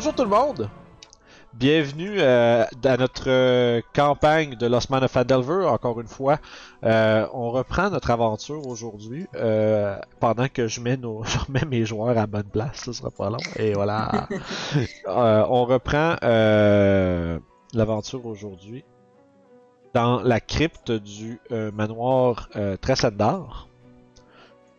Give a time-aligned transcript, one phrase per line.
[0.00, 0.70] Bonjour tout le monde!
[1.52, 6.38] Bienvenue euh, à notre euh, campagne de Lost Man of Fandelver, encore une fois.
[6.84, 9.26] Euh, on reprend notre aventure aujourd'hui,
[10.18, 13.28] pendant que je mets, nos, je remets mes joueurs à bonne place, ça sera pas
[13.28, 13.36] long.
[13.56, 14.26] Et voilà.
[15.06, 16.16] On reprend
[17.74, 18.82] l'aventure aujourd'hui
[19.92, 23.68] dans la crypte du manoir euh, Tressendar.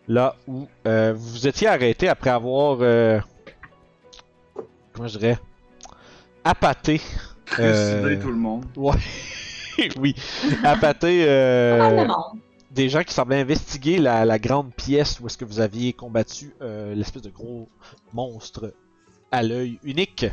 [0.08, 2.82] Là où vous vous étiez arrêté après avoir...
[5.02, 5.40] comment je dirais,
[6.44, 7.02] appâté.
[7.60, 8.66] euh, Trucider tout le monde.
[8.76, 8.94] Ouais,
[9.98, 10.16] oui,
[10.64, 12.08] appâté euh,
[12.70, 16.54] des gens qui semblaient investiguer la, la grande pièce où est-ce que vous aviez combattu
[16.62, 17.68] euh, l'espèce de gros
[18.14, 18.74] monstre
[19.32, 20.28] à l'œil unique.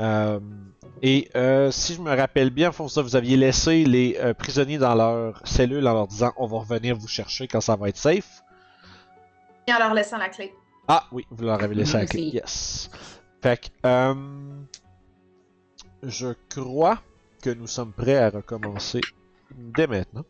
[0.00, 0.40] Euh,
[1.02, 4.78] et euh, si je me rappelle bien, pour ça, vous aviez laissé les euh, prisonniers
[4.78, 7.96] dans leur cellule en leur disant on va revenir vous chercher quand ça va être
[7.96, 8.42] safe.
[9.68, 10.52] Et en leur laissant la clé.
[10.88, 12.22] Ah oui, vous leur avez laissé la clé.
[12.22, 12.90] Yes.
[13.40, 14.14] Fait que, euh,
[16.02, 16.98] je crois
[17.42, 19.00] que nous sommes prêts à recommencer
[19.54, 20.24] dès maintenant.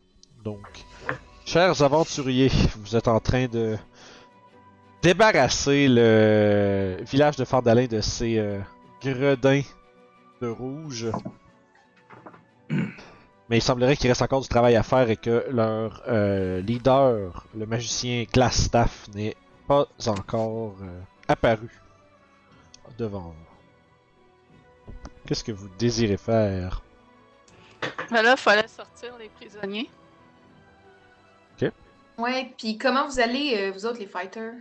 [0.44, 0.84] Donc,
[1.46, 3.76] chers aventuriers, vous êtes en train de
[5.02, 8.60] débarrasser le village de Fardalin de ses euh,
[9.02, 9.62] gredins
[10.40, 11.06] de rouge.
[12.70, 17.46] Mais il semblerait qu'il reste encore du travail à faire et que leur euh, leader,
[17.56, 19.36] le magicien Glassstaff, n'est
[19.66, 21.70] pas encore euh, apparu
[22.96, 24.92] devant vous.
[25.26, 26.82] Qu'est-ce que vous désirez faire?
[28.10, 29.90] Ben là, fallait sortir les prisonniers.
[32.16, 34.54] Ouais, puis comment vous allez, euh, vous autres, les fighters?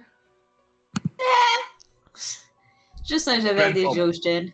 [3.08, 3.98] Juste un j'avais des Peu importe.
[3.98, 4.52] jokes, Jen.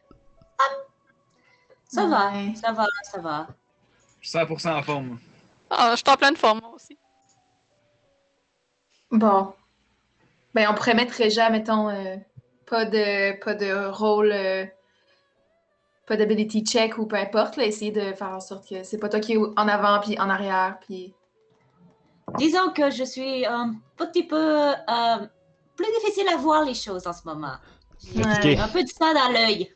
[1.88, 2.54] Ça va, Ouais.
[2.56, 3.48] ça va, ça va.
[4.22, 5.20] Je suis 100% en forme.
[5.70, 6.98] Ah, je suis en pleine forme, moi aussi.
[9.12, 9.54] Bon.
[10.54, 12.16] Ben, on pourrait mettre Réja, mettons, euh,
[12.66, 14.66] pas de pas de rôle, euh,
[16.06, 19.10] pas d'ability check ou peu importe, là, essayer de faire en sorte que c'est pas
[19.10, 21.14] toi qui es en avant puis en arrière, puis...
[22.38, 24.36] Disons que je suis un petit peu
[24.72, 25.28] euh,
[25.76, 27.56] plus difficile à voir les choses en ce moment.
[28.00, 28.58] Fatigué.
[28.58, 29.72] Un peu de sang dans l'œil.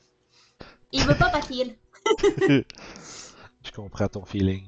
[0.91, 1.67] Il veut pas partir.
[3.63, 4.65] Je comprends ton feeling.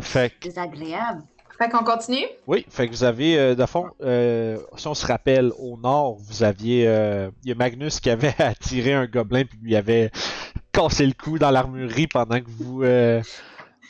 [0.00, 1.22] Fait que, Désagréable.
[1.58, 2.24] Fait qu'on continue?
[2.46, 6.16] oui, fait que vous avez, euh, de fond, euh, si on se rappelle, au nord,
[6.20, 10.10] vous aviez, euh, il y a Magnus qui avait attiré un gobelin puis lui avait
[10.72, 13.20] cassé le cou dans l'armurerie pendant que vous euh,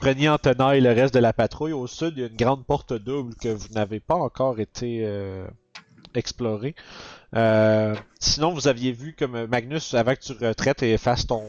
[0.00, 1.72] preniez en tenaille le reste de la patrouille.
[1.74, 5.06] Au sud, il y a une grande porte double que vous n'avez pas encore été
[6.14, 6.74] explorée.
[8.20, 11.42] Sinon, vous aviez vu comme Magnus, avant que tu retraites et fasses ton,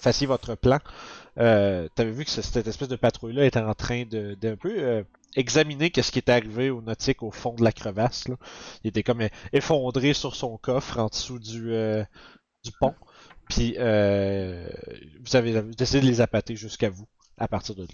[0.00, 0.78] fassiez votre plan,
[1.38, 5.04] euh, t'avais vu que ce- cette espèce de patrouille-là était en train de d'un peu
[5.36, 8.26] examiner qu'est-ce qui était arrivé au nautique au fond de la crevasse.
[8.28, 8.36] Là.
[8.82, 12.02] Il était comme effondré sur son coffre en dessous du, euh,
[12.64, 12.94] du pont.
[13.48, 14.68] Puis euh,
[15.24, 17.06] vous avez décidé de les appâter jusqu'à vous
[17.38, 17.88] à partir de là.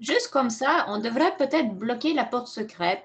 [0.00, 3.04] Juste comme ça, on devrait peut-être bloquer la porte secrète.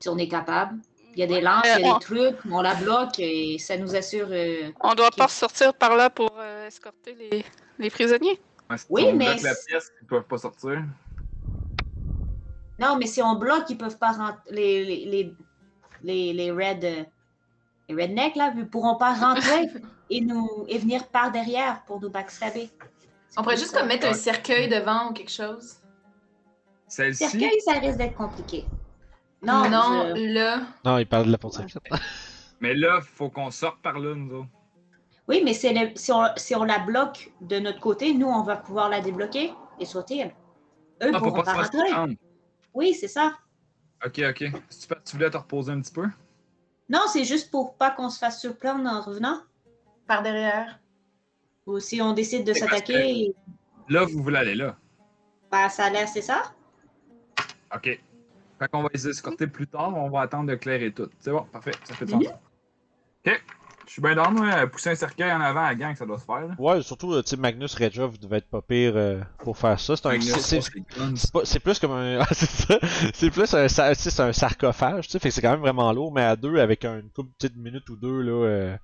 [0.00, 0.78] Si on est capable.
[1.14, 3.18] Il y a des lances, il y a Euh, on- des trucs, on la bloque
[3.18, 4.28] et ça nous assure.
[4.30, 7.44] euh, On doit pas sortir par là pour euh, escorter les,
[7.78, 8.38] les prisonniers.
[8.70, 10.82] Ouais, si Oui, on mais bloque la pièce, ils peuvent pas sortir.
[12.78, 14.42] Non, mais si on bloque, ils peuvent pas rentrer.
[14.50, 15.34] Les, les, les,
[16.02, 16.82] les, les red,
[17.88, 19.68] les rednecks, là, ils pourront pas rentrer
[20.10, 22.70] et, nous, et venir par derrière pour nous backstabber.
[23.36, 25.76] On pourrait juste comme mettre un cercueil devant ou quelque chose.
[26.86, 28.66] Celle-ci, Cercueil, ça risque d'être compliqué.
[29.42, 30.62] Non, Non, je- là.
[30.84, 31.82] Non, il parle de la porte secrète.
[32.60, 34.48] mais là, faut qu'on sorte par là, nous autres.
[35.28, 38.42] Oui, mais c'est le- si, on, si on la bloque de notre côté, nous, on
[38.42, 40.24] va pouvoir la débloquer et sauter.
[41.02, 42.16] Eux Ah, faut pourront pas rentrer.
[42.74, 43.36] Oui, c'est ça.
[44.04, 44.44] Ok, ok.
[44.70, 46.06] Si tu, tu voulais te reposer un petit peu?
[46.88, 49.42] Non, c'est juste pour pas qu'on se fasse surprendre en revenant.
[50.06, 50.78] Par derrière.
[51.66, 53.34] Ou si on décide de s'attaquer,
[53.90, 54.76] Là, vous voulez aller là.
[55.50, 56.54] bah, ça a l'air, c'est ça?
[57.74, 57.84] Ok.
[58.58, 61.08] Fait qu'on va les escorter plus tard, on va attendre de clairer tout.
[61.20, 62.24] C'est bon, parfait, ça fait de Mhm.
[62.24, 62.32] sens.
[63.26, 63.44] Ok.
[63.88, 64.66] Je suis bien dans moi.
[64.66, 66.40] Pousser un cercueil en avant à la gang, ça doit se faire.
[66.40, 66.54] là.
[66.58, 69.80] Ouais, surtout, euh, tu sais, Magnus Regia, vous devez être pas pire euh, pour faire
[69.80, 69.96] ça.
[69.96, 70.10] C'est un.
[70.10, 72.20] Magnus, c'est- plus comme un.
[72.20, 75.18] ah, c'est plus un, c'est un sarcophage, tu sais.
[75.18, 77.50] Fait que c'est quand même vraiment lourd, mais à deux, avec un- une couple de
[77.56, 78.76] minutes ou deux, là, euh,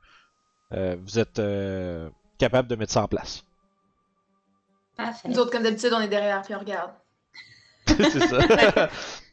[0.73, 2.09] euh, vous êtes euh,
[2.39, 3.45] capable de mettre ça en place.
[4.97, 5.29] Parfait.
[5.29, 6.93] Nous autres, comme d'habitude, on est derrière puis on regarde.
[7.87, 8.41] c'est ça.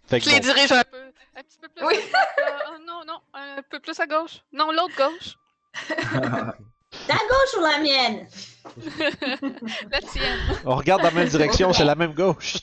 [0.05, 0.97] fait que Je les dirige un peu.
[1.37, 1.85] Un petit peu plus.
[1.85, 1.95] Oui.
[2.13, 4.41] à euh, oh, non, non, un peu plus à gauche.
[4.51, 5.37] Non, l'autre gauche.
[7.07, 8.27] Ta gauche ou la mienne?
[9.91, 10.39] La tienne.
[10.65, 12.57] On regarde dans la même direction, c'est la même gauche.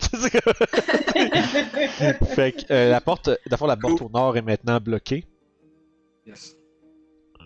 [2.35, 5.25] fait que euh, la porte, d'abord la porte au nord est maintenant bloquée.
[6.27, 6.57] Yes.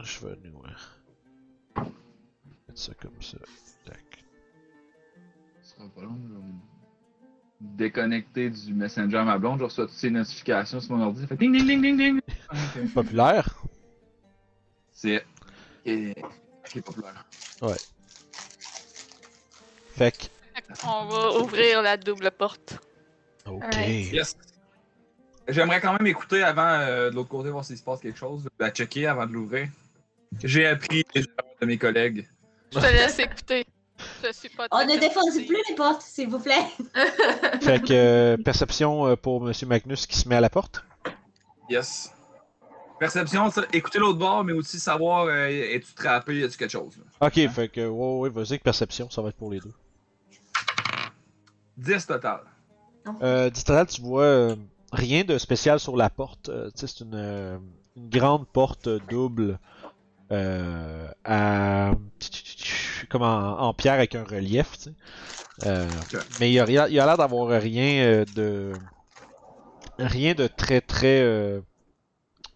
[0.02, 1.82] Je vais nous euh,
[2.68, 3.38] mettre ça comme ça.
[3.86, 4.24] Tac.
[5.62, 6.58] Ce sera pas long, je vais me
[7.60, 11.28] déconnecter du Messenger à ma blonde, je reçois toutes ces notifications sur mon ordi, ça
[11.28, 12.20] fait ding ding ding ding ding.
[12.92, 13.62] Populaire.
[14.92, 15.24] C'est.
[15.86, 16.14] Et...
[16.84, 17.26] Populaire.
[19.94, 20.26] Fait que.
[20.86, 22.78] On va ouvrir la double porte.
[23.46, 23.76] Ok.
[23.76, 24.36] Yes.
[25.48, 28.48] J'aimerais quand même écouter avant euh, de l'autre côté, voir s'il se passe quelque chose.
[28.58, 29.68] La checker avant de l'ouvrir.
[30.42, 32.28] J'ai appris les erreurs de mes collègues.
[32.72, 33.66] Je te laisse écouter.
[34.24, 36.64] Je suis pas On ne défonce plus les portes, s'il vous plaît.
[37.60, 40.84] Fait que euh, perception euh, pour Monsieur Magnus qui se met à la porte.
[41.68, 42.10] Yes.
[43.02, 46.96] Perception, ça, écouter l'autre bord, mais aussi savoir euh, es-tu trappé, y a-tu quelque chose.
[47.20, 47.26] là?
[47.26, 49.72] Ok, fait que ouais, ouais, vas-y, que perception, ça va être pour les deux.
[51.76, 52.42] 10 total.
[53.20, 54.56] Euh, dit total, tu vois euh,
[54.92, 56.48] rien de spécial sur la porte.
[56.48, 57.58] Euh, tu sais, c'est une, euh,
[57.96, 59.58] une grande porte double
[60.30, 61.90] euh, à
[63.10, 64.78] comme en, en pierre avec un relief.
[64.78, 64.92] Tu sais.
[65.66, 66.20] Euh, Ok.
[66.38, 68.72] Mais il y a, rien- il y a l'air d'avoir rien euh, de
[69.98, 71.60] rien de très très euh,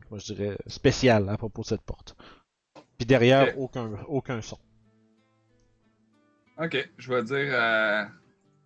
[0.09, 2.17] comment je dirais spécial à propos de cette porte.
[2.97, 4.59] Puis derrière aucun aucun son.
[6.59, 8.09] Ok, je vais dire à,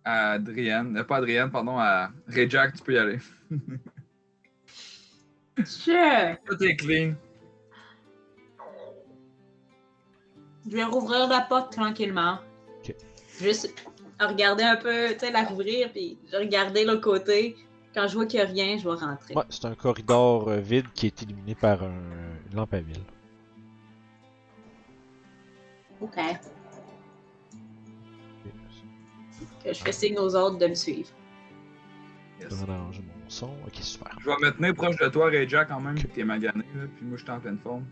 [0.05, 3.19] à Adrienne, euh, pas Adrienne, pardon, à Ray Jack, tu peux y aller.
[5.65, 6.37] Sure.
[6.45, 7.15] Tout est clean.
[10.65, 12.39] Je vais rouvrir la porte tranquillement.
[12.79, 12.95] Ok.
[13.39, 13.85] Juste
[14.19, 17.57] regarder un peu, tu sais, la rouvrir, puis je regarder l'autre côté.
[17.93, 19.35] Quand je vois qu'il n'y a rien, je vais rentrer.
[19.35, 21.91] Ouais, c'est un corridor euh, vide qui est illuminé par un,
[22.49, 23.03] une lampe à huile.
[25.99, 26.15] Ok.
[29.63, 31.09] Que je fais signe aux autres de me suivre.
[32.39, 32.65] Je Yes.
[32.65, 33.51] vais arranger mon son.
[33.67, 34.17] Ok, super.
[34.19, 36.11] Je vais me tenir proche de toi, Ray Jack, quand même, Ok.
[36.13, 37.85] t'es magané, là, puis moi, je suis en pleine forme.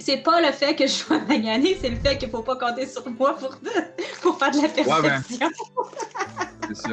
[0.00, 2.86] C'est pas le fait que je sois maganée, c'est le fait qu'il faut pas compter
[2.86, 3.58] sur moi pour,
[4.22, 5.48] pour faire de la perception.
[6.68, 6.88] C'est ça.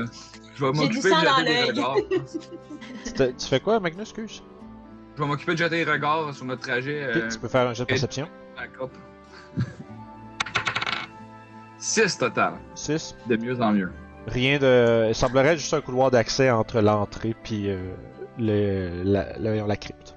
[0.55, 1.95] Je vais m'occuper de jeter des regards.
[3.37, 4.43] Tu fais quoi, Magnus, excuse?
[5.15, 7.73] Je vais m'occuper de jeter des regards sur notre trajet euh, tu peux faire un
[7.73, 8.27] jet de perception.
[8.57, 8.91] à la coupe.
[11.77, 12.53] 6 total.
[12.75, 13.15] 6.
[13.27, 13.91] De mieux en mieux.
[14.27, 15.07] Rien de.
[15.09, 17.93] Il semblerait juste un couloir d'accès entre l'entrée puis euh,
[18.37, 20.15] le, la, la, la crypte.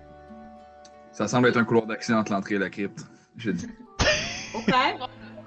[1.14, 3.00] Ça semble être un couloir d'accès entre l'entrée et la crypte.
[3.36, 3.66] Je dis.
[4.54, 4.72] Ok.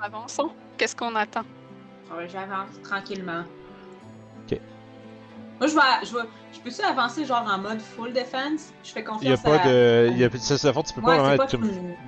[0.01, 0.49] Avançons.
[0.77, 1.41] Qu'est-ce qu'on attend?
[2.15, 3.43] Ouais, J'avance tranquillement.
[4.49, 4.59] Ok.
[5.59, 5.81] Moi, je vais.
[6.05, 6.23] Je, vais,
[6.53, 8.71] je peux-tu avancer genre en mode full defense?
[8.83, 9.67] Je fais Il y a confiance pas à.
[9.67, 10.07] de.
[10.11, 11.57] Il y a, c'est, c'est- en fait, tu peux Ouais, pas c'est vraiment pas être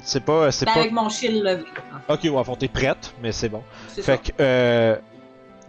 [0.03, 0.51] C'est pas.
[0.51, 0.79] C'est Ben, pas.
[0.81, 1.63] avec mon shield levé.
[1.93, 2.27] en fait.
[2.27, 3.63] Ok, ouais, à fond, t'es prête, mais c'est bon.
[3.89, 4.31] C'est Fait que.
[4.39, 4.95] Euh,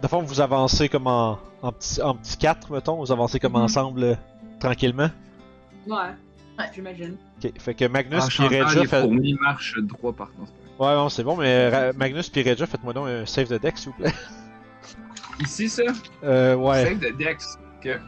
[0.01, 2.97] de fond, vous avancez comme en, en petit, en petit 4, mettons.
[2.97, 3.61] Vous avancez comme Mhm.
[3.63, 4.15] ensemble euh,
[4.59, 5.09] tranquillement.
[5.87, 5.93] ça.
[5.95, 6.11] Ouais.
[6.59, 6.65] Ouais.
[6.73, 7.17] J'imagine.
[7.43, 9.07] Ok, fait que Magnus chantant, Regia les fait...
[9.39, 10.43] marchent droit par pas
[10.85, 13.77] Ouais, non, c'est bon, mais Ra- Magnus puis Regia, faites-moi donc un save de deck,
[13.77, 14.13] s'il vous plaît.
[15.41, 15.83] Ici, ça?
[16.23, 16.85] Euh, ouais.
[16.85, 17.57] Save de Dex.
[17.79, 17.99] Ok.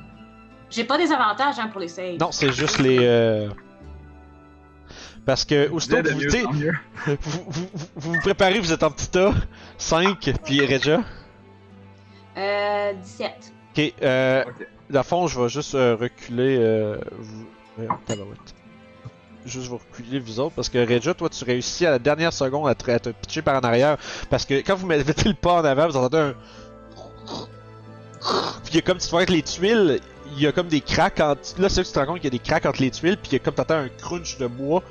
[0.69, 2.17] J'ai pas des avantages hein, pour les saves.
[2.19, 2.97] Non, c'est juste les.
[3.01, 3.49] Euh...
[5.25, 9.33] Parce que, aussitôt que vous, vous, vous, vous, vous préparez, vous êtes en petit tas,
[9.77, 11.01] 5, puis Regia.
[12.37, 13.31] Euh, 17.
[13.75, 14.67] Ok, euh, Ok.
[14.89, 16.57] dans le fond, je vais juste euh, reculer.
[16.59, 17.45] Euh, vous...
[17.79, 18.39] euh, tabarouette.
[19.45, 22.69] Juste vous reculer, vous autres, parce que Regia, toi, tu réussis à la dernière seconde
[22.69, 23.97] à te, à te pitcher par en arrière.
[24.29, 26.33] Parce que quand vous mettez le pas en avant, vous entendez un.
[28.63, 29.99] Puis il y a comme tu vois avec les tuiles,
[30.35, 31.41] il y a comme des cracks entre.
[31.59, 32.91] Là, c'est là que tu te rends compte qu'il y a des cracks entre les
[32.91, 34.81] tuiles, puis il y a comme t'entends un crunch de bois.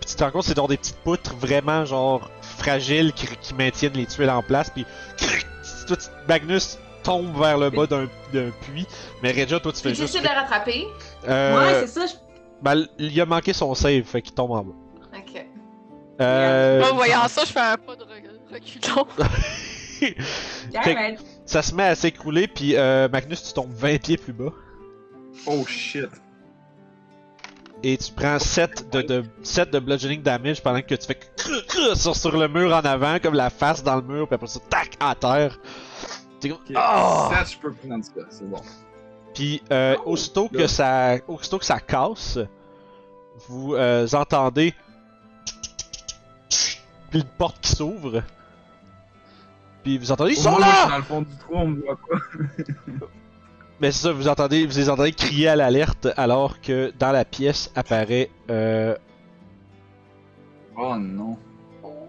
[0.00, 3.26] Puis tu te rends compte que c'est genre des petites poutres vraiment genre fragiles qui,
[3.42, 4.70] qui maintiennent les tuiles en place.
[4.70, 4.86] Puis
[5.86, 8.86] toi, tu- Magnus tombe vers le bas d'un d'un puits,
[9.22, 10.14] mais Regia, toi, tu fais juste.
[10.14, 10.86] j'essaie de rattraper.
[11.28, 12.06] Euh, Ouais, c'est ça.
[12.06, 12.14] je-
[12.62, 14.74] ben, il a manqué son save, fait qu'il tombe en bas.
[15.16, 15.46] Ok.
[16.20, 19.06] Euh, En voyant ça, je fais un pas de re- reculon.
[19.98, 24.52] Fait- ça se met à s'écrouler, puis euh, Magnus, tu tombes 20 pieds plus bas.
[25.46, 26.06] Oh shit.
[27.82, 31.64] et tu prends 7 de, de, 7 de bludgeoning damage pendant que tu fais cru-
[31.66, 34.46] cru sur, sur le mur en avant, comme la face dans le mur, puis après
[34.48, 35.58] ça, tac, à terre.
[36.40, 36.58] T'es comme.
[36.58, 37.30] Ok, Ah!
[37.32, 38.60] Ça, je peux prendre ça, c'est bon.
[39.38, 42.40] Puis euh, Oh, aussitôt que ça, aussitôt que ça casse,
[43.48, 44.74] vous euh, entendez
[47.08, 48.24] puis une porte qui s'ouvre.
[49.84, 50.88] Puis vous entendez ils sont là.
[50.88, 52.18] dans le fond du trou, on me voit pas.
[53.80, 57.24] Mais c'est ça, vous entendez, vous les entendez crier à l'alerte alors que dans la
[57.24, 58.96] pièce apparaît euh,
[60.76, 61.38] Oh non.
[61.84, 62.08] Oh,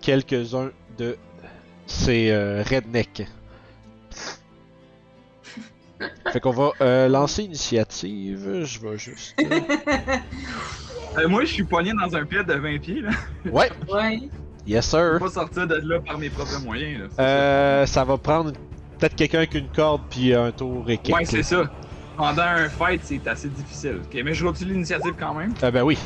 [0.00, 1.18] quelques-uns de
[1.86, 3.28] ces euh, rednecks.
[6.32, 8.62] Fait qu'on va euh, lancer initiative.
[8.64, 9.34] Je vais juste.
[9.40, 9.60] euh,
[11.18, 13.10] Euh, moi, je suis poigné dans un pit de 20 pieds, là.
[13.50, 14.20] Ouais, Ouais.
[14.66, 15.12] yes Je sir.
[15.14, 17.24] peux pas sortir de là par mes propres moyens, là.
[17.24, 18.52] Euh, ça va prendre
[18.98, 21.16] peut-être quelqu'un avec une corde puis un tour et quelques.
[21.18, 21.64] Ouais, c'est ça.
[22.18, 24.00] Pendant un fight, c'est assez difficile.
[24.04, 25.54] Ok, mais je continue l'initiative quand même.
[25.62, 25.96] Euh, ben oui.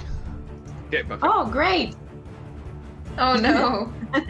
[0.93, 1.27] Ok, parfait.
[1.27, 1.97] Oh, great!
[3.21, 3.89] Oh no!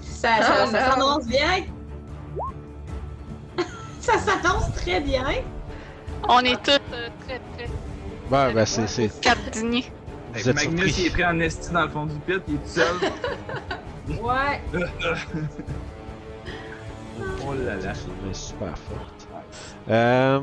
[0.00, 0.92] Ça, Oh, ça, ça no.
[0.92, 1.64] s'annonce bien.
[4.02, 5.24] Ça s'annonce très bien.
[6.28, 7.68] On est tous euh, très, très
[8.30, 8.86] Ouais, ben c'est.
[8.86, 9.84] c'est- Magnus,
[10.44, 10.94] surpris.
[10.98, 12.86] il est pris en esti dans le fond du pit, il est tout seul.
[14.20, 14.60] Ouais.
[17.46, 17.92] oh là là.
[17.94, 19.28] C'est super forte.
[19.88, 20.40] Euh...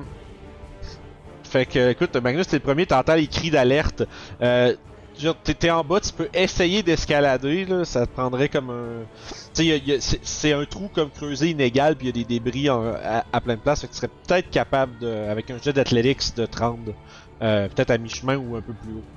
[1.44, 4.04] Fait que, écoute, Magnus, t'es le premier, t'entends les cris d'alerte.
[4.42, 4.76] Euh,
[5.20, 9.08] genre, t'es en bas, tu peux essayer d'escalader, là, ça te prendrait comme un...
[9.54, 9.64] Tu
[10.02, 13.26] sais, c'est un trou comme creusé inégal, puis il y a des débris en- à,
[13.32, 16.36] à plein de places, fait que tu serais peut-être capable, de, avec un jet d'athlétics,
[16.36, 16.96] de te rendre
[17.44, 19.08] euh, peut-être à mi-chemin ou un peu plus haut.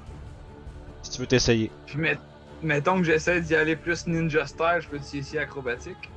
[1.03, 1.73] Si tu veux t'essayer.
[1.85, 2.21] Puis met-
[2.61, 6.13] mettons que j'essaie d'y aller plus ninja style, je peux essayer acrobatique?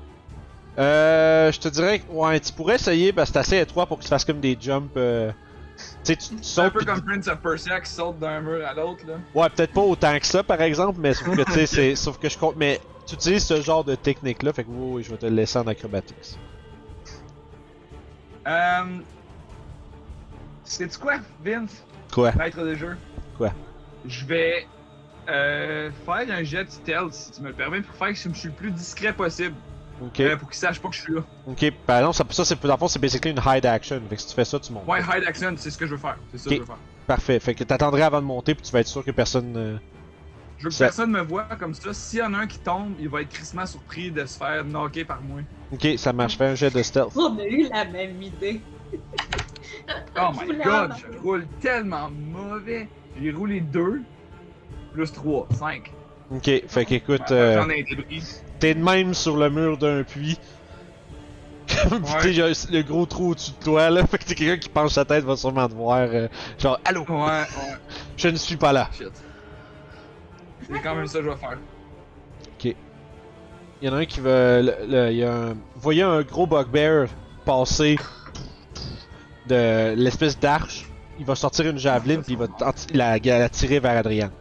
[0.77, 3.97] Euh, je te dirais que, ouais, tu pourrais essayer, parce que c'est assez étroit pour
[3.99, 4.91] que tu fasses comme des jumps...
[4.97, 5.31] euh,
[6.03, 9.05] Tu, tu C'est un peu comme Prince of Persia qui saute d'un mur à l'autre,
[9.07, 9.15] là.
[9.33, 12.17] Ouais, peut-être pas autant que ça, par exemple, mais sauf que tu sais, c'est, sauf
[12.17, 15.17] que je compte, mais tu utilises ce genre de technique-là, fait que oui, je vais
[15.17, 16.37] te le laisser en acrobatics.
[18.47, 18.99] Euh.
[20.63, 21.83] Sais-tu quoi, Vince?
[22.11, 22.31] Quoi?
[22.33, 22.97] Maître de jeu.
[23.37, 23.51] Quoi?
[24.05, 24.67] Je vais
[25.29, 28.49] euh, faire un jet stealth, si tu me le permets, pour faire que je suis
[28.49, 29.55] le plus discret possible.
[30.01, 31.21] Ok, Euh, pour qu'il sache pas que je suis là.
[31.47, 34.15] ok, par exemple, ça, ça c'est, dans le fond, c'est basically une hide action, fait
[34.15, 34.87] que si tu fais ça, tu montes.
[34.87, 36.17] Ouais, hide action, c'est ce que je veux faire.
[36.31, 36.77] C'est ça que je veux faire.
[37.07, 39.53] Parfait, fait que t'attendrais avant de monter, puis tu vas être sûr que personne.
[39.55, 39.77] euh,
[40.57, 41.93] Je veux que Ça- personne me voit comme ça.
[41.93, 44.63] S'il y en a un qui tombe, il va être crissement surpris de se faire
[44.65, 45.41] knocker par moi.
[45.71, 47.11] Ok, ça marche, fais un jet de stealth.
[47.15, 48.61] On a eu la même idée.
[50.17, 52.87] Oh my god, je roule tellement mauvais.
[53.21, 54.01] J'ai roulé 2
[54.93, 55.91] plus 3, 5.
[56.31, 58.23] Ok, fait qu'écoute, euh, J'en ai un débris.
[58.59, 60.39] T'es de même sur le mur d'un puits.
[61.67, 64.35] Puis tu sais, y a le gros trou au-dessus de toi, là, fait que t'es
[64.35, 66.27] quelqu'un qui penche sa tête va sûrement te voir, euh,
[66.59, 67.43] genre, allô, Ouais, ouais,
[68.17, 68.89] je ne suis pas là.
[68.95, 69.09] shit.
[70.71, 71.57] C'est quand même ça que je vais faire.
[73.81, 74.61] Il y en a un qui veut.
[74.87, 77.07] Le, y a un, vous voyez un gros bugbear
[77.43, 77.97] passer
[79.47, 80.85] de l'espèce d'arche.
[81.19, 82.47] Il va sortir une javeline puis il va
[82.93, 84.31] la, la tirer vers Adrien.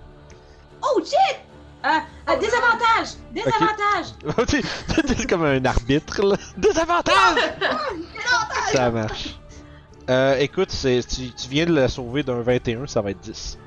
[0.82, 1.40] Oh shit!
[1.86, 3.08] Ah, ah, désavantage!
[3.30, 4.46] Désavantage!
[4.46, 6.36] T'es t'es comme un arbitre là.
[6.56, 7.38] Désavantage!
[8.72, 9.38] ça marche.
[10.08, 13.58] Euh, écoute, c'est, tu, tu viens de la sauver d'un 21, ça va être 10.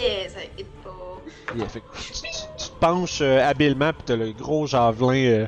[0.00, 0.90] Eh, ça hit pas.
[1.56, 2.20] Yeah, fait que tu, tu-
[2.58, 5.46] tu te penches euh, habilement pis t'as le gros javelin euh,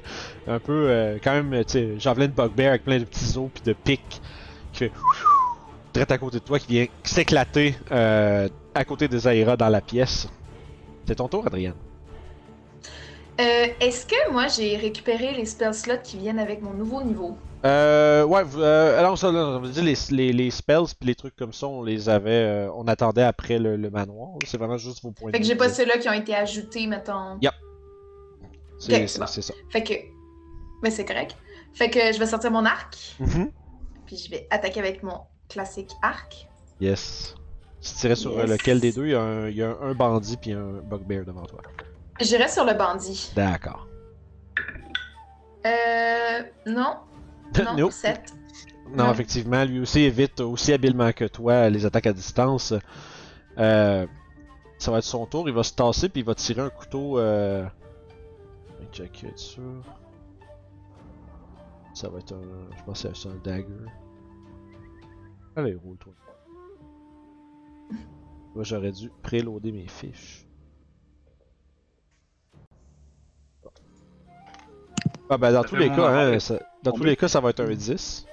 [0.49, 3.51] un peu euh, quand même tu sais javelin de bugbear avec plein de petits os
[3.53, 4.21] pis de pics
[4.73, 4.91] qui
[5.95, 10.27] fait à côté de toi qui vient s'éclater à côté de Zaira dans la pièce.
[11.07, 11.75] C'est ton tour Adrien.
[13.41, 17.37] Euh, Est-ce que moi j'ai récupéré les spell slots qui viennent avec mon nouveau niveau?
[17.65, 21.37] Euh ouais, euh, alors ça là, on dire les, les, les spells pis les trucs
[21.37, 25.03] comme ça, on les avait euh, on attendait après le, le manoir, c'est vraiment juste
[25.03, 27.39] vos points Fait que j'ai pas ceux-là qui ont été ajoutés, mettons.
[27.43, 27.53] Yep.
[28.79, 29.27] C'est Ok, c'est- bon.
[29.27, 29.55] ça.
[29.71, 29.95] Fait que.
[30.83, 31.37] Mais c'est correct.
[31.75, 33.51] Fait que je vais sortir mon arc, Mhm.
[34.07, 36.49] puis je vais attaquer avec mon classique arc.
[36.81, 37.35] Yes.
[37.81, 38.51] Tu tirais sur euh, Yes.
[38.51, 39.07] lequel des deux?
[39.07, 41.61] Il y a un, il y a un, un bandit puis un bugbear devant toi.
[42.21, 43.33] J'irai sur le bandit.
[43.35, 43.87] D'accord.
[45.67, 46.43] Euh.
[46.67, 46.97] Non.
[47.65, 47.93] Non, Nope.
[47.93, 48.33] 7.
[48.95, 52.73] Non, effectivement, lui aussi évite aussi habilement que toi les attaques à distance.
[53.59, 54.07] Euh,
[54.79, 57.19] ça va être son tour, il va se tasser puis il va tirer un couteau.
[57.19, 57.67] Euh...
[58.93, 59.63] Check it sûr.
[61.95, 62.77] Ça va être un.
[62.79, 63.67] Je pense que c'est un dagger.
[65.57, 66.13] Allez, roule-toi.
[68.55, 70.47] Moi j'aurais dû préloader mes fiches.
[75.29, 77.07] Ah ben dans Ça tous les cas, hein, ça- dans tous but.
[77.07, 78.27] les cas ça va être un 10.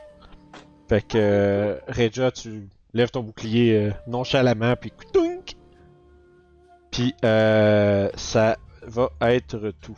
[0.89, 5.55] Fait que euh, Regia, tu lève ton bouclier euh, nonchalamment, puis coutounk!
[6.91, 9.97] Puis euh, ça va être tout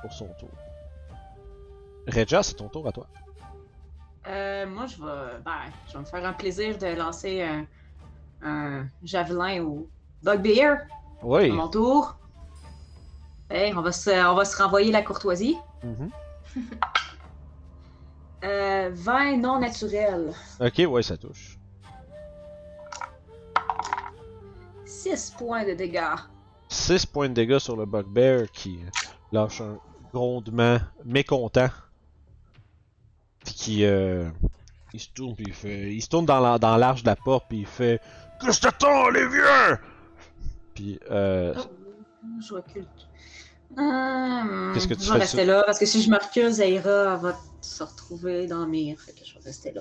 [0.00, 0.48] pour son tour.
[2.06, 3.08] Regia, c'est ton tour à toi.
[4.28, 5.52] Euh, moi, je vais, ben,
[5.88, 7.66] je vais me faire un plaisir de lancer un,
[8.42, 9.88] un javelin au
[10.22, 10.78] Bugbear
[11.22, 11.50] Oui.
[11.50, 12.16] à mon tour.
[13.50, 15.56] Hey, on, va se, on va se renvoyer la courtoisie.
[15.82, 16.10] Mhm.
[18.44, 20.32] Euh, 20 non naturel.
[20.60, 21.58] Ok, ouais, ça touche.
[24.84, 26.14] 6 points de dégâts.
[26.68, 28.80] 6 points de dégâts sur le Bugbear qui
[29.32, 29.78] lâche un
[30.12, 31.68] grondement mécontent.
[33.44, 34.28] Puis qui euh,
[34.92, 37.16] il se tourne puis il fait il se tourne dans la- dans l'arche de la
[37.16, 38.00] porte puis il fait
[38.40, 39.78] Qu'est-ce que t'attends les vieux
[40.74, 41.54] Puis euh,
[42.40, 42.86] Je recule.
[43.76, 47.16] Hum, Qu'est-ce que tu je vais rester là parce que si je me recule, Zaira
[47.16, 48.98] va se retrouver dans le mire.
[49.00, 49.80] Fait que je vais rester là.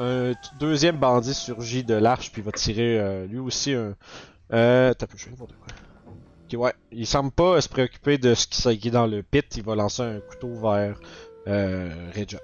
[0.00, 3.96] un t- deuxième bandit surgit de l'arche puis va tirer euh, lui aussi un
[4.52, 5.46] euh t'as peu je vais quoi.
[5.48, 9.22] Ok ouais, il semble pas se préoccuper de ce qui s'est qui est dans le
[9.22, 11.00] pit, il va lancer un couteau vers
[11.48, 12.38] euh, Regia.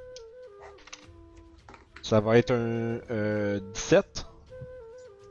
[2.04, 4.26] Ça va être un euh, 17.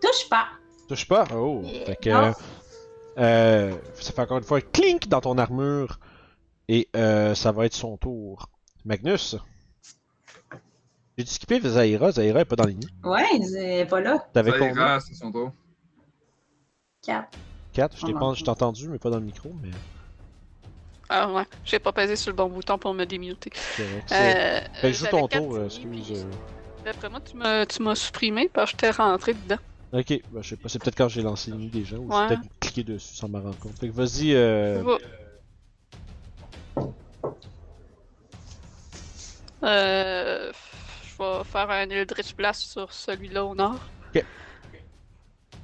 [0.02, 0.48] Touche pas.
[0.90, 1.26] Touche pas?
[1.36, 1.62] Oh!
[1.86, 2.10] Fait que.
[3.20, 6.00] Euh, ça fait encore une fois clink dans ton armure.
[6.68, 8.50] Et euh, ça va être son tour.
[8.86, 9.36] Magnus?
[11.16, 12.12] J'ai dû skipper Zaira.
[12.12, 12.88] Zaira est pas dans les nids.
[13.04, 14.26] Ouais, il est pas là.
[14.34, 14.74] T'avais Ça combien?
[14.74, 15.52] ira, c'est son tour.
[17.04, 17.28] 4.
[17.74, 17.98] 4.
[17.98, 19.52] Je t'ai pas- entendu, mais pas dans le micro.
[19.62, 19.70] Mais
[21.08, 23.52] Ah ouais, j'ai pas pesé sur le bon bouton pour me démuter.
[23.54, 24.02] c'est vrai.
[24.12, 25.86] Euh, Fait que joue ton tour, euh, excuse.
[26.08, 26.24] puis euh.
[26.86, 29.58] D'après moi, tu m'as, tu m'as supprimé parce que j'étais rentré dedans.
[29.94, 30.70] Ok, ben, je sais pas.
[30.70, 31.98] C'est peut-être quand j'ai lancé les nids déjà.
[31.98, 33.78] Ou j'ai peut-être cliqué dessus sans m'en rendre compte.
[33.80, 34.34] Fait que vas-y.
[34.34, 34.84] Euh...
[34.84, 34.98] Va.
[39.64, 40.52] Euh,
[41.04, 43.80] je vais faire un Eldritch Blast sur celui-là au nord.
[44.14, 44.26] Ok.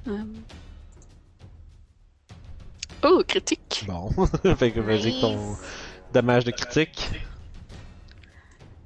[0.08, 0.24] Euh.
[3.02, 3.84] Oh, critique.
[3.86, 4.10] Bon.
[4.56, 5.56] fait que vas-y avec ton
[6.14, 7.10] dommage de critique.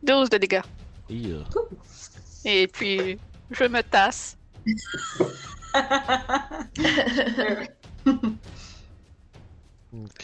[0.03, 0.62] 12 de dégâts.
[2.44, 3.18] Et puis,
[3.50, 4.37] je me tasse.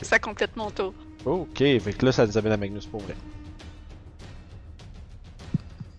[0.02, 0.94] Ça complète mon tour.
[1.24, 3.14] Ok, fait que là, ça nous amène à Magnus pour vrai.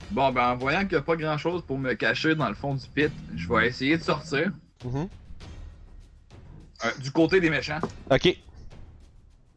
[0.09, 2.55] Bon, ben, en voyant qu'il n'y a pas grand chose pour me cacher dans le
[2.55, 4.51] fond du pit, je vais essayer de sortir
[4.83, 5.07] Mhm.
[6.83, 7.79] euh, du côté des méchants.
[8.09, 8.35] Ok.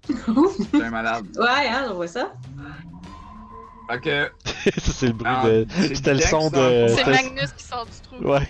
[0.07, 1.24] J'ai un malade.
[1.37, 2.35] Ouais, hein, on voit ça.
[4.03, 5.66] Que, Ça, c'est le bruit Ah, de.
[5.70, 6.87] c'est C'était le son de.
[6.88, 8.29] C'est Magnus qui sort du trou.
[8.29, 8.49] Ouais.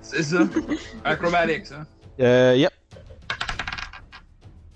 [0.00, 0.38] c'est ça.
[1.04, 1.86] Acrobatics, hein.
[2.20, 2.70] Euh, yep.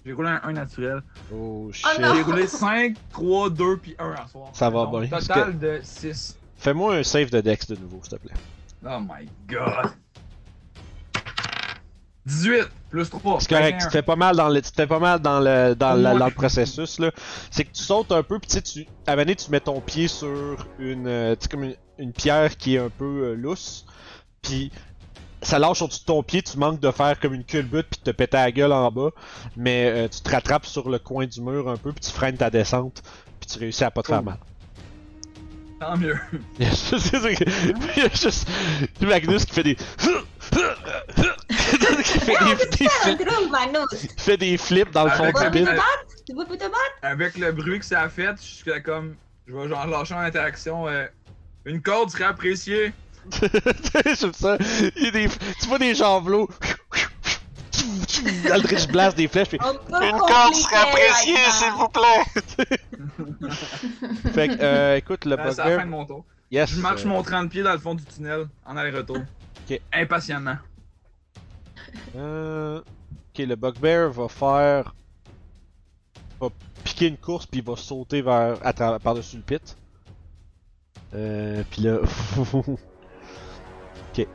[0.05, 1.03] J'ai roulé un 1 naturel.
[1.35, 1.87] Oh shit.
[1.89, 2.15] Oh non.
[2.15, 4.49] J'ai roulé 5, 3, 2 puis 1 à soir.
[4.53, 6.37] Ça va bien, Total de 6.
[6.57, 8.37] Fais-moi un save de Dex de nouveau, s'il te plaît.
[8.85, 9.93] Oh my god.
[12.27, 13.41] 18 plus 3.
[13.41, 15.95] C'est correct, tu te fais pas mal dans le, tu pas mal dans le, dans,
[15.95, 17.11] la- dans le processus là.
[17.51, 19.81] C'est que tu sautes un peu, puis tu à un moment donné, tu mets ton
[19.81, 23.87] pied sur une, euh, comme une, une pierre qui est un peu euh, lousse,
[24.43, 24.71] puis
[25.43, 28.11] ça lâche au-dessus de ton pied, tu manques de faire comme une culbute puis te
[28.11, 29.11] péter la gueule en bas,
[29.57, 32.37] mais euh, tu te rattrapes sur le coin du mur un peu, puis tu freines
[32.37, 33.03] ta descente,
[33.39, 34.27] puis tu réussis à pas te faire Cool.
[34.27, 34.39] mal.
[35.79, 36.19] Tant mieux.
[36.59, 38.49] Il y a juste
[39.03, 39.77] Magnus qui fait des.
[44.19, 45.69] fait des, flips, dans le fond Avec du la pit.
[46.27, 46.97] Tu veux te battre?
[47.03, 49.15] Avec le bruit que ça a fait, je suis comme.
[49.47, 50.89] Je vais genre lâcher en interaction.
[50.89, 51.07] euh,
[51.65, 52.93] une corde serait appréciée.
[53.41, 54.57] J'aime ça.
[54.97, 56.49] Il y a des, tu vois des javelots.
[58.51, 59.49] Aldrich blast des flèches.
[59.49, 62.25] Puis, Une corde serait appréciée, s'il vous plaît.
[64.33, 66.25] fait que, euh, écoute, le Euh, C'est la fin de mon tour.
[66.51, 66.71] Yes.
[66.71, 69.19] Je marche euh, mon 30 pieds dans le fond du tunnel, en aller-retour.
[69.69, 69.81] Ok.
[69.93, 70.57] Impatiemment.
[72.17, 74.95] Euh, ok, le bugbear va faire.
[76.41, 76.49] Va
[76.85, 79.77] piquer une course, puis il va sauter vers, à travers, par-dessus le pit.
[81.15, 81.99] Euh, puis là.
[82.53, 84.27] ok.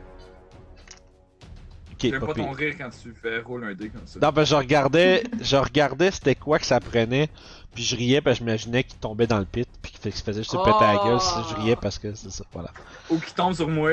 [1.92, 4.18] Ok, J'aime pas ton rire quand tu fais rouler un dé comme ça.
[4.20, 7.28] Non, ben je regardais, je regardais c'était quoi que ça prenait,
[7.74, 10.42] puis je riais parce que j'imaginais qu'il tombait dans le pit, puis qu'il se faisait
[10.42, 11.42] juste péter la gueule, Oh.
[11.50, 12.70] je riais parce que c'est ça, voilà.
[13.10, 13.92] Ou qui tombe sur moi.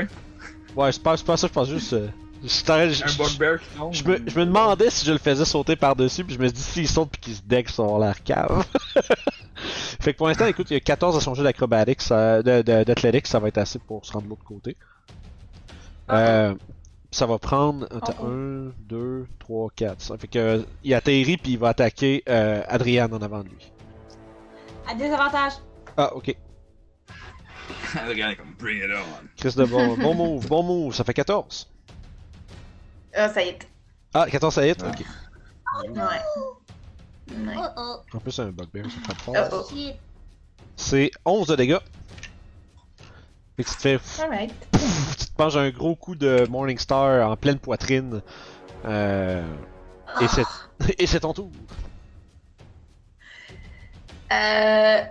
[0.76, 1.94] Ouais, c'est pas, c'est pas ça, je pense juste...
[1.94, 3.94] euh, je, je- Un je- bugbear qui tombe.
[3.94, 6.62] je me, je me demandais si je le faisais sauter par-dessus, puis je me dis
[6.62, 8.66] s'il saute puis qu'il se deck sur l'air cave.
[10.00, 12.42] fait que pour l'instant, écoute, il y a 14 à son jeu d'acrobatics, euh,
[13.26, 14.78] ça va être assez pour se rendre de l'autre côté.
[16.12, 16.56] Euh,
[17.12, 18.28] ça va prendre attends, Oh.
[18.28, 20.02] 1, 2, 3, 4.
[20.02, 23.50] Ça fait que euh, il atterrit puis il va attaquer euh, Adrian en avant de
[23.50, 23.72] lui.
[24.90, 25.54] À désavantage.
[25.98, 26.36] Ah, ok.
[27.96, 29.28] Adrien est comme bring it on.
[29.38, 31.70] Chris de bon, bon move, bon move, ça fait 14.
[33.16, 33.68] Ah, ça y est.
[34.14, 34.90] Ah, 14 ça hit, Ah.
[34.90, 35.06] ok.
[35.88, 35.98] Ouais.
[35.98, 37.56] Ouais.
[37.58, 37.96] Oh oh.
[38.14, 39.36] En plus, un bugbear, ça frappe fort.
[39.52, 39.92] Oh, oh.
[40.76, 41.78] C'est 11 de dégâts.
[43.58, 44.00] Fait que tu te fais.
[44.22, 44.54] Alright.
[44.72, 48.22] Tu te manges un gros coup de Morningstar en pleine poitrine.
[48.86, 49.44] Euh,
[50.22, 50.46] et c'est
[50.98, 51.52] et c'est ton tour.
[54.32, 55.02] Euh...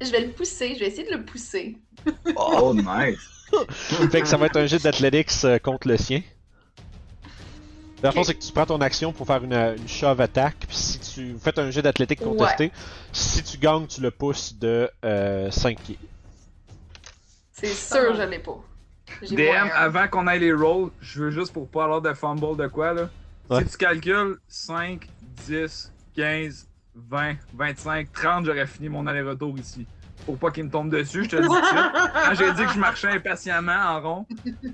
[0.00, 1.76] Je vais le pousser, je vais essayer de le pousser.
[2.36, 3.18] Oh, nice.
[4.10, 6.22] Fait que ça va être un jet d'athletics euh, contre le sien.
[8.02, 10.20] Dans le fond, c'est que tu prends ton action pour faire une, euh, une shove
[10.20, 10.56] attack.
[10.68, 12.70] Puis si tu faites un jet d'athlétique contesté,
[13.12, 15.98] si tu gagnes, tu le pousses de euh, 5 pieds.
[17.52, 18.58] C'est sûr, je l'ai pas.
[19.22, 22.12] J'ai DM, moins avant qu'on aille les rolls, je veux juste pour pas avoir de
[22.12, 23.08] fumble de quoi là.
[23.50, 23.64] Ouais.
[23.64, 25.08] Si tu calcules 5,
[25.46, 29.86] 10, 15, 20, 25, 30, j'aurais fini mon aller-retour ici.
[30.26, 32.12] Pour pas qu'il me tombe dessus, je te le dis tout de suite.
[32.12, 34.26] Quand j'ai dit que je marchais impatiemment en rond,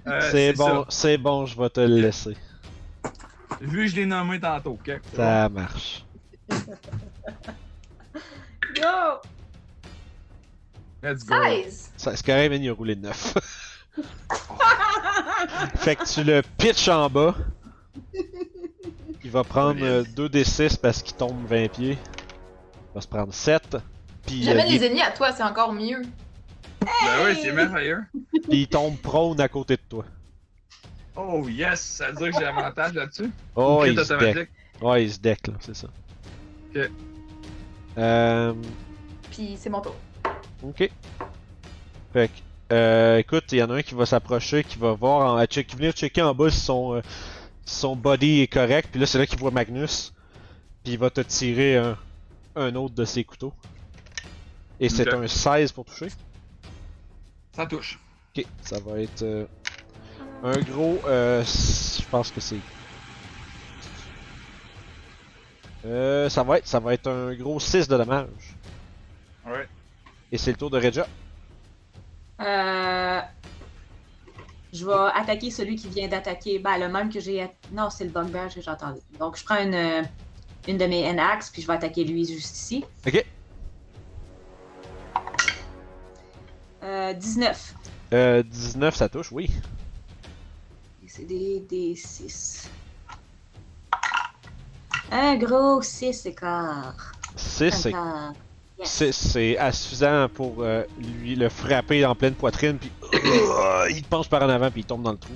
[0.07, 0.87] euh, c'est bon, ça.
[0.89, 2.37] c'est bon, je vais te le laisser.
[3.61, 5.01] Vu que je l'ai nommé tantôt, ok?
[5.11, 6.05] C'est Ça marche.
[8.75, 9.21] Go!
[11.03, 11.35] Let's go.
[11.43, 11.93] 16!
[11.97, 13.35] Ça- C'est correct, man, il a roulé 9.
[15.77, 17.35] fait que tu le pitches en bas.
[19.23, 21.99] Il va prendre euh, 2d6 parce qu'il tombe 20 pieds.
[22.91, 23.77] Il va se prendre 7.
[24.27, 26.03] Puis, euh, J'amène il, les ennemis à toi, c'est encore mieux.
[26.81, 28.03] Ben oui, c'est merveilleux.
[28.31, 30.05] puis il tombe prone à côté de toi.
[31.17, 33.31] Oh yes, ça veut dire que j'ai avantage là-dessus?
[33.57, 34.51] Oh, il se deck.
[34.81, 35.89] Ouais, il se deck, là, c'est ça.
[36.75, 36.91] Ok.
[37.99, 38.55] Euh,
[39.31, 39.95] Puis c'est mon tour.
[40.63, 40.91] ok.
[42.13, 45.35] Fait que, euh, écoute, il y en a un qui va s'approcher, qui va voir,
[45.35, 47.01] en, à check, qui va venir checker en bas si son, euh,
[47.65, 48.89] son body est correct.
[48.91, 50.13] Puis là, c'est là qu'il voit Magnus.
[50.83, 51.97] Puis il va te tirer un,
[52.57, 53.53] un autre de ses couteaux.
[54.81, 56.09] Et c'est un 16 pour toucher.
[57.53, 57.99] Ça touche.
[58.37, 59.47] Ok, ça va être euh,
[60.45, 61.01] un gros.
[61.07, 62.61] Euh, je pense que c'est.
[65.87, 68.29] Euh, ça va être, ça va être un gros 6 de dommage.
[69.47, 69.67] Ouais.
[70.31, 71.07] Et c'est le tour de Regia.
[72.41, 73.21] Euh...
[74.73, 76.59] Je vais attaquer celui qui vient d'attaquer.
[76.59, 77.49] Ben, le même que j'ai.
[77.73, 79.01] Non, c'est le bugbear que j'ai entendu.
[79.21, 80.03] Donc, je prends une, euh,
[80.67, 82.85] une de mes N-Axe, puis je vais attaquer lui juste ici.
[83.07, 83.25] Ok.
[86.83, 87.75] Euh, 19.
[88.13, 89.49] Euh, 19, ça touche, oui.
[91.17, 92.69] C'est des, des 6.
[95.13, 97.13] Un gros 6 écart.
[97.37, 98.33] 6, c'est Encore.
[98.81, 99.13] Yes.
[99.13, 102.91] c'est- suffisant pour euh, lui le frapper en pleine poitrine, puis
[103.91, 105.35] il te penche par en avant, puis il tombe dans le trou.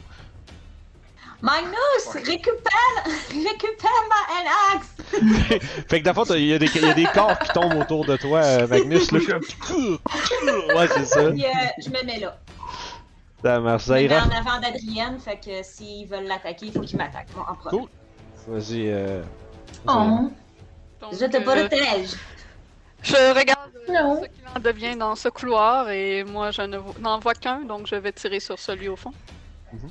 [1.40, 5.62] Magnus, récupère, récupère ma N-Axe!
[5.88, 8.04] Fait que d'abord, il y, a des- il y a des corps qui tombent autour
[8.04, 9.12] de toi, euh, Magnus.
[9.12, 9.20] Là.
[9.20, 11.30] ouais, c'est ça.
[11.30, 11.48] Puis, euh,
[11.80, 12.36] je me mets là.
[13.42, 13.88] Ça marche.
[13.88, 17.78] En avant d'Adrienne, fait que s'ils veulent l'attaquer, il faut qu'ils m'attaquent en premier.
[17.78, 17.88] Cool.
[18.48, 18.88] vas-y.
[18.90, 19.22] Euh...
[19.86, 20.30] Oh.
[21.00, 22.10] Donc, Je te euh, protège.
[23.02, 24.22] je regarde euh, Non.
[24.22, 27.94] ce qu'il en devient dans ce couloir et moi je n'en vois qu'un, donc je
[27.94, 29.12] vais tirer sur celui au fond.
[29.72, 29.90] Mhm.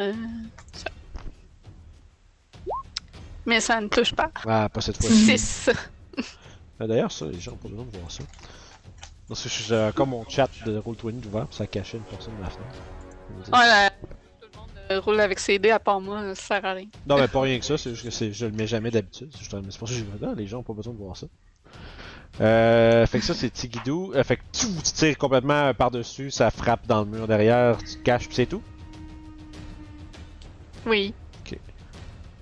[0.00, 0.12] Euh,
[0.72, 0.90] ça.
[3.46, 4.30] Mais ça ne touche pas.
[4.46, 5.38] Ah, pas cette fois-ci.
[5.38, 5.70] 6.
[6.80, 8.24] Ah, D'ailleurs, ça, les gens ont pas besoin de voir ça.
[9.28, 12.42] Parce que j'ai euh, comme mon chat de Roll20 ouvert, ça cachait une personne de
[12.42, 12.74] la fenêtre.
[13.48, 13.90] Voilà.
[13.90, 16.88] Tout le monde euh, roule avec ses dés à part moi, ça sert à rien.
[17.06, 19.30] Non, mais pas rien que ça, c'est juste que c'est- je le mets jamais d'habitude.
[19.32, 21.26] C'est pour ça que j'ai ah, les gens ont pas besoin de voir ça.
[22.40, 24.12] Euh, fait que ça, c'est Tigidou.
[24.14, 27.96] Euh, fait que tu, tu tires complètement par-dessus, ça frappe dans le mur derrière, tu
[27.96, 28.62] te caches, puis c'est tout?
[30.86, 31.14] Oui.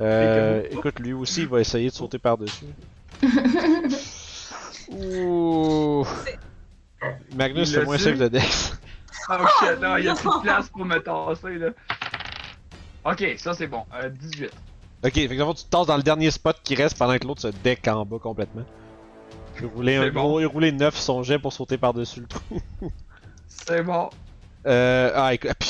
[0.01, 2.65] Euh, écoute, lui aussi, il va essayer de sauter par-dessus.
[4.89, 6.05] Ouh.
[7.37, 8.79] Magnus, l'a moins safe de Dex.
[9.29, 11.69] Oh shit, là, il y a plus de place pour me tasser là.
[13.05, 13.85] Ok, ça c'est bon.
[13.95, 14.51] Euh, 18.
[15.05, 16.99] Ok, fait que dans le fond, tu te tasses dans le dernier spot qui reste
[16.99, 18.65] pendant que l'autre se deck en bas complètement.
[19.61, 20.23] Il roulait un C'est bon.
[20.23, 22.61] gros, il roulait 9 son jet pour sauter par-dessus le trou.
[23.47, 24.11] C'est bon.
[24.67, 25.69] Euh, ah, écoute, puis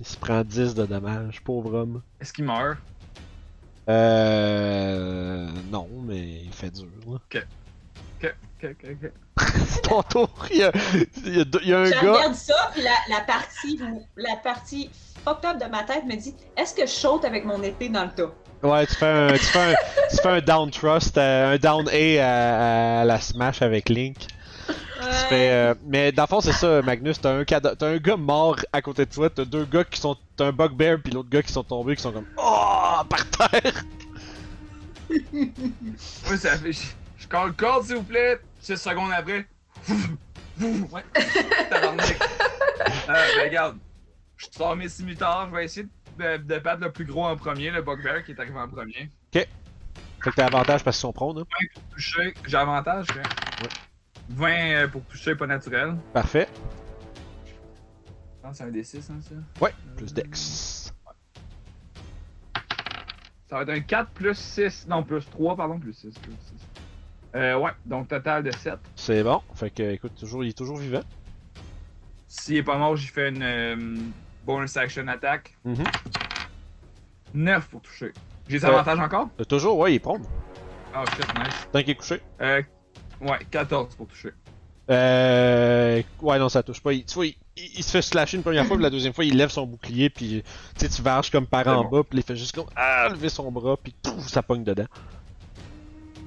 [0.00, 2.02] il se prend 10 de dommages, pauvre homme.
[2.20, 2.78] Est-ce qu'il meurt?
[3.88, 5.48] Euh.
[5.70, 7.14] Non, mais il fait dur, là.
[7.14, 7.46] Ok,
[8.62, 9.10] ok, ok.
[9.68, 10.72] C'est ton tour, il y a,
[11.24, 11.98] il y a deux- il y a un Je gars.
[12.12, 13.80] regarde ça, puis la, la partie,
[14.16, 14.90] la partie
[15.24, 18.04] fucked up de ma tête me dit est-ce que je saute avec mon épée dans
[18.04, 18.32] le tas?
[18.62, 19.74] Ouais, tu fais un, tu fais un,
[20.10, 21.92] tu fais un down thrust, euh, un down A
[22.24, 24.16] à, à la smash avec Link.
[24.68, 27.20] Tu fais, euh, mais dans le fond, c'est ça, Magnus.
[27.20, 29.28] T'as un, t'as un gars mort à côté de toi.
[29.28, 30.16] T'as deux gars qui sont.
[30.36, 32.24] T'as un bugbear puis l'autre gars qui sont tombés qui sont comme.
[32.38, 33.84] Oh, par terre!
[35.10, 36.70] Moi, ça fait.
[37.26, 38.40] Je, call call, s'il vous plaît.
[38.60, 39.46] 6 secondes après.
[40.60, 41.04] Ouais.
[41.70, 42.16] Tabarnak.
[42.20, 43.78] Euh, ben, regarde.
[44.36, 45.48] Je sors mes scimitars.
[45.50, 45.86] Je vais essayer
[46.18, 49.10] de, de battre le plus gros en premier, le bugbear qui est arrivé en premier.
[49.32, 51.38] Fait que t'as avantage parce qu'ils sont prônes.
[51.38, 51.66] hein.
[51.92, 52.34] Toucher.
[52.46, 53.06] J'ai avantage.
[53.16, 53.22] hein.
[54.30, 55.94] 20 euh, pour toucher, pas naturel.
[56.12, 56.48] Parfait.
[57.46, 57.52] Je
[58.42, 59.34] pense que c'est un D6, hein, ça?
[59.64, 60.92] Ouais, plus Dex.
[63.48, 64.86] Ça va être un 4 plus 6.
[64.88, 66.18] Non, plus 3, pardon, plus 6.
[66.18, 66.55] Plus 6.
[67.36, 68.74] Euh, ouais, donc total de 7.
[68.96, 69.42] C'est bon.
[69.54, 71.02] Fait que, écoute, toujours, il est toujours vivant.
[72.26, 73.76] S'il est pas mort, j'y fais une euh,
[74.44, 75.56] bonus action attack.
[75.64, 75.84] Mhm.
[77.34, 78.12] 9 pour toucher.
[78.48, 78.68] J'ai des Euh.
[78.68, 79.28] avantages encore?
[79.40, 80.22] Euh, toujours, ouais, il est prône.
[80.94, 81.68] Ah, shit, nice.
[81.72, 82.20] Tant qu'il est couché.
[82.40, 82.62] Euh,
[83.20, 84.30] ouais, 14 pour toucher.
[84.88, 86.02] Euh.
[86.22, 86.92] Ouais, non, ça touche pas.
[86.92, 89.12] Il, tu vois, il, il- il se fait slasher une première fois, puis la deuxième
[89.12, 90.42] fois, il lève son bouclier, puis
[90.78, 91.98] tu sais, tu varges comme par C'est en bon.
[91.98, 94.86] bas, puis il fait juste comme Ah, lever son bras, puis pouf, ça pogne dedans.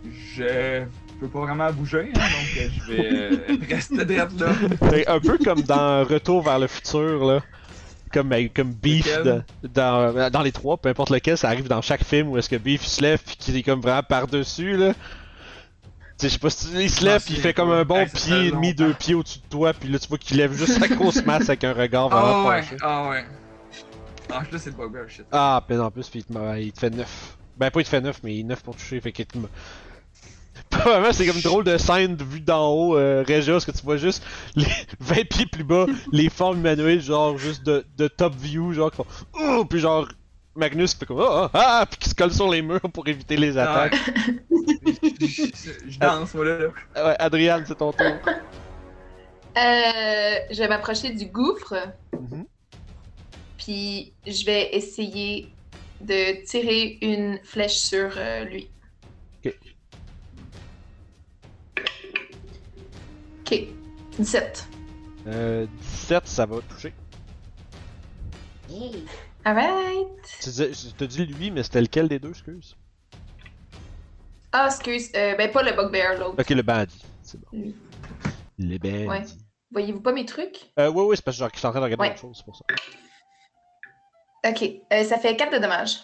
[0.05, 0.85] Je
[1.19, 4.53] peux pas vraiment bouger, hein, donc euh, je vais euh, rester droite là.
[4.89, 7.41] C'est un peu comme dans Retour vers le futur, là.
[8.13, 11.81] Comme, euh, comme Beef dans, dans, dans les trois, peu importe lequel, ça arrive dans
[11.81, 14.93] chaque film où est-ce que Beef se lève puis qu'il est comme vraiment par-dessus, là.
[14.93, 17.83] Tu sais, je sais pas si il se lève Ah, puis il fait comme un
[17.85, 20.53] bon pied et demi, deux pieds au-dessus de toi, puis là tu vois qu'il lève
[20.53, 23.25] juste sa grosse masse avec un regard vraiment Ah ouais, ah ouais.
[24.31, 25.25] Ah, là c'est le bugbear, shit.
[25.31, 27.37] Ah, puis en plus, puis il, te, il te fait 9.
[27.57, 29.37] Ben, pas il te fait 9, mais il est 9 pour toucher, fait qu'il te.
[30.71, 33.65] Me- Probablement, c'est comme une drôle de scène de vue d'en haut, euh, Régia, parce
[33.65, 34.23] que tu vois juste
[34.55, 34.65] les
[34.99, 38.97] 20 pieds plus bas, les formes humanoïdes, genre juste de, de top view, genre qui
[38.97, 39.05] font
[39.39, 39.65] Ouh!
[39.65, 40.07] Puis genre
[40.55, 41.49] Magnus fait comme Ah!
[41.53, 41.85] Ah!
[41.89, 43.99] Puis qui se colle sur les murs pour éviter les Ah, attaques.
[44.49, 46.57] je, je- je danse, moi là.
[46.95, 48.05] Ouais, Adriane, c'est ton tour.
[49.57, 51.73] Euh, je vais m'approcher du gouffre,
[52.13, 52.45] Mhm.
[53.57, 55.49] puis je vais essayer
[56.01, 58.69] de tirer une flèche sur euh, lui.
[59.45, 59.53] Ok.
[63.51, 63.67] Ok.
[64.17, 64.67] 17.
[65.27, 66.93] Euh, 17, ça va toucher.
[69.43, 70.07] Alright.
[70.41, 72.75] Tu disais- Je te dis lui, mais c'était lequel des deux, excuse?
[74.51, 75.09] Ah, excuse.
[75.15, 76.35] Euh, ben, pas le bugbear, l'autre.
[76.39, 77.03] Ok, le bandit.
[77.23, 77.47] C'est bon.
[77.53, 77.75] Lui.
[78.57, 79.07] Le bandit.
[79.07, 79.23] Ouais.
[79.71, 80.71] Voyez-vous pas mes trucs?
[80.79, 82.09] Euh, ouais, ouais, c'est parce que genre, je suis en train de regarder Ouais.
[82.11, 82.65] autre chose, c'est pour ça.
[84.47, 84.63] Ok.
[84.93, 85.99] Euh, ça fait 4 de dommages.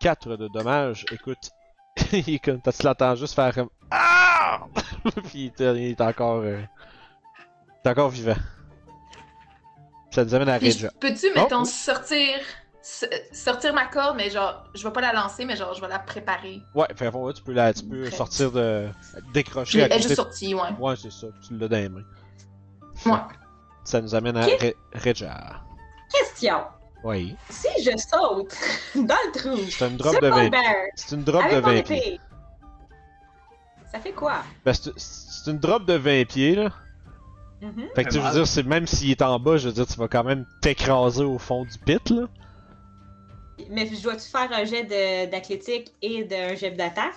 [0.00, 1.04] 4 de dommages.
[1.10, 1.50] Écoute,
[2.12, 3.70] il est comme, tu l'entends juste faire comme
[5.28, 6.60] Puis il est, il est encore, euh,
[7.84, 8.36] il est encore vivant.
[10.10, 11.66] Ça nous amène à je- peux-tu, mettons, oui.
[11.66, 12.38] sortir
[13.32, 15.98] sortir ma corde, mais genre, je vais pas la lancer, mais genre, je vais la
[15.98, 16.62] préparer.
[16.74, 18.14] Ouais, fait ouais, tu peux la, tu peux Prête.
[18.14, 18.88] sortir de,
[19.34, 20.70] décrocher elle est juste sortie, ouais.
[20.78, 21.26] Ouais, c'est ça.
[21.46, 22.04] Tu l'as dans les mains.
[23.04, 23.18] Ouais.
[23.84, 24.46] Ça nous amène à
[24.94, 25.62] Regia.
[26.12, 26.58] Question.
[27.02, 27.36] Oui.
[27.50, 28.54] Si je saute
[28.94, 31.72] dans le trou, C'est une drop de 20 Bugbear, C'est une drop de avec mon
[31.72, 31.96] 20 pieds.
[32.14, 32.20] épée,
[33.92, 34.42] ça fait quoi?
[34.64, 36.70] Ben, c'est une drop de 20 pieds, là.
[37.62, 37.88] Mhm.
[37.94, 39.94] Fait que tu veux dire, c'est même s'il est en bas, je veux dire, tu
[39.94, 42.26] vas quand même t'écraser au fond du pit, là.
[43.70, 47.14] Mais je dois-tu faire un jet de- d'athlétique et d'un jet d'attaque?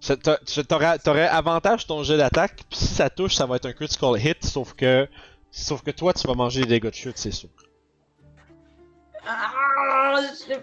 [0.00, 3.56] Je- t'a- je- T'aurais t'aurais avantage ton jet d'attaque, puis si ça touche, ça va
[3.56, 5.08] être un critical hit, sauf que
[5.50, 7.48] sauf que toi, tu vas manger des dégâts de chute, c'est sûr.
[9.26, 10.54] Ah, je...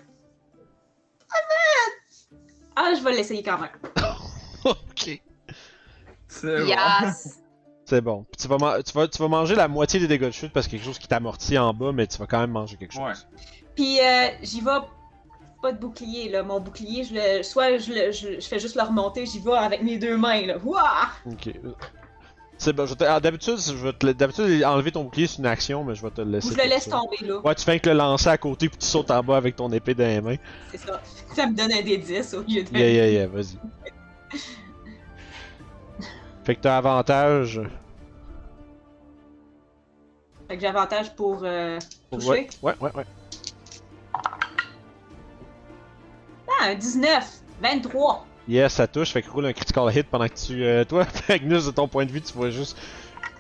[2.76, 3.70] Ah, je vais l'essayer quand même.
[4.70, 5.22] ok.
[6.28, 6.66] C'est bon.
[6.68, 7.40] Yes!
[7.86, 8.26] C'est bon.
[8.32, 10.54] Puis tu vas, ma- tu, vas, tu vas manger la moitié des dégâts de chute
[10.54, 12.52] parce qu'il y a quelque chose qui t'amortit en bas, mais tu vas quand même
[12.52, 13.02] manger quelque chose.
[13.04, 13.14] Ouais.
[13.76, 14.72] Puis euh, j'y vais
[15.62, 16.44] pas de bouclier, là.
[16.44, 17.44] Mon bouclier, je le...
[17.44, 18.12] soit je, le...
[18.12, 18.40] je...
[18.40, 20.58] je fais juste le remonter, j'y vais avec mes deux mains, là.
[20.64, 21.10] Ouah!
[21.26, 21.52] Ok.
[22.58, 22.86] C'est bon.
[22.86, 25.46] je vais te- ah, D'habitude, je vais te le- d'habitude, enlever ton bouclier, c'est une
[25.46, 26.48] action, mais je vais te le Ou laisser.
[26.50, 26.92] je le pour laisse ça.
[26.92, 27.42] tomber, là.
[27.44, 29.70] Ouais, tu fais que le lancer à côté, puis tu sautes en bas avec ton
[29.74, 30.38] épée dans les mains.
[30.72, 31.02] C'est ça.
[31.36, 32.78] Ça me donne un des 10 au lieu de.
[32.78, 33.58] Yeah, yeah, yeah, vas-y.
[36.44, 37.62] Fait que t'as avantage.
[40.48, 41.80] Fait que j'ai avantage pour euh,
[42.12, 42.28] toucher.
[42.30, 42.92] Ouais, ouais, ouais.
[42.96, 43.06] ouais.
[46.48, 47.26] Ah, un 19!
[47.62, 48.28] 23!
[48.48, 50.64] Yes, ça touche, fait que roule un critical hit pendant que tu.
[50.66, 52.78] Euh, toi, Agnus, de ton point de vue, tu vois juste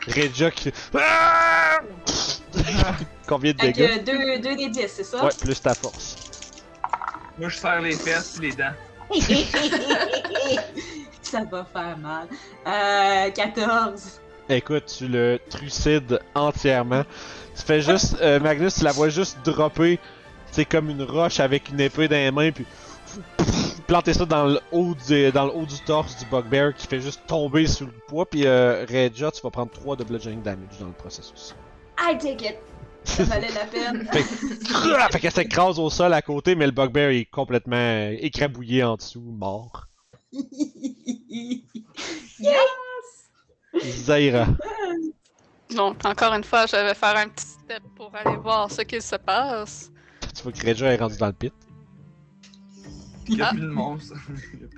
[0.07, 0.71] Regia qui.
[0.97, 1.79] Ah!
[3.27, 4.03] Combien de Fait dégâts?
[4.05, 5.25] que 2 des 10, c'est ça?
[5.25, 6.15] Ouais, plus ta force.
[7.37, 8.73] Moi, je serre les fesses et les dents.
[11.21, 12.27] ça va faire mal.
[12.67, 14.19] Euh, 14.
[14.49, 17.03] Écoute, tu le trucides entièrement.
[17.55, 18.17] Tu fais juste.
[18.21, 19.99] euh, Magnus, tu la vois juste dropper.
[20.51, 22.65] C'est comme une roche avec une épée dans les mains, puis.
[23.87, 27.01] planter ça dans le haut du, dans le haut du torse du bugbear qui fait
[27.01, 30.79] juste tomber sous le poids, puis euh, Regia, tu vas prendre 3 de bludgeoning damage
[30.79, 31.53] dans le processus.
[31.99, 32.57] I take it.
[33.05, 34.07] Ça valait la peine.
[34.11, 38.83] Fait que- fait qu'elle s'écrase au sol à côté, mais le bugbear est complètement écrabouillé
[38.83, 39.85] en dessous, mort.
[42.39, 42.53] yes!
[43.83, 44.47] Zaira.
[45.75, 49.01] Donc, encore une fois, je vais faire un petit step pour aller voir ce qu'il
[49.01, 49.91] se passe.
[50.35, 51.53] Tu vois que Regia est rendu dans le pit?
[53.27, 53.51] Il y a Ah.
[53.51, 54.11] plus de a plus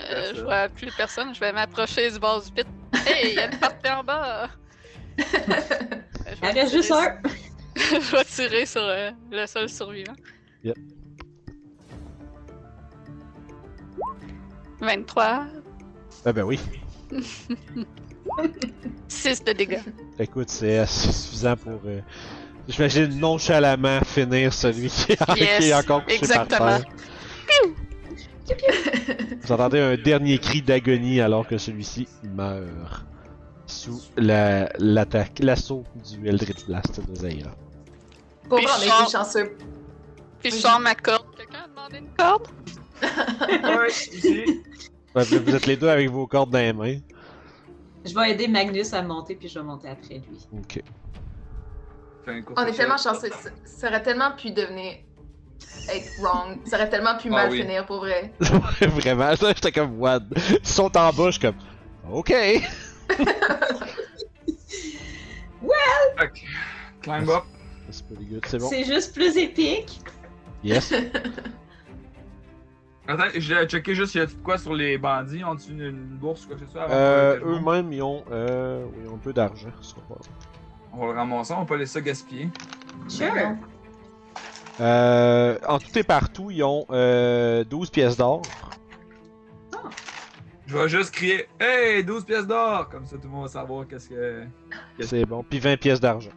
[0.02, 2.68] Euh, je vois plus personne, je vais m'approcher du bas du pit.
[3.06, 4.50] Hey, il y a une partie en bas!
[5.20, 5.24] Euh,
[6.44, 7.18] Il reste juste un.
[8.02, 10.14] je vais tirer sur euh, le seul survivant.
[10.64, 10.76] Yep.
[14.82, 15.46] 23,
[16.26, 16.60] Ah ben oui.
[19.08, 19.80] 6 de dégâts.
[20.20, 21.80] Écoute, c'est assez suffisant pour.
[21.86, 22.02] euh,
[22.68, 26.58] J'imagine nonchalamment finir celui qui, qui est encore couché exactement.
[26.60, 26.92] par terre.
[29.42, 33.06] Vous entendez un dernier cri d'agonie alors que celui-ci meurt
[33.68, 37.52] sous la- l'attaque, l'assaut du Eldritch Blast de Zaira.
[38.50, 39.58] Pour Puis vrai, on été chanceux.
[40.40, 41.26] Puis je sors ma corde.
[41.36, 42.48] Quelqu'un a demandé une corde?
[45.16, 46.98] Vous êtes les deux avec vos cordes dans les mains.
[48.04, 50.48] Je vais aider Magnus à monter, puis je vais monter après lui.
[50.54, 50.84] Ok.
[52.56, 53.30] On est tellement chanceux.
[53.30, 54.98] Ça, ça aurait tellement pu devenir.
[55.90, 56.60] être wrong.
[56.66, 57.62] Ça aurait tellement pu Ah mal oui.
[57.62, 58.34] finir pour vrai.
[58.40, 60.22] Vraiment, j'étais comme, what?
[60.36, 61.56] Ils sont en suis comme,
[62.12, 62.34] ok.
[66.22, 66.44] Ok.
[67.02, 67.44] Climb up.
[67.90, 68.68] C'est pretty good, c'est bon.
[68.70, 70.02] C'est juste plus épique.
[70.64, 70.94] Yes.
[73.08, 75.44] Attends, j'ai checké juste s'il y a de quoi sur les bandits.
[75.44, 78.84] Ont-ils une, une bourse ou quoi que ce soit avant Euh, eux-mêmes, ils ont, euh,
[78.86, 79.70] oui, ils ont un peu d'argent.
[80.92, 82.50] On va le ramasser, on va pas laisser ça gaspiller.
[83.08, 83.30] Sure.
[84.82, 88.42] Euh, en tout et partout, ils ont euh, 12 pièces d'or.
[90.66, 92.90] Je vais juste crier Hey, 12 pièces d'or!
[92.90, 94.46] Comme ça, tout le monde va savoir qu'est-ce que.
[95.00, 95.46] C'est bon.
[95.48, 96.32] Puis 20 pièces d'argent.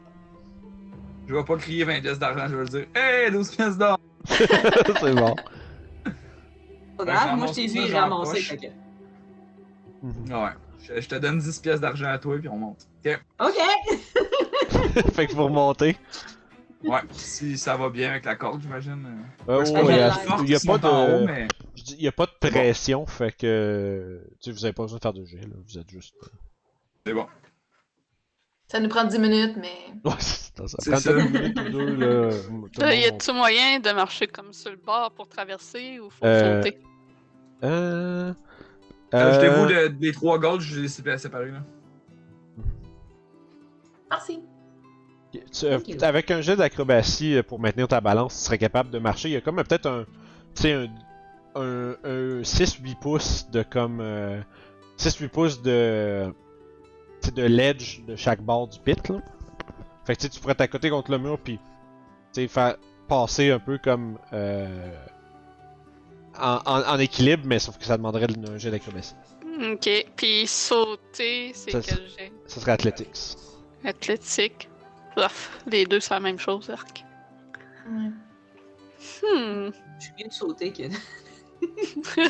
[1.29, 4.01] Je vais pas crier 20 pièces d'argent, je vais dire Hey, 12 pièces d'or!
[4.29, 5.35] c'est bon.
[6.97, 7.81] Pas Ben, grave, moi je t'ai vu
[10.03, 10.33] Mhm.
[10.33, 10.51] Ouais.
[10.81, 12.87] Je, je te donne 10 pièces d'argent à toi, puis on monte.
[13.05, 13.21] Ok?
[13.41, 15.05] Ok.
[15.13, 15.97] fait que vous remontez.
[16.85, 17.01] Ouais.
[17.13, 19.05] si ça va bien avec la corde, j'imagine.
[19.49, 19.53] euh.
[19.53, 19.65] Euh, ouais,
[20.45, 23.37] il y que a, pas haut, de, mais- il y a pas de pression, fait
[23.37, 25.57] que, tu sais, vous avez pas besoin de faire de jet, là.
[25.67, 26.15] Vous êtes juste.
[27.05, 27.27] C'est bon.
[28.71, 29.73] Ça nous prend 10 minutes, mais.
[30.05, 30.67] Ouais, c'est
[30.99, 31.13] ça.
[31.13, 32.31] Ou deux, là.
[32.83, 36.63] Euh, y a-tu moyen de marcher comme sur le bord pour traverser ou faut Euh,
[36.63, 36.79] sauter?
[37.65, 38.33] Euh.
[39.11, 41.63] Ajoutez-vous euh, le- les trois golds, je les ai séparés là.
[44.11, 44.41] Merci.
[45.33, 45.97] tu- euh, Thank you.
[46.05, 49.29] avec un jet d'acrobatie euh, pour maintenir ta balance, tu serais capable de marcher?
[49.31, 50.05] Il y a comme euh, peut-être un.
[50.55, 50.89] Tu sais, un,
[51.55, 54.01] un, un 6-8 pouces de comme.
[54.01, 54.41] euh,
[54.99, 56.33] 6-8 pouces de.
[57.35, 59.21] De ledge de chaque bord du pit, là.
[60.05, 61.59] Fait que tu sais, tu pourrais t'accoter contre le mur, puis.
[62.33, 62.77] Tu sais, faire
[63.09, 64.19] passer un peu comme.
[64.33, 64.93] Euh,
[66.39, 69.15] en, en, en équilibre, mais sauf que ça demanderait un jet d'acrobatie.
[69.61, 72.33] Ok, puis sauter, c'est quel jet?
[72.47, 73.37] Ça serait athletics.
[73.85, 74.69] Athlétique.
[75.17, 77.05] Ouf, les deux, c'est la même chose, arc.
[77.89, 78.11] Ouais.
[79.23, 79.71] Hmm.
[79.99, 80.83] Je suis mieux de sauter que.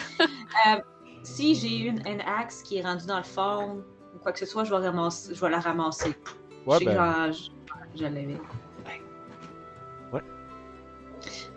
[0.66, 0.80] Euh,
[1.22, 3.84] si j'ai une, une axe qui est rendue dans le fond
[4.18, 6.12] ou quoi que ce soit, je vais, ramasser, je vais la ramasser.
[6.66, 7.30] Ouais, je sais ben.
[7.30, 7.50] que je.
[10.12, 10.22] Ouais.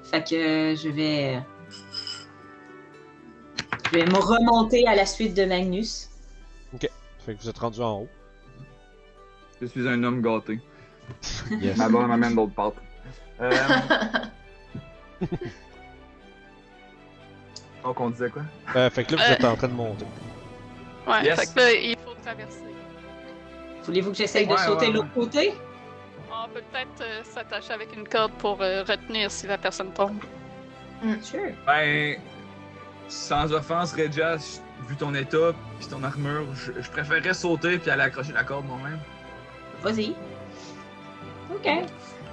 [0.04, 1.42] Fait que je vais.
[3.86, 6.10] Je vais me remonter à la suite de Magnus.
[6.80, 8.10] Fait que vous êtes rendu en haut.
[9.60, 10.60] Je suis un homme gâté.
[11.52, 11.78] Yes.
[11.78, 12.76] Ma bonne m'amène d'autres pâtes.
[13.42, 13.52] Euh...
[17.84, 18.44] Donc on disait quoi?
[18.76, 20.06] Euh, fait que là, vous êtes en train de monter.
[21.06, 21.40] Ouais, Yes.
[21.40, 22.01] fait que là, il faut
[22.36, 22.60] traverser.
[23.84, 25.54] Voulez-vous que j'essaye de Ouais, sauter ouais, l'autre côté?
[26.32, 30.18] On peut peut-être euh, s'attacher avec une corde pour euh, retenir si la personne tombe.
[31.22, 31.40] Sure.
[31.66, 32.16] Ben,
[33.08, 34.38] sans offense, Regia,
[34.88, 38.66] vu ton état puis ton armure, je, je préférerais sauter puis aller accrocher la corde
[38.66, 39.00] moi-même.
[39.82, 40.16] Vas-y.
[41.54, 41.68] Ok.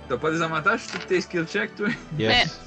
[0.08, 1.88] T'as pas des avantages sur tous tes skill checks, toi?
[2.18, 2.60] Yes.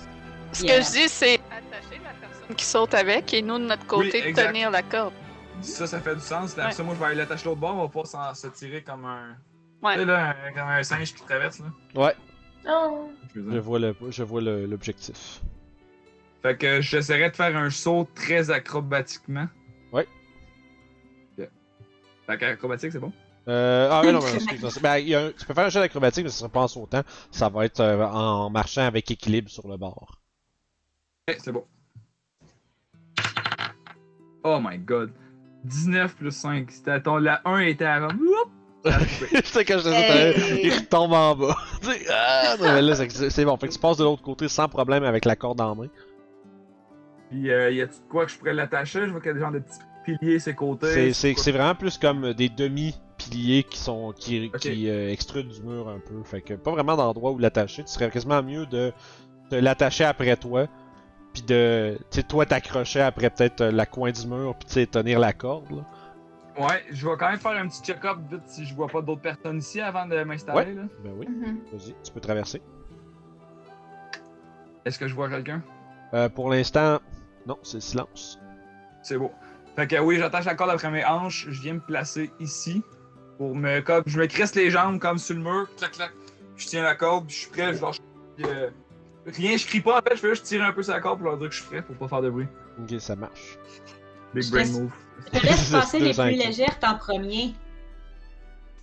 [0.53, 0.79] Ce Yeah.
[0.79, 4.21] que je dis, c'est attacher la personne qui saute avec et nous, de notre côté,
[4.25, 5.13] Oui, tenir la corde.
[5.61, 6.51] Ça, ça fait du sens.
[6.53, 6.71] Après Ouais.
[6.71, 9.05] ça, moi, je vais aller l'attacher l'autre bord, on va pas s'en- se tirer comme
[9.05, 9.35] un.
[9.83, 9.93] Ouais.
[9.93, 11.65] Tu sais, là, un- comme un singe qui traverse, là.
[12.01, 12.15] Ouais,
[12.69, 13.11] Oh.
[13.35, 15.41] Je vois le, je vois l'objectif.
[16.43, 19.47] Fait que j'essaierai de faire un saut très acrobatiquement.
[19.91, 20.07] Ouais.
[21.39, 21.47] Ok.
[22.27, 23.11] Fait qu'acrobatique, c'est bon?
[23.47, 24.69] Euh, ah, mais non, mais excuse-moi.
[24.83, 26.61] Ben, il y a un- tu peux faire un jet d'acrobatique, mais ce sera pas
[26.61, 27.01] en sautant.
[27.31, 30.19] Ça va être euh, en marchant avec équilibre sur le bord.
[31.39, 31.65] C'est bon.
[34.43, 35.11] Oh my god.
[35.65, 36.69] 19 plus 5.
[36.71, 37.17] C'était ton...
[37.17, 38.19] La 1 était à Rome.
[38.21, 38.51] Oups!
[38.83, 39.41] Ça a coupé.
[39.43, 40.61] c'est quand je te dis, Hey.
[40.67, 41.55] il retombe en bas.
[41.81, 43.55] Tu sais, ah, non, mais là, c'est- bon.
[43.57, 45.87] Fait que tu passes de l'autre côté sans problème avec la corde en main.
[47.29, 49.05] Puis, euh, y a-tu de quoi que je pourrais l'attacher?
[49.05, 51.13] Je vois qu'il y a des genres de petits piliers ses côtés.
[51.13, 55.87] C'est- vraiment plus comme des demi piliers qui sont qui, qui euh, extrudent du mur
[55.87, 56.23] un peu.
[56.23, 57.83] Fait que pas vraiment d'endroit où l'attacher.
[57.83, 58.91] Tu serais quasiment mieux de,
[59.51, 60.65] de l'attacher après toi.
[61.33, 61.97] Puis de.
[62.11, 64.55] Tu sais, toi t'accrocher après peut-être euh, la coin du mur.
[64.59, 65.71] Puis tu sais, tenir la corde.
[65.71, 65.85] Là.
[66.59, 69.21] Ouais, je vais quand même faire un petit check-up vite si je vois pas d'autres
[69.21, 70.73] personnes ici avant de m'installer.
[70.73, 70.83] là.
[71.03, 71.59] Ben oui, Mhm.
[71.71, 72.61] vas-y, tu peux traverser.
[74.85, 75.61] Est-ce que je vois quelqu'un?
[76.13, 76.99] Euh, pour l'instant,
[77.45, 78.39] non, c'est le silence.
[79.03, 79.31] C'est beau.
[79.75, 82.83] Fait que oui, j'attache la corde après mes hanches, je viens me placer ici
[83.37, 86.11] pour me comme je me crisse les jambes comme sur le mur, clac clac.
[86.57, 87.97] Je tiens la corde, puis je suis prêt, je lâche.
[88.43, 88.69] euh,
[89.25, 91.19] rien, je crie pas en fait, je fais juste tirer un peu sur la corde
[91.19, 92.47] pour leur dire que je suis prêt pour pas faire de bruit.
[92.81, 93.57] Ok, ça marche.
[94.33, 94.91] Big Je brain laisse- move.
[95.33, 97.53] Je te laisse passer les plus légères en premier.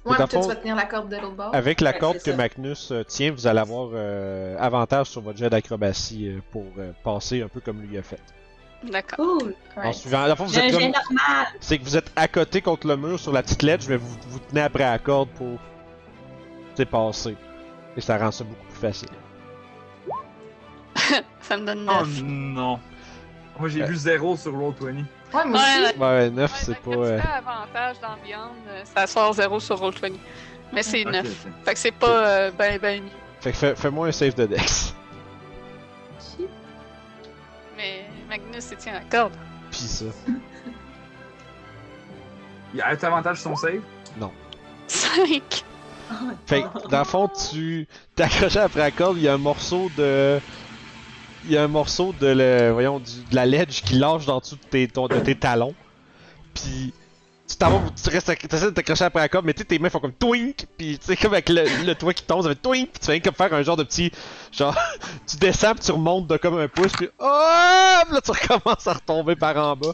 [0.04, 1.54] Ouais, puis tu vas tenir la corde de l'autre bord.
[1.54, 2.36] Avec la Ouais, corde c'est que ça.
[2.36, 6.92] Magnus euh, tient, vous allez avoir euh, avantage sur votre jet d'acrobatie euh, pour euh,
[7.04, 8.20] passer un peu comme lui a fait.
[8.84, 9.38] D'accord.
[9.40, 9.54] Cool.
[9.76, 9.94] En Right.
[9.94, 11.46] suivant, à la fois, vous êtes comme, normal.
[11.60, 14.16] c'est que vous êtes à côté contre le mur sur la petite ledge, mais vous
[14.28, 15.58] vous tenez après la corde pour
[16.70, 17.36] tu sais, passer.
[17.96, 19.08] Et ça rend ça beaucoup plus facile.
[21.40, 22.22] Ça me donne Oh 9.
[22.22, 22.80] non.
[23.58, 24.82] Moi j'ai vu zéro sur Roll20.
[25.34, 25.98] Ouais, moi Ouais, aussi.
[25.98, 26.80] Ouais, 9 Ouais, c'est pas.
[26.84, 30.14] quand tu euh, avantage dans Beyond, euh, ça sort 0 sur Roll20.
[30.72, 31.26] Mais c'est Ok, 9.
[31.26, 31.52] ok.
[31.64, 33.02] Fait que c'est pas euh, ben ben.
[33.40, 34.94] Fait que fais- fais-moi un save de Dex.
[37.76, 39.34] Mais Magnus, il tient la corde.
[39.70, 40.04] Pis ça.
[42.74, 43.80] Il a un avantage sur son save?
[44.88, 45.64] 5.
[46.46, 49.38] Fait que, dans le fond, tu t'es accroché après la corde, il y a un
[49.38, 50.38] morceau de.
[51.48, 54.38] Il y a un morceau de, le, voyons, du- de la ledge qui lâche dans
[54.38, 55.74] dessous de tes, ton- de tes talons.
[56.54, 56.92] Puis
[57.48, 59.88] tu t'en vas, tu restes, t'essaies de t'accrocher après la corde, mais tu tes mains
[59.88, 62.54] font comme twink, puis tu sais, comme avec le, le toit qui tombe, ça fait
[62.56, 64.12] twink, puis tu fais comme faire un genre de petit.
[64.52, 64.76] Genre,
[65.26, 68.92] tu descends, puis tu remontes de comme un pouce, puis oh, là tu recommences à
[68.92, 69.92] retomber par en bas.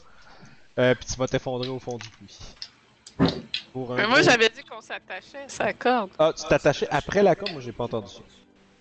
[0.80, 2.36] Euh, puis tu vas t'effondrer au fond du puits.
[3.72, 6.11] Pour un Mais moi, gros- j'avais dit qu'on s'attachait à sa corde.
[6.18, 8.20] Ah, tu t'attachais après la corde, moi j'ai pas entendu ça.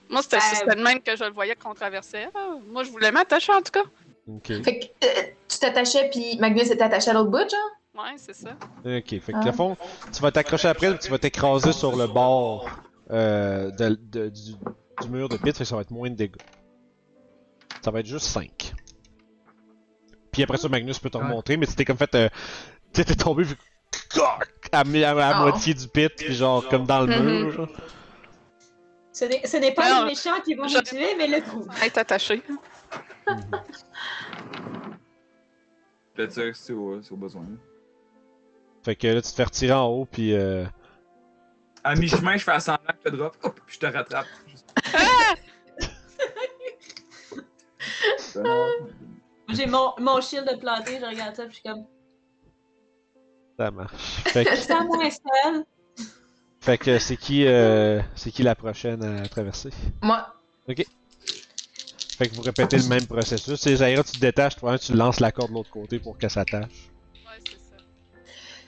[0.10, 2.30] Moi, c'était Euh, c'était de même que je le voyais qu'on traversait.
[2.70, 3.84] Moi, je voulais m'attacher en tout cas.
[4.28, 4.48] Ok.
[4.64, 8.04] Fait que euh, tu t'attachais, puis Magnus était attaché à l'autre bout, genre?
[8.06, 8.50] Ouais, c'est ça.
[8.86, 9.46] Ok, fait que Ah.
[9.46, 9.78] le fond,
[10.14, 12.70] tu vas t'accrocher après, puis tu vas t'écraser sur le bord
[13.12, 14.52] euh, de- de- du,
[15.02, 16.36] du mur de pit, fait que ça va être moins de dégâts.
[17.82, 18.74] Ça va être juste 5.
[20.32, 21.24] Puis après ça, Magnus peut te Ouais.
[21.24, 22.16] remontrer, mais tu t'es comme fait.
[22.16, 22.30] Euh,
[22.94, 23.56] tu sais, t'es tombé vu
[24.72, 25.42] à, à la Oh.
[25.44, 27.26] moitié du pit, puis genre comme dans le Mhm.
[27.26, 27.52] mur.
[27.54, 27.68] genre.
[29.14, 31.70] Ce n'est pas Alors, les méchants qui vont je- nous tuer, mais le groupe.
[31.84, 32.42] Être attaché.
[36.16, 37.46] Peut-être ça c'est au, c'est au besoin.
[38.84, 40.34] Fait que là, tu te fais retirer en haut, puis.
[40.36, 40.66] Euh...
[41.84, 42.60] À mi-chemin, je fais que
[43.06, 44.28] je te drop, hop, puis je te rattrape.
[44.48, 44.74] Juste-
[49.50, 51.86] J'ai mon, mon shield de planté, je regarde ça, puis je suis comme,
[53.60, 53.94] Ça marche.
[54.26, 55.64] Fait que, ça moins seul.
[56.64, 59.70] Fait que c'est qui, euh, c'est qui la prochaine à traverser?
[60.02, 60.26] Moi.
[60.66, 63.60] Fait que vous répétez le même processus.
[63.60, 66.30] C'est Zaira, tu te détaches, toi, tu lances la corde de l'autre côté pour qu'elle
[66.30, 66.90] s'attache.
[67.14, 67.84] Ouais, c'est ça.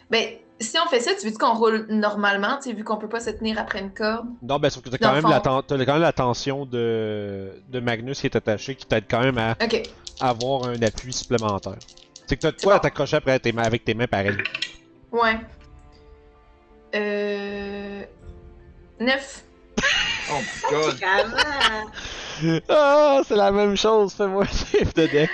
[0.09, 0.25] Ben,
[0.59, 3.21] si on fait ça, tu veux qu'on roule normalement, tu sais, vu qu'on peut pas
[3.21, 4.27] se tenir après une corde?
[4.41, 7.53] Non, ben sauf que t'as quand, même la t'as quand même la tension de...
[7.69, 9.83] de Magnus qui est attaché, qui t'aide quand même à Ok.
[10.19, 11.77] avoir un appui supplémentaire.
[12.27, 12.77] C'est que t'as de quoi bon.
[12.77, 14.37] à t'accrocher après tes mains, avec tes mains pareil.
[15.11, 15.39] Ouais.
[16.93, 18.03] Euh.
[18.99, 19.43] 9.
[20.31, 20.33] Oh
[20.71, 22.63] my god.
[22.69, 25.31] Ah, c'est la même chose, fais-moi un save de Dex.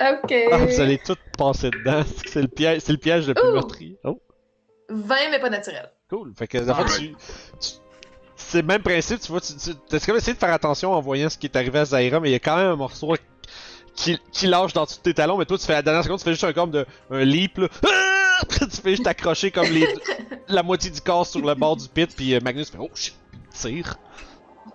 [0.00, 0.34] Ok.
[0.52, 2.02] Ah, vous allez tout passer dedans.
[2.26, 3.52] C'est le piège, c'est le piège le plus Ouh.
[3.52, 3.98] meurtrier.
[4.04, 4.20] Oh,
[4.88, 5.90] 20, mais pas naturel.
[6.10, 6.32] cool.
[6.36, 6.58] Fait que,
[6.98, 7.14] tu...
[7.60, 7.70] tu-
[8.36, 11.00] C'est le même principe, tu vois, tu, tu t'as comme essayé de faire attention en
[11.00, 13.14] voyant ce qui est arrivé à Zaira, mais il y a quand même un morceau
[13.94, 16.24] qui, qui lâche dans tous tes talons, mais toi, tu fais la dernière seconde, tu
[16.24, 17.68] fais juste un comme de un leap, là.
[17.86, 18.12] Ah!
[18.48, 19.86] Tu fais juste t'accrocher comme les,
[20.48, 23.14] la moitié du corps sur le bord du pit, puis euh, Magnus fait oh shit,
[23.52, 23.96] tire.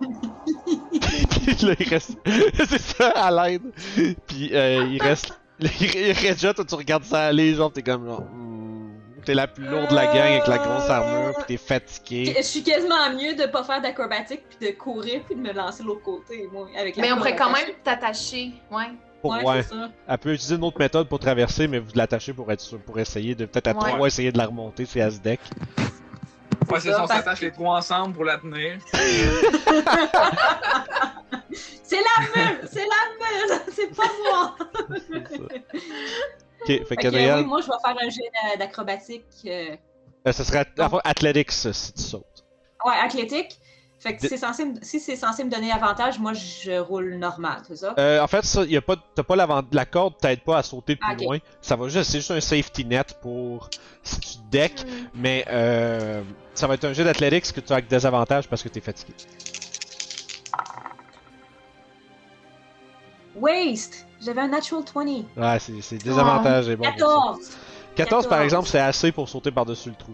[0.00, 2.16] puis là, il reste.
[2.68, 3.62] c'est ça, à l'aide.
[4.26, 5.38] Puis euh, il reste.
[5.60, 8.22] Il reste déjà, toi, tu regardes ça aller, genre, t'es comme genre.
[8.22, 8.62] hmm,
[9.24, 12.34] T'es la plus lourde de la gang avec la grosse armure, pis t'es fatigué.
[12.36, 15.84] Je suis quasiment mieux de pas faire d'acrobatique, puis de courir, puis de me lancer
[15.84, 18.52] de l'autre côté, moi, avec la Mais on pourrait quand même t'attacher.
[18.72, 18.90] Ouais.
[19.22, 19.88] Pour, Ouais, ça.
[20.08, 22.98] Elle peut utiliser une autre méthode pour traverser, mais vous l'attachez pour être sûr, pour
[22.98, 23.92] essayer de peut-être à Ouais.
[23.92, 25.38] trois essayer de la remonter, c'est à ce deck.
[26.70, 28.78] Ouais, c'est ça, ça, on s'attache les trois ensemble pour la tenir.
[31.84, 32.68] C'est la meule!
[32.70, 33.60] C'est la meule!
[33.72, 34.56] C'est pas moi!
[36.64, 39.24] Ok, fait Fait que, oui, moi, je vais faire un jet d'a- d'acrobatique.
[39.46, 39.74] euh,
[40.28, 42.44] euh, ce serait at- enfin, Athletics euh, si tu sautes.
[42.84, 43.58] Ouais, athlétique.
[44.02, 47.62] Fait que c'est censé me- si c'est censé me donner avantage, moi je roule normal,
[47.68, 47.94] c'est ça?
[47.98, 50.96] Euh, en fait, ça, y a pas, t'as pas la corde t'aide pas à sauter
[50.96, 51.38] plus Ah, loin.
[51.60, 53.70] Ça va juste, c'est juste un safety net pour
[54.02, 54.84] si tu deck,
[55.14, 56.20] mais euh,
[56.52, 58.80] ça va être un jeu d'athlétiques que tu as avec des avantages parce que t'es
[58.80, 59.14] fatigué.
[63.36, 64.04] Waste!
[64.20, 65.04] J'avais un natural 20.
[65.36, 66.82] Ouais, c'est, avantages et bon.
[66.82, 66.98] pour ça.
[66.98, 67.50] 14!
[67.94, 68.44] 14 par 14.
[68.44, 70.12] exemple, c'est assez pour sauter par-dessus le trou.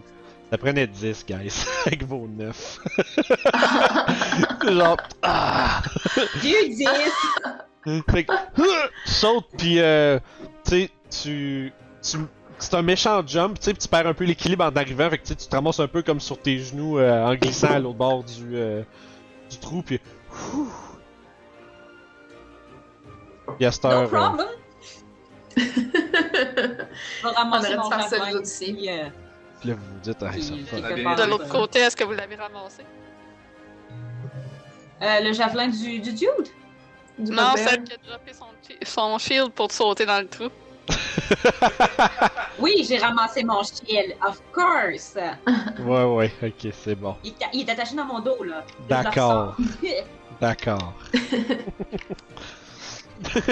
[0.51, 2.79] Ça prenait 10, guys, avec vos 9.
[4.67, 5.81] Genre, ah!
[6.41, 6.87] Dieu 10!
[8.11, 8.63] Fait que, tu
[9.05, 10.19] sautes, pis euh,
[10.65, 10.89] tu sais,
[11.21, 11.73] tu.
[12.01, 15.19] c'est un méchant jump, tu sais, pis tu perds un peu l'équilibre en arrivant, fait
[15.19, 17.97] que tu te ramasses un peu comme sur tes genoux euh, en glissant à l'autre
[17.97, 18.83] bord du, euh,
[19.49, 19.99] du trou, pis.
[23.57, 24.47] Pis à cette No heure, euh, problem!
[25.57, 28.89] Je vais ramasser On aurait dû faire autres aussi.
[29.59, 31.79] Puis, là, vous vous dites, ah, ça puis- me puis fait- que De l'autre côté,
[31.79, 32.83] est-ce que vous l'avez ramassé?
[35.01, 36.27] Euh, le javelin du, du dude?
[37.17, 38.45] Du Non, celle qui a droppé son,
[38.85, 40.49] son shield pour te sauter dans le trou.
[42.59, 45.15] Oui, j'ai ramassé mon shield, of course!
[45.79, 47.15] Ouais, ouais, ok, c'est bon.
[47.23, 48.63] Il, est- il est attaché dans mon dos, là.
[48.89, 49.55] D'accord.
[50.41, 50.93] D'accord.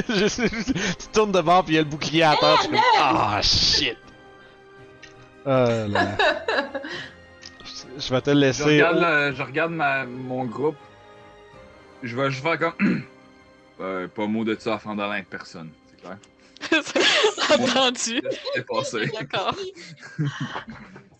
[0.09, 2.69] Je sais- tu tournes de bord, pis il y a le bouclier à terre, tu
[2.69, 3.97] fais Ah, shit!
[5.47, 6.17] Euh, là.
[7.97, 8.63] Je- vais te Je laisser.
[8.63, 10.75] regarde, le- je regarde ma, mon groupe.
[12.03, 13.03] Je vais juste faire comme.
[13.79, 16.17] Euh, pas mot de ça à Fandalin avec personne, c'est clair?
[17.53, 18.21] Entendu.
[18.23, 19.11] Qu'est-ce qui s'est passé?
[19.19, 19.55] D'accord.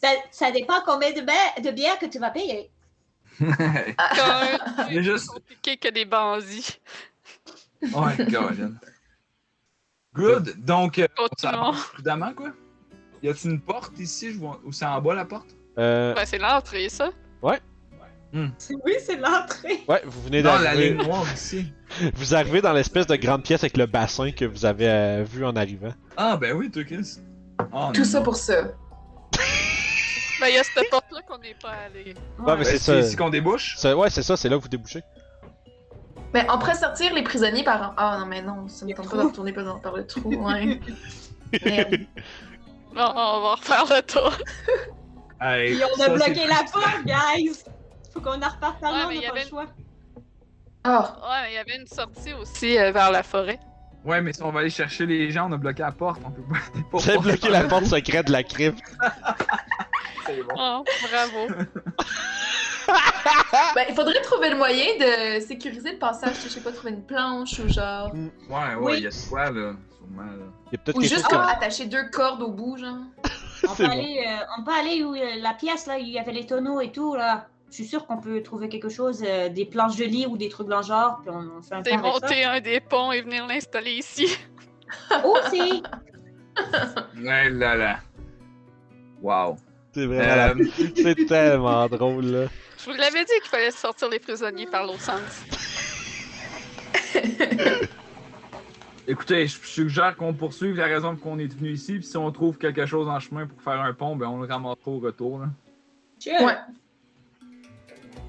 [0.01, 2.71] ça, ça dépend combien de, ba- de bières que tu vas payer.
[3.38, 3.47] Comme
[4.89, 5.28] Il est juste.
[5.28, 6.80] compliqué que des bandits.
[7.84, 8.80] Ouais, Caroline.
[10.15, 10.55] Good.
[10.65, 11.51] Donc, euh, Continuons.
[11.51, 12.49] s'avance prudemment, quoi?
[13.24, 14.32] Y a-t-il une porte ici?
[14.34, 14.59] Je vois...
[14.63, 15.47] Ou c'est en bas la porte?
[15.78, 17.09] Euh, Ouais, c'est l'entrée, ça.
[17.43, 19.84] Oui, c'est l'entrée.
[19.88, 20.89] ouais, vous venez Non, la d'arriver.
[20.91, 21.72] ligne noire ici.
[22.15, 25.45] Vous arrivez dans l'espèce de grande pièce avec le bassin que vous avez euh, vu
[25.45, 25.93] en arrivant.
[26.18, 27.20] Ah, ben oui, Chris.
[27.74, 28.63] Ah, Tout ça pour ça.
[30.39, 32.13] Ben, il y a cette porte-là qu'on n'est pas allé.
[32.13, 32.13] Ouais,
[32.45, 33.07] mais Ben, c'est c'est ça.
[33.07, 33.74] ici qu'on débouche?
[33.78, 35.01] C'est- Ouais, c'est ça, c'est là que vous débouchez.
[36.32, 37.95] Mais on pourrait sortir les prisonniers par.
[37.97, 40.30] Ah non, mais non, ça me tente pas de retourner par, par le trou.
[40.36, 40.80] Ouais.
[41.65, 42.01] Merde.
[42.98, 44.32] Bon, on va refaire le tour.
[45.39, 47.64] Puis on a ça, bloqué la porte, guys!
[48.14, 49.50] Faut qu'on en reparte par Ouais, là, mais on il y n'a pas avait le
[49.50, 49.66] choix.
[50.84, 53.60] Ah, Ouais, mais il y avait une sortie aussi euh, vers la forêt.
[54.04, 56.32] Ouais, mais si on va aller chercher les gens, on a bloqué la porte, on
[56.32, 56.98] peut pas.
[56.98, 58.80] passer bloqué la porte secrète de la crypte.
[60.26, 60.56] C'est bon.
[60.58, 61.48] Oh, bravo.
[63.76, 66.36] ben, il faudrait trouver le moyen de sécuriser le passage.
[66.43, 68.12] Je sais pas, trouver une planche ou genre.
[68.14, 68.93] Ouais, ouais, Oui.
[68.98, 69.74] il y a de quoi, là,
[70.08, 70.45] sûrement, là.
[70.72, 71.49] Il y a peut-être Ou quelque juste chose comme comme.
[71.49, 72.95] attacher deux cordes au bout, genre.
[73.68, 73.91] On C'est peut, bon.
[73.93, 76.80] aller, euh, on peut aller où euh, la pièce, là, il y avait les tonneaux
[76.82, 77.47] et tout, là.
[77.70, 80.47] Je suis sûre qu'on peut trouver quelque chose, euh, des planches de lit ou des
[80.47, 82.20] trucs dans le genre, puis on, on fait un plan avec ça.
[82.30, 84.28] Démonter un des ponts et venir l'installer ici.
[85.24, 85.84] Aussi!
[87.22, 87.99] Ouais, là, là.
[89.22, 89.58] Wow.
[89.93, 92.45] C'est vraiment la- Euh, C'est tellement drôle, là.
[92.80, 95.20] Je vous l'avais dit qu'il fallait sortir les prisonniers par l'autre sens.
[99.08, 102.32] Écoutez, je suggère qu'on poursuive la raison pour qu'on est venu ici, puis si on
[102.32, 105.39] trouve quelque chose en chemin pour faire un pont, ben on le ramassera au retour,
[105.39, 105.47] là.
[106.20, 106.34] Sure.
[106.41, 106.55] Ouais.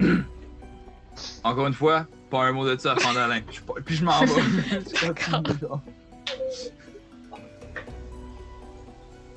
[1.44, 2.96] Encore une fois, pas un mot de ça à
[3.50, 4.26] suis pas- Puis je m'en vais.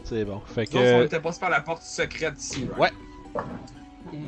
[0.03, 0.41] C'est bon.
[0.45, 1.05] Fait Donc, on que.
[1.05, 2.93] était pas se faire la porte secrète ici, right?
[3.33, 4.19] Ouais.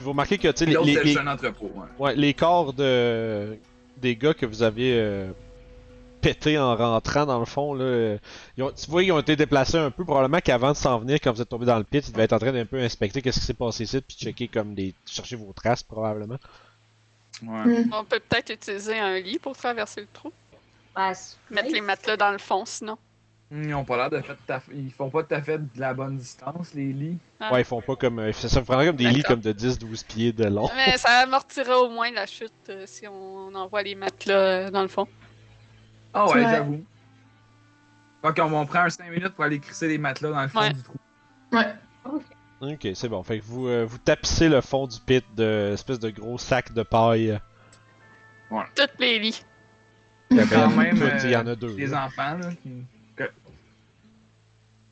[0.00, 1.86] Vous remarquez que, tu sais, les, les- c'est les- juste un entrepôt, ouais.
[1.98, 3.56] ouais, les corps de.
[3.98, 5.30] des gars que vous avez euh,
[6.20, 8.16] pétés en rentrant, dans le fond, là.
[8.56, 10.04] ils ont- tu vois, ils ont été déplacés un peu.
[10.04, 12.32] Probablement qu'avant de s'en venir, quand vous êtes tombé dans le pit, ils devaient être
[12.32, 14.94] en train d'un peu inspecter qu'est-ce qui s'est passé ici, puis checker comme des.
[15.06, 16.38] chercher vos traces, probablement.
[17.42, 17.84] Ouais.
[17.92, 20.32] On peut peut-être utiliser un lit pour traverser le trou.
[20.96, 22.98] Ouais, c'est- Mettre les matelas dans le fond, sinon.
[23.52, 25.92] Ils ont pas l'air de à fait- Ils font pas tout à fait de la
[25.92, 27.18] bonne distance, les lits.
[27.40, 27.52] Ah.
[27.52, 28.20] Ouais, ils font pas comme.
[28.20, 30.70] euh, ça me prendrait comme des lits comme de 10-12 pieds de long.
[30.76, 34.82] Mais ça amortira au moins la chute euh, si on envoie les matelas euh, dans
[34.82, 35.08] le fond.
[36.14, 36.42] Ah ouais, Ouais.
[36.42, 36.84] j'avoue.
[38.22, 40.60] Ok, on, on prend un 5 minutes pour aller crisser les matelas dans le fond
[40.60, 40.72] Ouais.
[40.72, 40.96] du trou.
[41.52, 41.74] Ouais.
[42.60, 43.22] Ok, c'est bon.
[43.22, 46.72] Fait que vous, euh, vous tapissez le fond du pit de espèce de gros sac
[46.72, 47.38] de paille.
[48.74, 49.42] Toutes les lits.
[50.30, 51.74] Il y a quand même il y en euh, a deux.
[51.74, 52.06] des là.
[52.06, 52.50] enfants, là.
[52.62, 52.84] Qui...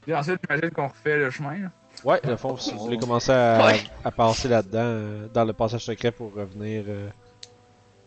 [0.03, 1.71] Puis ensuite, j'imagine qu'on refait le chemin, là.
[2.05, 3.81] Ouais, le fond, si vous voulez commencer à, Ouais.
[4.05, 6.85] à passer là-dedans, euh, dans le passage secret pour revenir.
[6.89, 7.09] euh,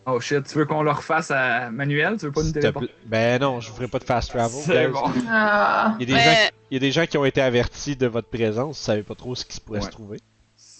[0.04, 2.16] Oh shit, tu veux qu'on le refasse à manuel?
[2.18, 2.90] Tu veux pas nous téléporter?
[3.06, 4.50] Ben non, je vous ferai pas de fast travel.
[4.64, 5.04] C'est bon.
[5.28, 5.94] Ah.
[6.00, 8.06] Il y, a des gens, il y a des gens qui ont été avertis de
[8.08, 9.86] votre présence, vous savez pas trop ce qui se pourrait Ouais.
[9.86, 10.18] se trouver.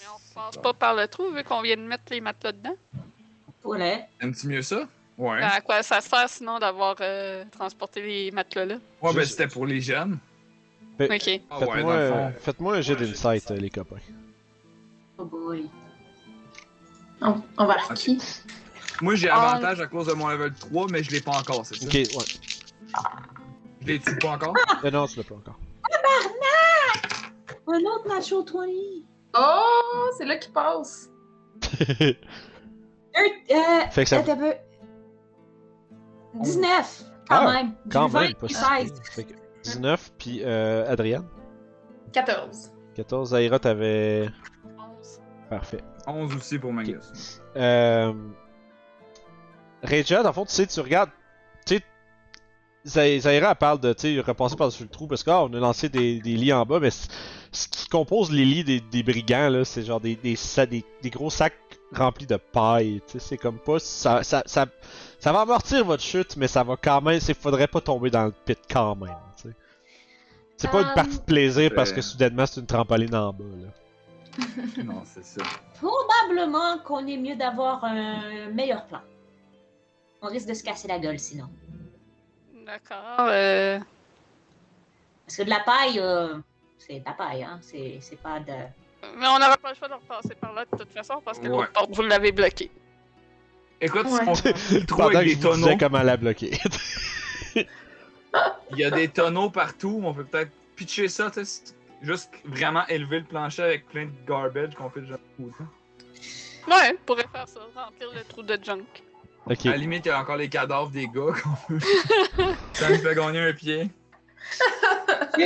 [0.00, 2.74] mais on passe pas par le trou vu qu'on vient de mettre les matelas dedans.
[3.62, 4.08] Pourrait.
[4.20, 4.88] Aimes-tu mieux ça?
[5.18, 5.40] Ouais.
[5.40, 8.74] À quoi ça sert sinon d'avoir euh, transporté les matelas là?
[9.02, 10.18] Ouais, ben c'était pour les jeunes.
[10.98, 11.08] Ok.
[11.50, 13.96] Ah ouais, Faites-moi euh, faites-moi un jet Ouais, d'insight, euh, les copains.
[15.18, 15.68] Oh boy.
[17.20, 18.18] On, on va à qui?
[19.02, 19.50] Moi, j'ai Ah.
[19.50, 21.86] avantage à cause de mon level 3, mais je l'ai pas encore, c'est ça?
[21.86, 22.08] Ok, ouais.
[23.80, 24.54] Je l'ai-tu pas encore?
[24.84, 25.58] Euh, non, tu l'as pas encore.
[27.68, 28.68] Un autre natural 20.
[29.38, 31.08] Oh, c'est là qu'il passe.
[33.14, 34.20] Euh, fait que ça.
[34.20, 34.54] attends un peu.
[36.40, 37.74] 19, quand Ah, même.
[37.90, 38.92] Quand 20 même, pas puis si 16.
[38.94, 39.02] pire.
[39.12, 39.32] Fait que
[39.64, 41.26] 19, puis euh, Adriane.
[42.14, 42.72] 14.
[42.94, 44.30] 14, Aira, t'avais.
[44.98, 45.20] 11.
[45.50, 45.82] Parfait.
[46.06, 47.40] 11 aussi pour Magnus.
[47.54, 48.14] Euh...
[49.82, 51.10] Regia, dans le fond, tu sais, tu regardes.
[51.66, 51.82] Tu sais,
[52.84, 56.20] Zai- Zaira, parle de, tu sais, repasser par-dessus le trou parce qu'on a lancé des,
[56.20, 59.82] des lits en bas, mais ce qui compose les lits des, des brigands, là, c'est
[59.84, 61.54] genre des, des, sa- des, des gros sacs
[61.94, 63.00] remplis de paille.
[63.06, 63.78] Tu sais, c'est comme pas.
[63.78, 64.66] Ça, ça, ça,
[65.18, 67.20] ça va amortir votre chute, mais ça va quand même.
[67.28, 69.14] Il faudrait pas tomber dans le pit quand même.
[69.36, 69.54] tu sais.
[70.56, 73.44] C'est pas une Euh, partie de plaisir parce que soudainement c'est une trampoline en bas.
[73.44, 74.44] Là.
[74.84, 75.42] non, c'est ça.
[75.80, 79.00] Probablement qu'on est mieux d'avoir un meilleur plan.
[80.22, 81.48] On risque de se casser la gueule sinon.
[82.64, 83.16] D'accord.
[83.20, 83.78] Euh...
[85.26, 86.38] Parce que de la paille, euh,
[86.78, 87.58] c'est de la paille, hein.
[87.62, 88.52] C'est c'est pas de.
[89.16, 91.44] Mais on n'aura pas le choix de repasser par là de toute façon parce que
[91.48, 91.50] Ouais.
[91.50, 92.70] l'autre porte, vous l'avez bloqué.
[93.80, 94.20] Écoute, Ouais.
[94.28, 95.76] on fait le trou Pendant que avec je des tonneaux.
[95.76, 96.56] comment la bloquer.
[97.56, 100.00] Il y a des tonneaux partout.
[100.04, 104.26] On peut peut-être pitcher ça, tu sais, juste vraiment élever le plancher avec plein de
[104.26, 105.64] garbage qu'on fait déjà beaucoup.
[106.68, 108.84] Ouais, on pourrait faire ça, remplir le trou de junk.
[109.48, 111.80] À la limite, il y a encore les cadavres des gars qu'on peut.
[112.74, 113.90] ça me fait gagner un pied.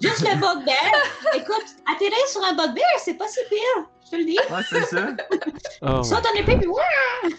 [0.00, 0.92] Juste le bugbear.
[1.34, 3.84] Écoute, atterrir sur un bugbear, c'est pas si pire.
[4.04, 4.38] Je te le dis.
[4.50, 5.08] Ouais, c'est ça.
[5.82, 7.30] Oh, Saute en épée, puis ouais.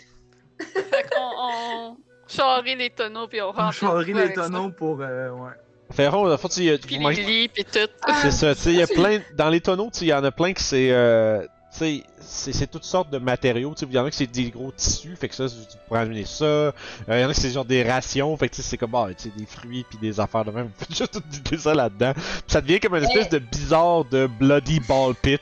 [0.74, 1.98] Fait qu'on on
[2.28, 3.80] charrie les tonneaux puis on On remplit.
[3.80, 5.02] charrie les tonneaux pour.
[5.02, 5.52] Euh, ouais.
[5.92, 7.80] Ferron, le fond, tu sais, Puis vous les lits puis tout.
[8.22, 9.20] C'est ça, tu sais, il y a plein.
[9.36, 10.92] Dans les tonneaux, tu sais, il y en a plein que c'est.
[10.92, 11.46] Euh,
[11.80, 12.04] sais,
[12.52, 13.74] c'est toutes sortes de matériaux.
[13.82, 16.26] Il y en a que c'est des gros tissus, fait que ça, tu pourrais amener
[16.26, 16.46] ça.
[16.46, 16.72] Euh,
[17.08, 18.96] Il y en a que c'est genre des rations, fait que tu sais, c'est comme,
[18.96, 20.66] ah, sais, des fruits puis des affaires de même.
[20.68, 22.14] Vous faites juste tout ça là-dedans.
[22.48, 25.42] Ça devient comme une espèce de bizarre de bloody ball pit.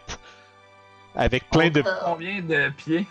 [1.15, 1.83] Avec plein de.
[2.05, 3.07] Combien de pieds?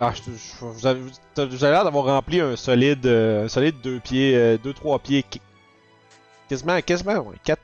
[0.00, 3.98] Ah, je, te- je- vous avez, l'air d'avoir rempli un solide, euh, un solide deux
[4.00, 5.22] pieds, euh, deux, trois pieds.
[5.24, 5.40] qui-
[6.48, 7.60] Quasiment, quasiment, ouais, quatre.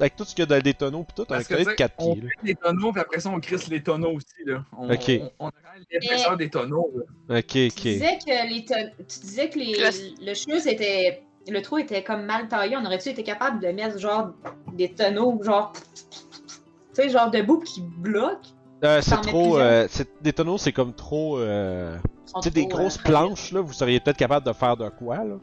[0.00, 1.66] Avec tout ce qu'il y a dans des tonneaux pis tout, un Parce que, solide
[1.66, 2.22] tu sais, quatre on pieds.
[2.22, 2.28] là.
[2.40, 4.44] fait les tonneaux, puis après ça, on crisse les tonneaux aussi.
[4.44, 4.64] Là.
[4.76, 5.10] On, Ok.
[5.38, 5.52] on, on a
[5.90, 6.92] l'épaisseur des tonneaux.
[7.28, 7.38] là.
[7.38, 11.22] Ok, Tu disais que les ton- tu disais que les, Le- était.
[11.46, 12.74] Le trou était comme mal taillé.
[12.76, 14.30] On aurait-tu été capable de mettre genre
[14.72, 15.72] des tonneaux, genre.
[15.74, 18.48] Tu sais, genre debout qui bloquent?
[18.82, 19.58] Euh, c'est trop.
[19.58, 19.86] Euh,
[20.22, 21.38] des tonneaux, c'est comme trop.
[21.38, 21.98] Euh...
[22.36, 25.16] Tu sais, des grosses euh, planches, là, vous seriez peut-être capable de faire de quoi,
[25.18, 25.36] là?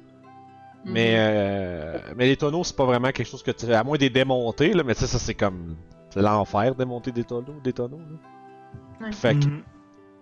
[0.85, 0.93] Mhm.
[0.93, 1.97] Mais, euh...
[2.15, 3.71] mais les tonneaux, c'est pas vraiment quelque chose que tu.
[3.73, 5.75] À moins des démonter, là, mais tu sais, ça, c'est comme.
[6.09, 9.05] C'est l'enfer, démonter des tonneaux, des tonneaux, là.
[9.05, 9.11] Ouais.
[9.13, 9.45] Fait que.
[9.45, 9.63] Mhm.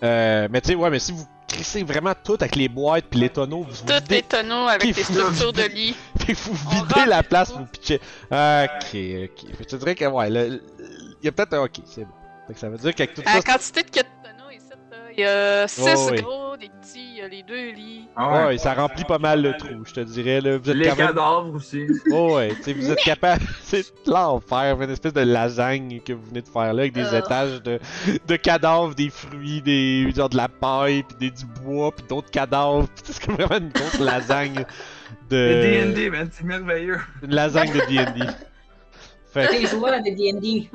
[0.03, 3.19] Euh, mais tu sais, ouais, mais si vous crissez vraiment tout avec les boîtes puis
[3.19, 5.95] les tonneaux, vous Tous videz, les tonneaux avec vous- structures de lit.
[6.19, 7.95] Fait que vous videz la place, vous pitchez.
[7.95, 7.99] Ok,
[8.31, 8.93] ok.
[8.93, 10.61] Fait que je te dirais que, ouais, le-
[11.21, 11.63] il y a peut-être un.
[11.63, 12.11] Ok, c'est bon.
[12.47, 13.37] Fait que ça veut dire qu'avec tout À ça.
[13.37, 16.21] la quantité de tonneaux ici, là, il y a 6 Ouais, ouais.
[16.21, 18.07] gros, des petits, il y a les deux lits.
[18.15, 20.57] Ah Ouais, ça remplit pas mal le trou, je te dirais, là.
[20.57, 21.07] Vous êtes Les quand même.
[21.07, 21.85] cadavres aussi.
[22.11, 23.43] Oh ouais, tu sais, vous êtes capable.
[23.63, 27.19] C'est l'enfer, une espèce de lasagne que vous venez de faire là, avec des Ah.
[27.19, 27.79] étages de,
[28.27, 32.31] de cadavres, des fruits, des genre de la paille, puis des, du bois, puis d'autres
[32.31, 32.87] cadavres.
[32.89, 34.65] Puis c'est comme vraiment une grosse lasagne
[35.29, 35.91] de.
[35.91, 36.99] D&D, man, c'est merveilleux.
[37.23, 38.25] Une lasagne de D&D.
[39.33, 40.69] Fait que, Les joueurs de D&D.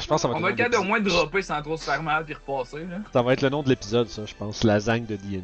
[0.00, 1.76] Je pense que ça va On va être capable au moins de dropper sans trop
[1.76, 2.96] se faire mal puis repasser, là.
[3.12, 4.64] Ça va être le nom de l'épisode, ça, je pense.
[4.64, 5.42] Lasagne de D&D.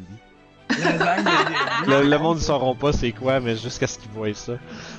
[0.79, 1.85] Lasagne de D&D.
[1.87, 4.53] Le, le monde ne sauront pas c'est quoi, mais jusqu'à ce qu'ils voient ça.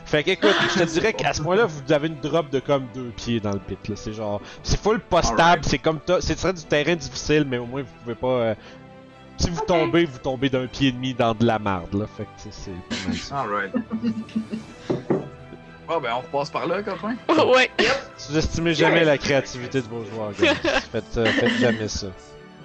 [0.05, 2.85] Fait que écoute, je te dirais qu'à ce point-là, vous avez une drop de comme
[2.95, 3.89] deux pieds dans le pit.
[3.89, 3.97] là.
[3.97, 5.65] C'est genre, c'est full postable, Alright.
[5.65, 6.19] c'est comme ça.
[6.21, 8.27] C'est serait du terrain difficile, mais au moins vous pouvez pas.
[8.27, 8.55] euh,
[9.39, 12.07] Si vous tombez, vous tombez d'un pied et demi dans de la marde là.
[12.17, 13.47] Fait que c'est pas
[15.89, 15.89] Alright.
[15.89, 17.17] Bon, ben, on repasse par là, copain.
[17.55, 17.71] ouais.
[18.17, 20.55] Sous-estimez jamais la créativité de vos joueurs, gars.
[20.93, 22.07] Faites, euh, faites jamais ça.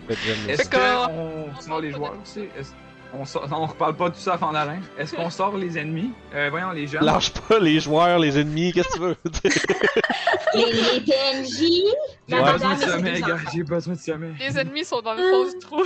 [0.07, 0.63] Faites jamais ça.
[0.63, 2.41] Est-ce qu'on sort les joueurs aussi?
[2.57, 2.72] Est-ce-
[3.13, 3.47] On, sort...
[3.49, 4.84] non, on reparle pas de tout ça avant l'arène.
[4.97, 6.11] Est-ce qu'on sort les ennemis?
[6.36, 7.03] Euh, voyons, les jeunes.
[7.03, 9.15] Lâche pas les joueurs, les ennemis, qu'est-ce que tu veux?
[10.55, 11.59] Les, les PNJ.
[12.28, 12.53] J'ai Ouais.
[12.53, 13.38] besoin de sommeil, gars.
[13.53, 14.34] J'ai besoin de sommeil.
[14.39, 15.84] Les ennemis sont dans le fond du trou.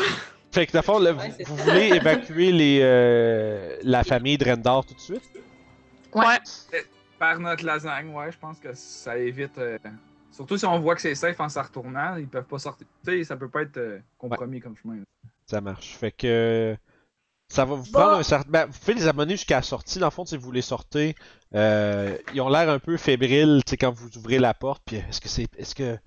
[0.51, 4.99] fait que d'abord, vous, Ouais, vous voulez évacuer les, euh, la famille Drendor tout de
[5.01, 5.21] suite?
[6.13, 6.37] Ouais.
[7.23, 9.57] Par notre lasagne, ouais, je pense que ça évite.
[9.57, 9.77] euh,
[10.29, 12.85] Surtout si on voit que c'est safe en s'en retournant, ils peuvent pas sortir.
[13.05, 14.95] Tu sais, ça peut pas être euh, compromis comme chemin.
[14.97, 15.03] là.
[15.45, 15.95] Ça marche.
[15.95, 16.75] Fait que.
[17.47, 17.91] Ça va vous Bon.
[17.99, 18.49] prendre un certain.
[18.49, 19.99] Ben, vous pouvez les abonner jusqu'à la sortie.
[19.99, 21.15] Dans le fond, si vous les sortez,
[21.55, 24.83] euh, ils ont l'air un peu fébriles tu sais, quand vous ouvrez la porte.
[24.85, 25.47] Puis est-ce que c'est.
[25.57, 25.97] Est-ce que.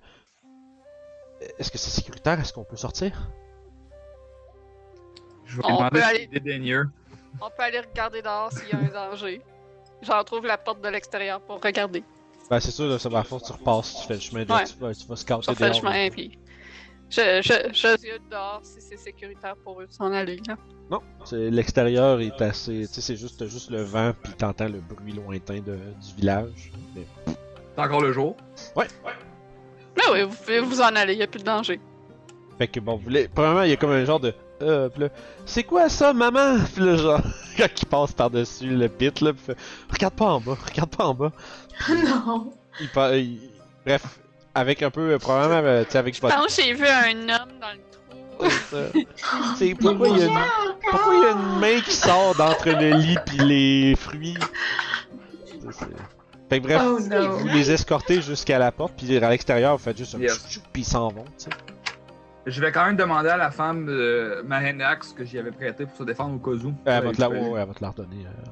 [1.57, 2.39] Est-ce que c'est sécuritaire?
[2.39, 3.31] Est-ce qu'on peut sortir?
[5.45, 6.89] Je vais On demander peut si aller- c'est dédaigneux.
[7.41, 9.41] On peut aller regarder dehors s'il y a un danger.
[10.01, 12.03] J'en trouve la porte de l'extérieur pour regarder.
[12.49, 14.51] Ben, c'est sûr, là, ça va à force, tu repasses, tu fais le chemin, de,
[14.53, 14.63] Ouais.
[14.63, 16.39] tu, vas, tu vas scouter Je refais le chemin, puis
[17.09, 20.39] je, je, je dehors si c'est sécuritaire pour eux de s'en aller.
[20.47, 20.55] Là.
[20.89, 22.81] Non, l'extérieur est assez.
[22.87, 26.71] Tu sais, c'est juste, juste le vent, puis t'entends le bruit lointain de, du village.
[26.95, 27.05] Mais-
[27.75, 28.37] C'est encore le jour.
[29.95, 31.79] Mais oui, vous pouvez vous en aller, il n'y a plus de danger.
[32.57, 33.27] Fait que bon, vous voulez.
[33.27, 34.33] Premièrement, il y a comme un genre de.
[34.61, 35.07] Euh, pis là,
[35.45, 36.57] c'est quoi ça, maman?
[36.73, 37.21] Pis là, genre,
[37.57, 39.57] quand il passe par-dessus le pit, là, pis fait,
[39.91, 41.31] regarde pas en bas, regarde pas en bas.
[41.89, 42.51] non.
[42.79, 43.39] Il, pa- il-
[43.85, 44.01] Bref,
[44.55, 47.13] avec un peu, euh, probablement, euh, tu sais, avec Je pense que j'ai vu un
[47.29, 48.49] homme dans le trou.
[49.57, 50.39] C'est pourquoi il y a une.
[50.91, 54.37] Pourquoi il y a une main qui sort d'entre le lit pis les fruits?
[56.49, 57.37] Fait que bref, Oh no.
[57.39, 60.37] vous les escortez jusqu'à la porte, puis à l'extérieur, vous faites juste un Yes.
[60.71, 61.49] puis ils s'en vont, tu sais.
[62.47, 63.89] Je vais quand même demander à la femme
[64.45, 66.69] Mahenax que j'y avais prêté pour se défendre au cas où.
[66.69, 68.25] Euh, Elle va te la, je vais- ouais, ouais, elle va te la redonner.
[68.25, 68.49] euh.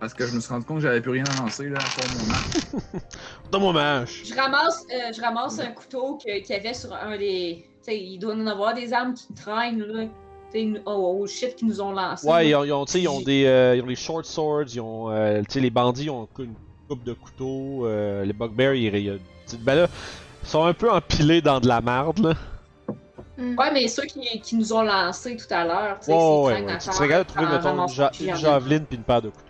[0.00, 2.04] Parce que je me suis rendu compte que j'avais plus rien à lancer là pour
[2.26, 3.02] mon arme.
[3.50, 4.22] Donne-moi ma hache.
[4.26, 7.64] Je ramasse, euh, je ramasse un couteau que- qu'il y avait sur un des.
[7.78, 10.04] Tu sais, il doit en avoir des armes qui traînent, là.
[10.52, 12.26] Tu sais, au, au shit qu'ils nous ont lancé.
[12.28, 14.24] Ouais, ils ont, ils ont, tu sais, ils ont des, euh, ils ont les short
[14.26, 16.54] swords, ils ont, euh, tu sais, les bandits ont une
[16.88, 19.20] coupe de couteaux, euh, les bugbears, ils,
[19.60, 19.86] ben là,
[20.42, 22.34] ils sont un peu empilés dans de la marde, là.
[23.36, 23.58] Hmm.
[23.58, 26.64] Ouais, mais ceux qui, qui nous ont lancé tout à l'heure, tu sais, Ouais, s'ils
[26.64, 26.78] ouais, ouais.
[26.78, 29.40] Tu serais capable de trouver, mettons, une, ja- javeline puis une paire de couteaux.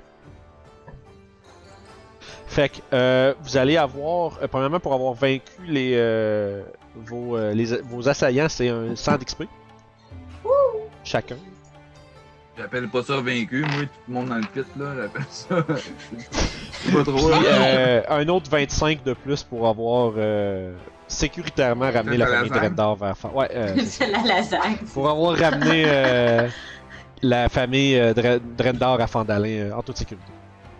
[2.46, 6.62] Fait que, euh, vous allez avoir, euh, premièrement, pour avoir vaincu les, euh,
[6.94, 9.42] vos, euh, les, vos assaillants, c'est un 100 d'XP.
[11.02, 11.36] Chacun.
[12.56, 15.62] J'appelle pas ça vaincu, moi, tout le monde dans le pit là, j'appelle ça.
[16.92, 20.72] Pas trop Puis, euh, un autre 25 de plus pour avoir euh,
[21.08, 22.50] sécuritairement ramené la famille.
[22.50, 24.76] Drendor vers Fa- Ouais, euh, c'est la lasagne.
[24.92, 26.48] pour avoir ramené euh,
[27.22, 28.12] la famille euh,
[29.00, 30.26] à Fandalin euh, en toute sécurité.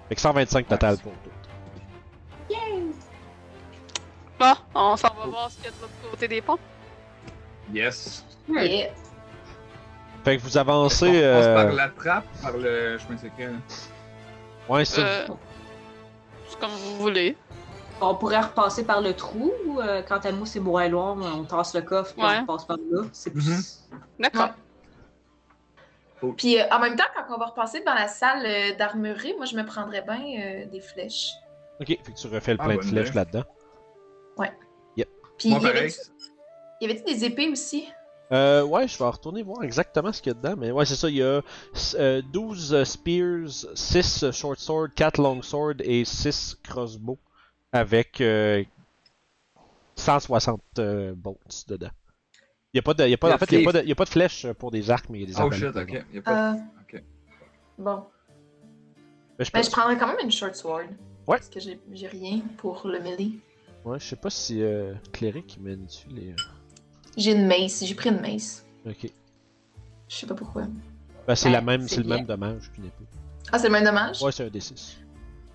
[0.09, 1.31] Fait que 125 total pour tout.
[4.39, 6.59] Bon, on s'en va voir ce qu'il y a de l'autre côté des ponts.
[7.73, 8.25] Yes.
[8.49, 8.89] Yeah.
[10.25, 11.07] Fait que vous On avancez.
[11.07, 11.55] passe Euh...
[11.65, 13.47] par la trappe, par le chemin secret.
[13.47, 13.53] là.
[14.69, 15.07] Ouais, c'est ça.
[15.07, 15.27] Euh,
[16.49, 17.37] c'est comme vous voulez.
[18.01, 21.45] On pourrait repasser par le trou, ou euh, quant à nous, c'est moins loin, on
[21.45, 22.41] tasse le coffre, puis Ouais.
[22.43, 23.03] on passe par là.
[23.13, 23.85] C'est plus.
[24.19, 24.51] D'accord.
[26.37, 29.45] Puis euh, en même temps, quand on va repasser dans la salle euh, d'armurerie, moi
[29.47, 31.33] je me prendrais bien euh, des flèches.
[31.81, 33.17] Ok, fait que tu refais le Ah, plein de flèches idée.
[33.17, 33.45] là-dedans.
[35.37, 35.79] Puis Moi, il y pareil.
[35.81, 36.01] avait-tu
[36.81, 37.89] y avait-tu des épées aussi?
[38.31, 40.95] Euh, ouais, je vais retourner voir exactement ce qu'il y a dedans, mais ouais, c'est
[40.95, 41.43] ça, il y a
[41.97, 47.19] euh, 12 euh, spears, 6 short swords, 4 long swords et 6 crossbows
[47.75, 48.63] avec euh,
[49.97, 51.91] 160 euh, bolts dedans.
[52.73, 53.59] Il y a pas de, il y a pas, a en fait, il y a
[53.59, 55.65] des- pas de, de flèches pour des arcs, mais il y a des Oh arbalètes,
[55.67, 55.89] shit, par ok.
[55.93, 56.15] exemple.
[56.15, 56.53] Y a pas...
[56.53, 57.03] Euh, Ok.
[57.79, 58.05] Bon.
[59.39, 60.83] Mais je, Ben, pense- je prendrais quand même une short sword.
[61.27, 61.39] Ouais.
[61.39, 63.39] Parce que j'ai rien pour le melee.
[63.85, 66.31] ouais, je sais pas si euh, Cléric mène dessus les.
[66.33, 66.37] euh,
[67.17, 68.65] J'ai une mace, j'ai pris une mace.
[68.87, 69.09] Ok.
[70.09, 70.67] Je sais pas pourquoi.
[71.27, 72.17] Ben, c'est Ouais, la même, c'est c'est le bien.
[72.19, 73.07] même dommage qu'une épée.
[73.51, 74.21] Ah, c'est le même dommage?
[74.23, 74.99] Ouais, c'est un D6.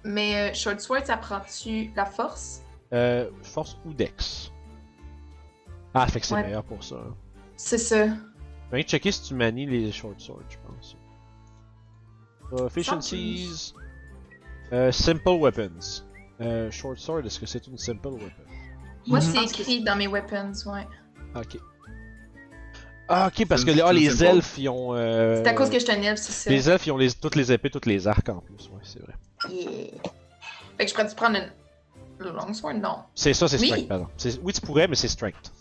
[0.04, 2.62] Mais euh, short sword, ça prend-tu la force?
[2.94, 4.52] Euh, force ou Dex.
[5.94, 6.44] Ah, fait que c'est Ouais.
[6.44, 6.96] meilleur pour ça.
[6.96, 7.16] Hein.
[7.58, 8.06] C'est ça.
[8.72, 10.96] Ben, checker si tu manies les short swords, je pense.
[12.66, 13.74] Efficiencies.
[14.72, 16.04] Euh, simple weapons.
[16.42, 18.30] Euh, short sword, est-ce que c'est une simple weapon?
[19.08, 19.26] Moi, Mhm.
[19.26, 20.88] c'est Je que écrit dans mes weapons, ouais.
[21.36, 21.58] Ok.
[23.08, 24.94] Ah, ok, parce que ah, les elfes, ils ont.
[24.94, 25.42] Euh...
[25.44, 26.50] C'est à cause que je suis un elfe, c'est ça.
[26.50, 27.12] Les elfes, ils ont les...
[27.12, 29.14] toutes les épées, toutes les arcs en plus, ouais, c'est vrai.
[29.50, 29.92] Yeah.
[30.78, 31.52] Fait que je pourrais-tu prendre une...
[32.20, 32.76] le longsword?
[32.76, 33.04] Non.
[33.16, 33.68] C'est ça, c'est Oui.
[33.68, 34.08] strength, pardon.
[34.44, 35.52] Oui, tu pourrais, mais c'est strength.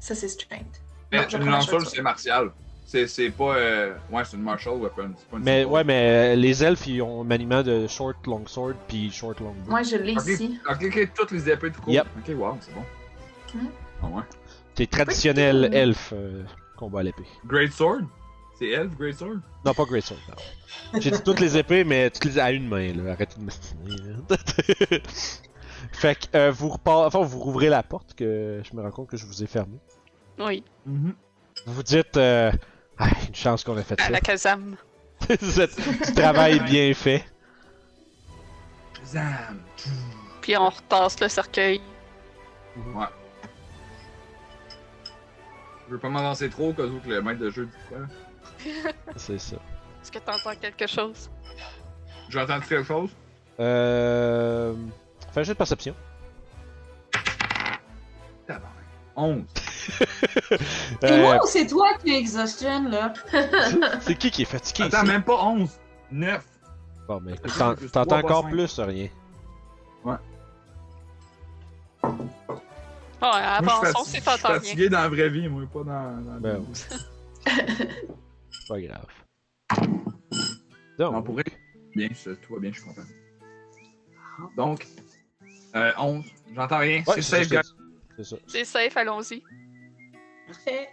[0.00, 0.80] Ça, c'est strength.
[1.10, 1.94] Mais Non, une prends la lanceur, short sword.
[1.94, 2.50] c'est martial.
[2.86, 3.56] C'est c'est pas.
[3.56, 3.94] Euh...
[4.10, 5.12] Ouais, c'est une martial weapon.
[5.18, 8.26] c'est pas une Mais ouais, mais euh, les elfes, ils ont un maniement de short
[8.26, 9.70] longsword puis short longbow.
[9.70, 10.58] Moi, je l'ai ici.
[10.70, 11.92] ok, ok, toutes les épées tout court.
[11.92, 12.06] Yep.
[12.18, 12.84] Ok, wow, c'est bon.
[13.54, 13.68] Mhm.
[14.02, 14.22] Ah ouais.
[14.74, 16.44] C'est traditionnel elfe euh,
[16.78, 17.26] combat à l'épée.
[17.44, 18.02] Great Sword?
[18.58, 20.18] C'est Elf, Great Sword Non, pas Great Sword.
[20.28, 21.00] non.
[21.00, 23.12] J'ai dit toutes les épées, mais toutes les à une main, là.
[23.12, 23.96] Arrêtez de m'estiner.
[24.28, 24.36] là.
[25.92, 27.06] fait que euh, vous repart...
[27.06, 29.78] enfin, vous rouvrez la porte que je me rends compte que je vous ai fermée.
[30.40, 31.12] Oui, Vous
[31.66, 32.50] vous dites euh,
[32.98, 34.10] ah, une chance qu'on a fait à ça.
[34.10, 34.20] la
[35.60, 37.24] êtes- du travail bien fait.
[39.04, 39.60] Zam
[40.40, 41.80] Puis on retasse le cercueil.
[42.76, 43.06] Ouais.
[45.88, 47.98] Je veux pas m'avancer trop au cas où que le maître de jeu dit quoi.
[49.16, 49.56] C'est ça.
[50.02, 51.30] Est-ce que t'entends quelque chose?
[52.28, 53.10] J'entends quelque chose?
[53.60, 54.74] Euh.
[55.32, 55.94] Fais un jeu de perception.
[58.46, 58.72] Tabarnak.
[59.16, 59.44] 11.
[59.54, 60.06] C'est
[61.04, 63.12] Euh, moi ou c'est toi qui es exhaustion, là?
[64.00, 65.06] c'est qui qui est fatigué Attends, ici?
[65.12, 65.70] même pas 11.
[66.12, 66.44] 9.
[67.06, 69.08] Bon, mais écoute, t'en- t'entends encore plus rien.
[70.04, 70.14] Ouais,
[73.20, 73.46] Moi, je
[73.88, 76.20] avançons suis si fati- t'entends je suis fatigué dans la vraie vie, moi, pas dans,
[76.22, 78.08] dans Ben la C'est
[78.68, 79.06] pas grave.
[80.98, 81.36] Donc, Non, pour
[81.94, 83.02] bien, ça, tout va bien, je suis content.
[84.56, 84.86] Donc,
[85.74, 86.24] euh, 11.
[86.54, 86.98] J'entends rien.
[87.06, 87.62] ouais, c'est safe, gars.
[88.16, 88.36] c'est ça.
[88.46, 89.42] C'est safe, allons-y.
[90.46, 90.88] Parfait.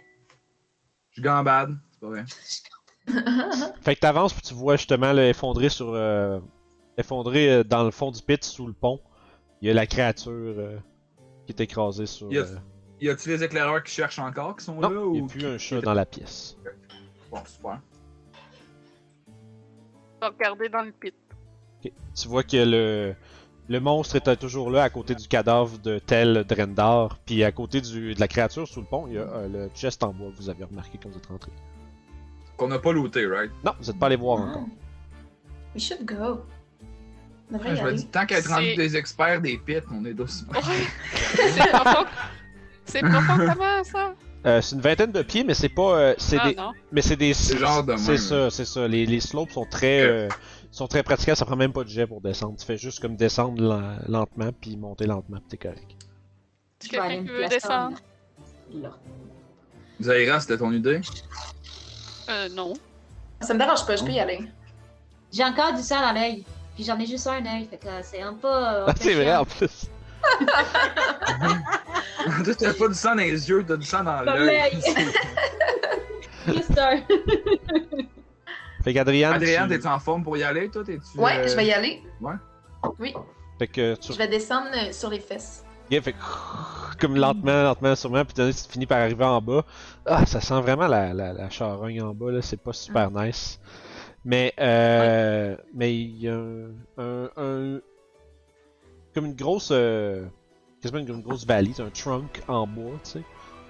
[1.12, 1.76] Je gambade.
[1.92, 2.24] C'est pas vrai.
[3.82, 5.90] Fait que t'avances puis tu vois justement le effondré sur.
[5.94, 6.40] euh,
[6.98, 9.00] effondré euh, dans le fond du pit sous le pont.
[9.62, 10.78] Il y a la créature euh,
[11.46, 12.30] qui est écrasée sur.
[12.32, 12.56] Y a- euh,
[13.00, 15.26] Y a-tu les éclaireurs qui cherchent encore qui sont là Non, il n'y ou.
[15.26, 16.56] a plus un chat dans la pièce.
[17.30, 17.80] Bon, super.
[19.28, 21.14] On va regarder dans le pit.
[21.84, 21.92] Ok.
[22.14, 23.14] Tu vois que le,
[23.68, 27.18] le monstre est toujours là à côté du cadavre de tel Drendar.
[27.26, 29.70] Puis à côté du, de la créature sous le pont, il y a euh, le
[29.74, 31.50] chest en bois que vous avez remarqué quand vous êtes rentré.
[32.56, 33.50] Qu'on a pas looté, right?
[33.64, 34.64] Non, vous n'êtes pas allé voir encore.
[35.74, 36.42] We should go.
[37.50, 37.96] On devrait Ah, y je me aller.
[37.98, 40.26] dis, tant qu'à être rendu C'est- des experts des pits, on est Ouais.
[41.52, 42.06] C'est profond.
[42.86, 44.14] C'est profond comment ça?
[44.44, 45.96] Euh, c'est une vingtaine de pieds, mais c'est pas.
[45.98, 46.72] euh, c'est Ah des, non.
[46.92, 47.34] mais c'est des.
[47.34, 48.18] C'est genre de C'est même.
[48.18, 48.86] ça, c'est ça.
[48.86, 50.28] Les, les slopes sont très, euh,
[50.70, 51.36] sont très praticables.
[51.36, 52.56] Ça prend même pas de jet pour descendre.
[52.58, 55.96] Tu fais juste comme descendre len- lentement puis monter lentement, puis t'es correct.
[56.84, 57.96] Je vais aller me descendre?
[58.74, 58.90] Là.
[60.00, 61.00] Zaira, c'était ton idée?
[62.28, 62.74] Euh, non.
[63.40, 64.40] Ça me dérange pas, je peux y aller.
[65.32, 66.44] J'ai encore du sang dans l'œil.
[66.74, 67.66] Puis j'en ai juste un œil.
[67.70, 68.48] Fait que c'est un peu.
[68.48, 69.86] un Ah, peu c'est vrai en plus.
[72.44, 74.70] Toi, t'as pas du sang dans les yeux, t'as du sang dans l'œil.
[76.48, 77.00] Juste un.
[78.84, 79.34] Fait qu'Adriane.
[79.34, 79.70] Adrien, tu...
[79.70, 80.84] t'es-tu en forme pour y aller, toi?
[80.84, 81.18] T'es-tu.
[81.18, 82.02] Ouais, euh, je vais y aller.
[82.20, 82.34] ouais?
[83.00, 83.14] Oui,
[83.58, 84.12] Fait que tu.
[84.12, 85.64] je vais descendre euh, sur les fesses.
[85.90, 89.64] Yeah, fait que- comme lentement, lentement, sûrement, puis tu tu finis par arriver en bas.
[90.04, 93.58] Ah, ça sent vraiment la, la, la charogne en bas, là, c'est pas super nice.
[94.24, 97.80] Mais, euh, mais il y a un, un, un-
[99.16, 100.26] comme une grosse, euh,
[100.82, 103.22] quasiment une, une grosse c'est un trunk en bois, tu sais,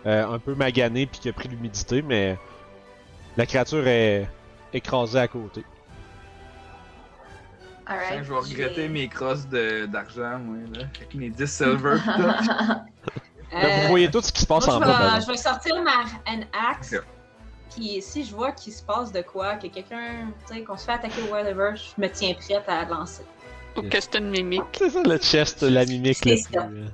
[0.04, 2.36] Euh, un peu magané puis qui a pris l'humidité, mais
[3.36, 4.28] la créature est
[4.72, 5.64] écrasée à côté.
[7.86, 8.24] Alright.
[8.24, 10.86] je vais regretter mes crosses de- d'argent, moi, là.
[10.96, 11.96] Avec mes 10 silver.
[12.06, 12.84] Là,
[13.54, 15.20] Euh, vous voyez tout ce qui se passe moi, en je, bas.
[15.20, 16.40] je vais sortir ma an
[16.70, 16.96] axe.
[17.70, 20.84] Puis si je vois qu'il se passe de quoi, que quelqu'un, tu sais, qu'on se
[20.84, 23.22] fait attaquer ou whatever, je me tiens prête à lancer.
[23.76, 24.62] Ou que c'est une mimique.
[24.78, 26.62] C'est ça le chest, la mimique C'est le ça.
[26.62, 26.82] plus.
[26.82, 26.86] euh.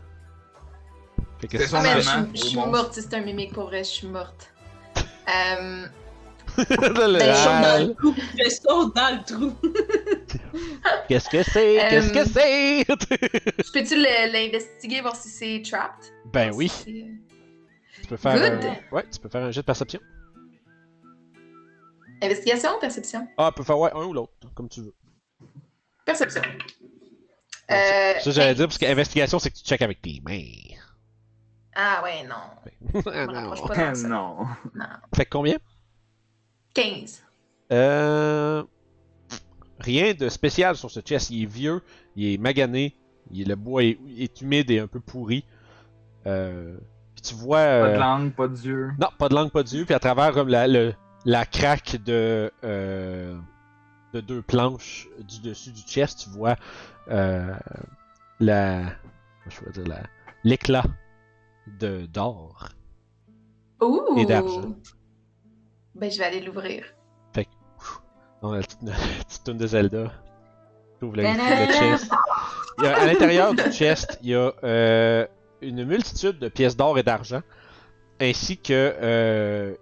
[1.41, 3.53] Fait que C'est c'est- son mais je suis- je suis morte, si c'est un mimique
[3.53, 4.53] pour vrai, je suis morte.
[5.29, 5.87] Euh,
[6.59, 8.15] Le- Ben, Je saute dans le trou.
[8.39, 9.57] Je saute dans le trou.
[11.09, 11.81] Qu'est-ce que c'est?
[11.85, 12.85] Euh, Qu'est-ce que c'est?
[13.65, 16.05] je peux-tu l'investiguer, voir si c'est trapped?
[16.33, 18.65] ben Voir oui, si c'est- tu peux faire Good.
[18.67, 18.95] un...
[18.95, 20.01] Ouais, tu peux faire un jet de perception.
[22.23, 23.27] Investigation ou perception?
[23.39, 24.95] Ah, tu peux faire ouais, un ou l'autre, comme tu veux.
[26.05, 26.43] Perception.
[26.43, 30.77] Ouais, Euh, Ça, j'allais dire, parce que investigation, c'est que tu checkes avec tes mains.
[31.75, 33.03] Ah ouais, non.
[33.07, 33.67] Ah, non.
[33.67, 34.09] pas ça.
[34.09, 34.39] non.
[35.15, 35.57] Fait que combien?
[36.75, 37.23] 15.
[37.73, 38.63] Euh...
[39.81, 41.31] Rien de spécial sur ce chest.
[41.31, 41.83] Il est vieux,
[42.15, 42.97] il est magané,
[43.31, 45.45] il- le bois est, est humide et un peu pourri.
[46.27, 46.77] Euh...
[47.15, 47.57] Puis tu vois...
[47.59, 48.91] Pas euh, de langue, pas d'yeux.
[48.99, 49.85] Non, pas de langue, pas d'yeux.
[49.85, 50.95] Puis à travers comme la, le-
[51.25, 53.37] la craque de, euh,
[54.13, 56.57] de deux planches du dessus du chest, tu vois
[57.11, 57.55] euh,
[58.41, 58.83] la,
[59.49, 60.03] je vais dire la,
[60.45, 60.85] l'éclat
[61.81, 62.69] de d'or.
[63.81, 64.19] Ouh!
[64.19, 64.75] Et d'argent.
[65.95, 66.85] Ben, je vais aller l'ouvrir.
[68.43, 68.93] Dans la petite, la
[69.25, 70.13] petite toune de Zelda.
[70.99, 71.67] T'ouvres Ta-da!
[71.67, 72.13] le chest.
[72.79, 75.27] Il y a- à l'intérieur du chest, il y a euh,
[75.61, 77.43] une multitude de pièces d'or et d'argent,
[78.21, 79.77] ainsi que euh,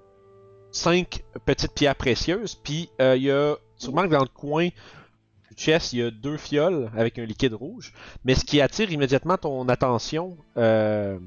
[0.73, 2.55] cinq petites pierres précieuses.
[2.55, 6.11] Puis euh, il y a, tu remarques dans le coin du chest, il y a
[6.11, 7.93] deux fioles avec un liquide rouge.
[8.25, 11.19] Mais ce qui attire immédiatement ton attention, euh,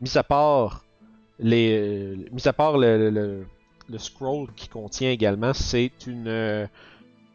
[0.00, 0.84] mis à part
[1.38, 3.46] les, mis à part le, le- le-
[3.88, 6.66] le scroll qui contient également, c'est une, euh,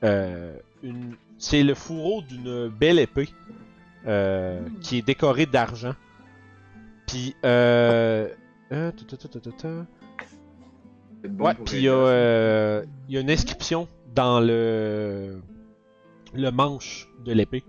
[0.03, 3.27] euh, une c'est le fourreau d'une belle épée
[4.07, 5.93] euh, qui est décorée d'argent.
[7.07, 8.29] Puis euh,
[8.71, 8.91] euh,
[11.27, 12.07] bon Ouais, puis il y, a, gosses.
[12.09, 15.41] euh, il y a une inscription dans le
[16.34, 17.63] le manche de l'épée.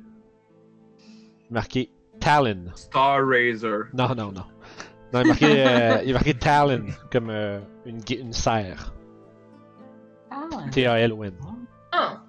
[1.51, 1.91] Marqué
[2.21, 2.65] Talon.
[2.75, 3.85] Star Razor.
[3.93, 4.47] Non, non, non.
[5.13, 8.93] Non, il est marqué, euh, il est marqué Talon, comme euh, une, une serre.
[10.31, 11.35] Ah, T-A-L-O-N.
[11.93, 12.23] Ah.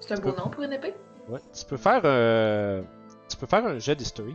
[0.00, 0.94] C'est un beau nom pour une épée?
[1.28, 1.40] Ouais.
[1.56, 2.82] Tu peux faire, euh,
[3.28, 4.34] tu peux faire un jet d'history.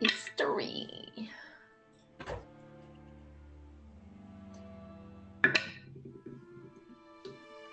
[0.00, 0.88] History.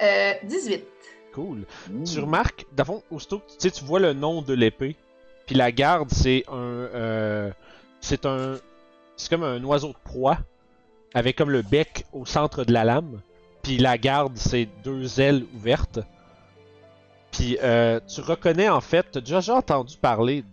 [0.02, 0.84] Euh, 18.
[1.34, 1.66] Cool.
[1.94, 2.04] Ouh.
[2.04, 4.96] Tu remarques, d'abord, aussitôt que tu vois le nom de l'épée,
[5.46, 7.52] puis la garde, c'est un, euh,
[8.02, 8.58] c'est un,
[9.16, 10.40] c'est comme un oiseau de proie,
[11.14, 13.22] avec comme le bec au centre de la lame,
[13.62, 16.00] puis la garde, c'est deux ailes ouvertes.
[17.32, 20.44] Puis euh, tu reconnais en fait, t'as déjà, déjà entendu parler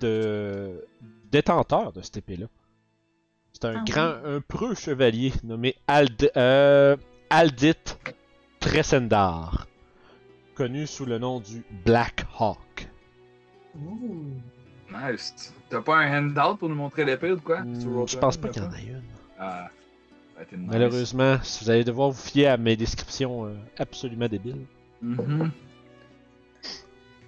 [0.00, 0.84] de
[1.30, 2.46] détenteur de cette épée-là.
[3.52, 6.96] C'est un Ah grand, un preux chevalier nommé Ald, euh,
[7.30, 7.76] Aldit
[8.64, 9.66] Tressendar
[10.54, 12.88] connu sous le nom du Black Hawk.
[13.76, 14.24] Ouh.
[14.90, 15.52] Nice.
[15.68, 17.60] T'as pas un handout pour nous montrer l'épée ou quoi?
[17.60, 19.02] Hmm, je Roll20, pense pas qu'il y en a une.
[19.38, 19.68] Ah.
[20.38, 20.48] Nice.
[20.66, 24.64] Malheureusement, vous allez devoir vous fier à mes descriptions euh, absolument débiles.
[25.02, 25.50] Mhm.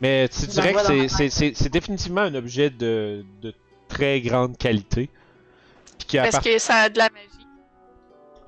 [0.00, 3.52] Mais tu dirais que c'est- ma c'est c'est- c'est définitivement un objet de, de
[3.88, 5.10] très grande qualité.
[5.98, 7.35] Qui Parce que ça a de la magie.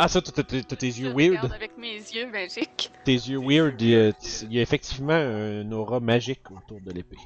[0.01, 1.53] Ah ça, t'as tes yeux weird.
[1.53, 2.93] avec mes yeux magiques.
[3.05, 6.93] Tes yeux weird, il y a, il y a effectivement un aura magique autour de
[6.93, 7.17] l'épée.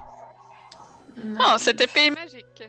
[1.39, 2.63] Oh, cette épée est magique.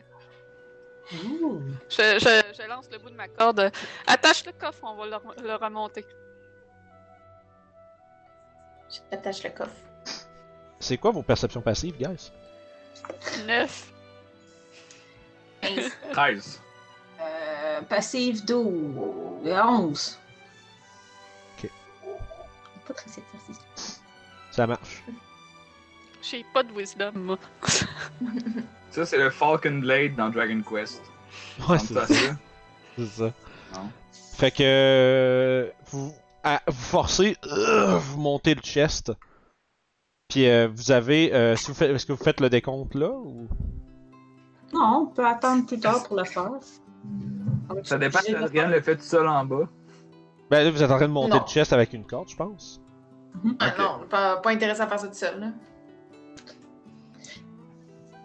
[1.12, 1.60] Ouh.
[1.88, 3.70] Je, je, je lance le bout de ma corde.
[4.06, 6.04] Attache le coffre, on va le, rem- le remonter.
[9.10, 9.72] J'attache le coffre.
[10.80, 12.30] C'est quoi vos perceptions passives, guys?
[13.46, 13.92] 9.
[15.62, 15.92] 15.
[16.12, 16.60] 13.
[17.20, 18.94] Euh, passive 12.
[19.46, 20.18] 11.
[21.58, 21.70] Ok.
[22.86, 24.00] Pas très exercice.
[24.50, 25.02] Ça marche.
[26.22, 27.38] J'ai pas de wisdom, moi.
[28.90, 31.02] Ça, c'est le Falcon Blade dans Dragon Quest.
[31.68, 32.06] Ouais, c'est ça.
[32.06, 32.14] ça.
[32.96, 33.32] C'est ça.
[33.74, 33.90] Non.
[34.36, 36.14] Fait que euh, vous,
[36.44, 39.10] à- vous forcez, euh, vous montez le chest.
[40.28, 43.10] Puis euh, vous avez, euh, si vous faites, est-ce que vous faites le décompte là
[43.10, 43.48] ou?
[44.72, 46.50] Non, on peut attendre plus tard pour le faire.
[47.82, 49.68] Ça dépend si Adrien le fait tout seul en bas.
[50.50, 51.42] Ben là, vous êtes en train de monter Non.
[51.46, 52.80] le chest avec une corde, je pense.
[53.58, 53.78] Ah Ok.
[53.78, 55.40] non, pas, pas intéressant à faire ça tout seul.
[55.40, 55.46] Là.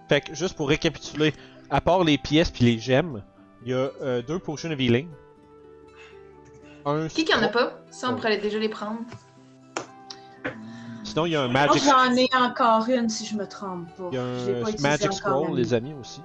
[0.08, 1.34] Fait que juste pour récapituler,
[1.70, 3.24] à part les pièces puis les gemmes,
[3.64, 5.08] il y a euh, deux potions of healing.
[6.86, 7.80] Un Qui qui en a pas?
[7.92, 9.00] Ça, on pourrait déjà les prendre.
[11.04, 13.88] Sinon, il y a un Moi, magic, j'en ai encore une si je me trompe
[13.96, 14.10] pas.
[14.12, 16.22] il y a Je l'ai pas un utilisée magic encore, scroll, les amis aussi.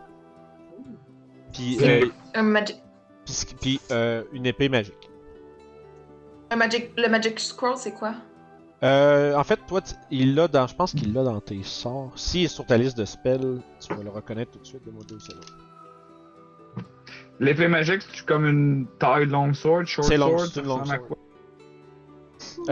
[1.55, 2.77] Puis, euh, Un magic,
[3.25, 5.11] puis- puis, euh, une épée magique.
[6.51, 8.15] un magic, le magic scroll, c'est quoi?
[8.83, 12.13] Euh, en fait, toi, tu- il l'a dans, je pense qu'il l'a dans tes sorts.
[12.17, 14.85] S'il est sur ta liste de spells, tu vas le reconnaître tout de suite.
[14.85, 15.45] Donne-moi deux secondes.
[17.41, 20.47] L'épée magique, c'est comme une taille long sword, short C'est long- sword.
[20.53, 21.09] c'est une ça long ressemble à sword.
[21.09, 21.17] quoi?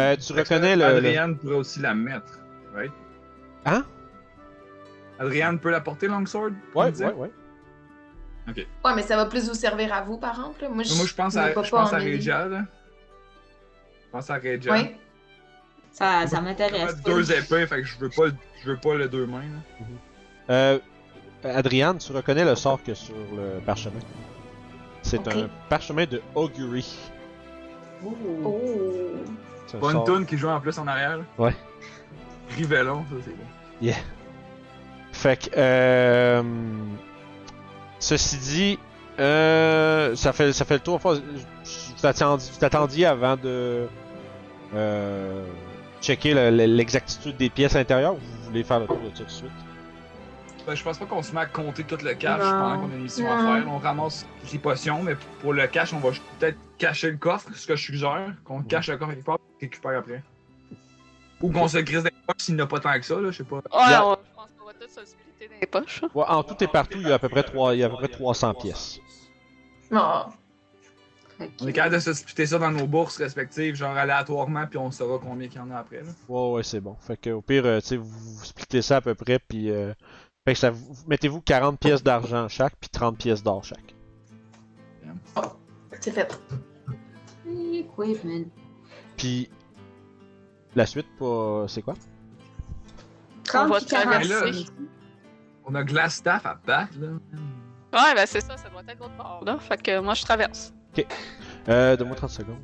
[0.02, 2.38] Euh, tu reconnais le, le- pourrait aussi la mettre,
[2.74, 2.92] right?
[3.64, 3.84] Hein?
[5.18, 6.52] Adrienne peut la porter, long sword?
[6.74, 7.06] Ouais, disais?
[7.06, 7.30] ouais, ouais.
[8.48, 10.62] Ouais, mais ça va plus vous servir à vous, par exemple.
[10.62, 10.68] là.
[10.68, 11.98] Moi, je, Moi, je pense à, je pas pense en à.
[11.98, 12.62] Regia, là.
[14.06, 14.72] Je pense à Regia.
[14.72, 14.96] Ouais.
[15.92, 17.00] Ça, ça On m'intéresse.
[17.02, 18.34] deux épées, fait que je veux pas, le-
[18.64, 19.84] je veux pas le deux mains, là.
[20.50, 20.78] Euh,
[21.44, 24.00] Adriane, tu reconnais le sort que sur le parchemin.
[25.02, 26.96] C'est un parchemin de augury.
[28.04, 28.16] Oh.
[29.66, 31.18] C'est un Pas une sort- toune qui joue en plus en arrière.
[31.18, 31.24] là.
[31.38, 31.54] Ouais.
[32.56, 33.92] Rivellon, ça, c'est bon.
[35.12, 36.42] Fait que, euh,
[38.02, 38.78] ceci dit,
[39.20, 40.98] euh, ça fait ça fait le tour.
[40.98, 43.86] Vous attendiez, vous attendiez avant de
[44.74, 45.44] euh,
[46.00, 48.14] checker le- le- l'exactitude des pièces intérieures.
[48.14, 49.50] ou Vous voulez faire le tour de ça tout de suite?
[50.66, 52.50] Ben, je pense pas qu'on se met à compter tout le cash Non.
[52.50, 53.64] pendant qu'on a une mission à faire.
[53.68, 57.66] On ramasse les potions, mais pour le cash, on va peut-être cacher le coffre, ce
[57.66, 58.32] que je suggère.
[58.44, 60.22] Qu'on cache le coffre quelque part et récupère après.
[61.40, 63.30] Ou qu'on se grise des poches s'il n'y en a pas tant que ça, là,
[63.32, 63.56] je sais pas.
[63.56, 64.06] Ouais, Yeah.
[64.06, 65.00] on- je pense qu'on va tous se
[65.52, 66.02] dans les poches.
[66.14, 67.86] Ouais, en tout et partout, il y a à peu près trois, il y a
[67.86, 69.00] à peu près 300 pièces.
[69.92, 70.22] Oh.
[71.60, 74.90] On est capable de se splitter ça dans nos bourses respectives, genre aléatoirement, puis on
[74.90, 76.02] saura combien qu'il y en a après.
[76.02, 76.10] Là.
[76.28, 76.96] Ouais, ouais, c'est bon.
[77.00, 79.70] Fait que au pire, euh, tu sais, vous, vous splittez ça à peu près, puis
[79.70, 79.92] euh,
[80.46, 83.94] fait que ça, vous, mettez-vous 40 pièces d'argent chaque, puis 30 pièces d'or chaque.
[86.00, 86.40] C'est fait.
[87.46, 88.46] Equipment.
[89.16, 89.48] Puis
[90.74, 91.94] la suite, pas, c'est quoi?
[93.54, 94.22] On va 30 puis 40.
[94.22, 94.64] traverser.
[95.64, 97.08] On a Glastaff à battre, là.
[97.92, 99.58] Ouais, ben c'est ça, ça doit être l'autre bord, là.
[99.58, 100.72] Fait que moi, je traverse.
[101.68, 102.60] Euh, donne-moi 30 secondes.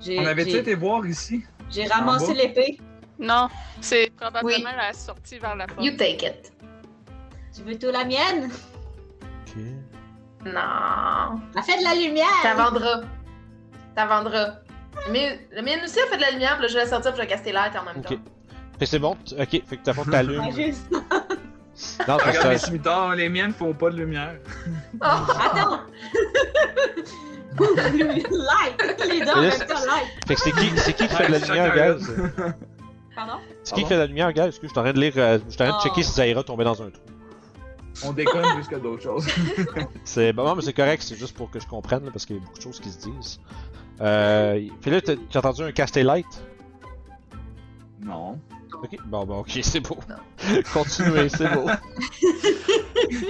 [0.00, 1.44] J'ai- On avait-tu été voir ici?
[1.70, 2.78] J'ai ramassé l'épée.
[3.18, 3.48] Non,
[3.80, 4.76] c'est probablement Oui.
[4.76, 5.82] la sortie vers la porte.
[5.84, 6.52] You take it.
[7.54, 8.50] Tu veux tout la mienne?
[9.46, 9.56] Ok.
[10.46, 11.40] Non.
[11.56, 12.26] Elle fait de la lumière!
[12.44, 13.00] T'en vendras.
[13.96, 14.54] T'en vendras.
[15.10, 17.12] Mais le mien aussi a fait de la lumière, puis là, je vais la sortir,
[17.12, 18.04] puis je vais caster l'air en même Ok.
[18.06, 18.22] temps.
[18.78, 20.40] Que c'est bon, tu- ok, fait que t'as fait t'allumes.
[20.44, 24.34] Ouais, juste- Non, parce Regarde que mes ça- cimitards, les miennes font pas de lumière.
[24.94, 25.04] Oh!
[25.04, 25.80] Attends!
[27.60, 28.98] light!
[29.08, 30.26] Les Mais là, temps, light!
[30.26, 32.12] fait que c'est qui, c'est qui qui fait de la Ouais, lumière, chacun gaz?
[33.14, 33.32] Pardon?
[33.64, 33.86] C'est qui qui Pardon?
[33.88, 34.46] fait de la lumière, gaz?
[34.48, 36.02] Excuse, je suis en train de lire, euh, je suis en train de checker Oh.
[36.02, 37.02] si Zaira tombait dans un trou.
[38.04, 39.26] On déconne plus que d'autres choses.
[40.04, 42.38] C'est bon, mais c'est correct, c'est juste pour que je comprenne, là, parce qu'il y
[42.38, 43.40] a beaucoup de choses qui se disent.
[44.00, 46.26] Euh, puis là, t'as t'as entendu un casté light?
[48.00, 48.38] Non.
[48.74, 49.96] Ok, bon, bon, ok, c'est beau.
[50.72, 51.68] Continuez, c'est beau.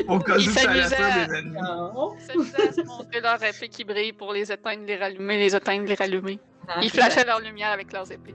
[0.08, 1.56] Au cas où Il ça allait s'amusait faire à- des ennemis.
[1.60, 2.14] Non.
[2.18, 5.54] Ils s'amusaient à se montrer leur épée qui brille pour les éteindre, les rallumer, les
[5.54, 6.38] éteindre, les rallumer.
[6.68, 8.34] Ah, Ils c'est flashaient leur lumière avec leurs épées.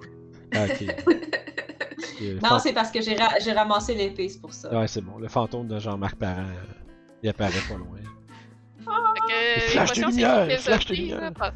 [0.53, 0.85] Ah, ok.
[2.21, 4.73] Euh, Non, c'est parce que j'ai ra- j'ai ramassé l'épée, c'est pour ça.
[4.73, 5.17] Ouais, c'est bon.
[5.17, 6.73] Le fantôme de Jean-Marc Parent, euh,
[7.23, 7.97] il apparaît pas loin.
[8.77, 11.21] Fait que, les flash de potions, c'est lumière, flash de lumière.
[11.21, 11.53] là?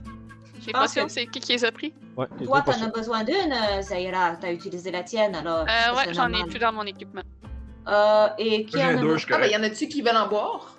[0.67, 1.93] Les pense potions, que- c'est qui qui les a pris?
[2.17, 4.35] Ouais, les Toi, t'en as besoin d'une, euh, Zaira.
[4.39, 5.61] T'as utilisé la tienne, alors.
[5.67, 7.21] Euh, ouais, j'en ai plus dans mon équipement.
[7.87, 10.75] Euh, et qui en a deux, Ah, ben, y en a-tu qui veulent en boire?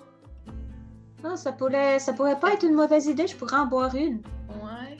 [1.23, 4.21] Ah, ça pourrait, ça pourrait pas être une mauvaise idée, je pourrais en boire une.
[4.61, 4.97] Ouais.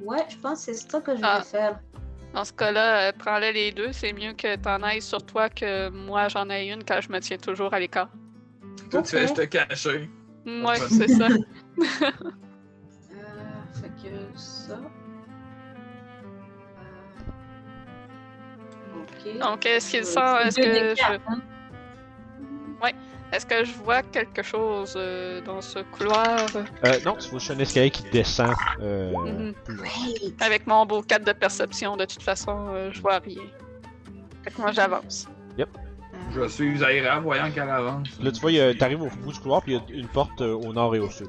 [0.00, 1.42] Ouais, je pense que c'est ça que je vais Ah.
[1.42, 1.80] faire.
[2.32, 3.92] Dans ce cas-là, euh, prends-les les deux.
[3.92, 7.18] C'est mieux que t'en ailles sur toi que moi j'en ai une quand je me
[7.20, 8.08] tiens toujours à l'écart.
[8.90, 9.22] Toi, tu fais Ok.
[9.22, 10.08] juste te cacher.
[10.46, 11.28] Ouais, c'est ça.
[14.04, 14.78] Que ça.
[19.26, 19.38] Euh.
[19.40, 20.50] Donc, est-ce qu'il Euh, sent.
[20.50, 21.18] c'est Est-ce que, je...
[21.28, 21.40] hein.
[23.32, 26.46] est-ce que je vois quelque chose euh, dans ce couloir?
[26.54, 29.54] Euh, non, tu vois juste un escalier qui descend euh, Mhm.
[30.40, 33.42] Avec mon beau 4 de perception, de toute façon, euh, je vois rien.
[34.44, 35.26] Fait que moi j'avance.
[36.32, 38.08] Je suis Zaira, voyant qu'elle avance.
[38.20, 40.00] Là, tu vois, il y a- t'arrives au bout du couloir, puis il y a
[40.00, 41.28] une porte euh, au nord et au sud.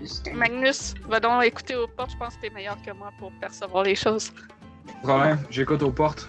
[0.00, 0.22] Plus.
[0.34, 3.84] Magnus, va donc écouter aux portes, je pense que t'es meilleur que moi pour percevoir
[3.84, 4.32] les choses.
[5.02, 6.28] Problème, j'écoute aux portes.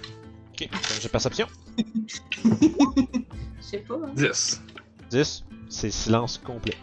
[0.52, 0.68] Ok,
[1.00, 1.48] j'ai perception.
[1.78, 3.96] Je sais pas.
[3.96, 4.12] hein.
[4.14, 4.62] 10.
[5.10, 6.76] 10, c'est silence complet.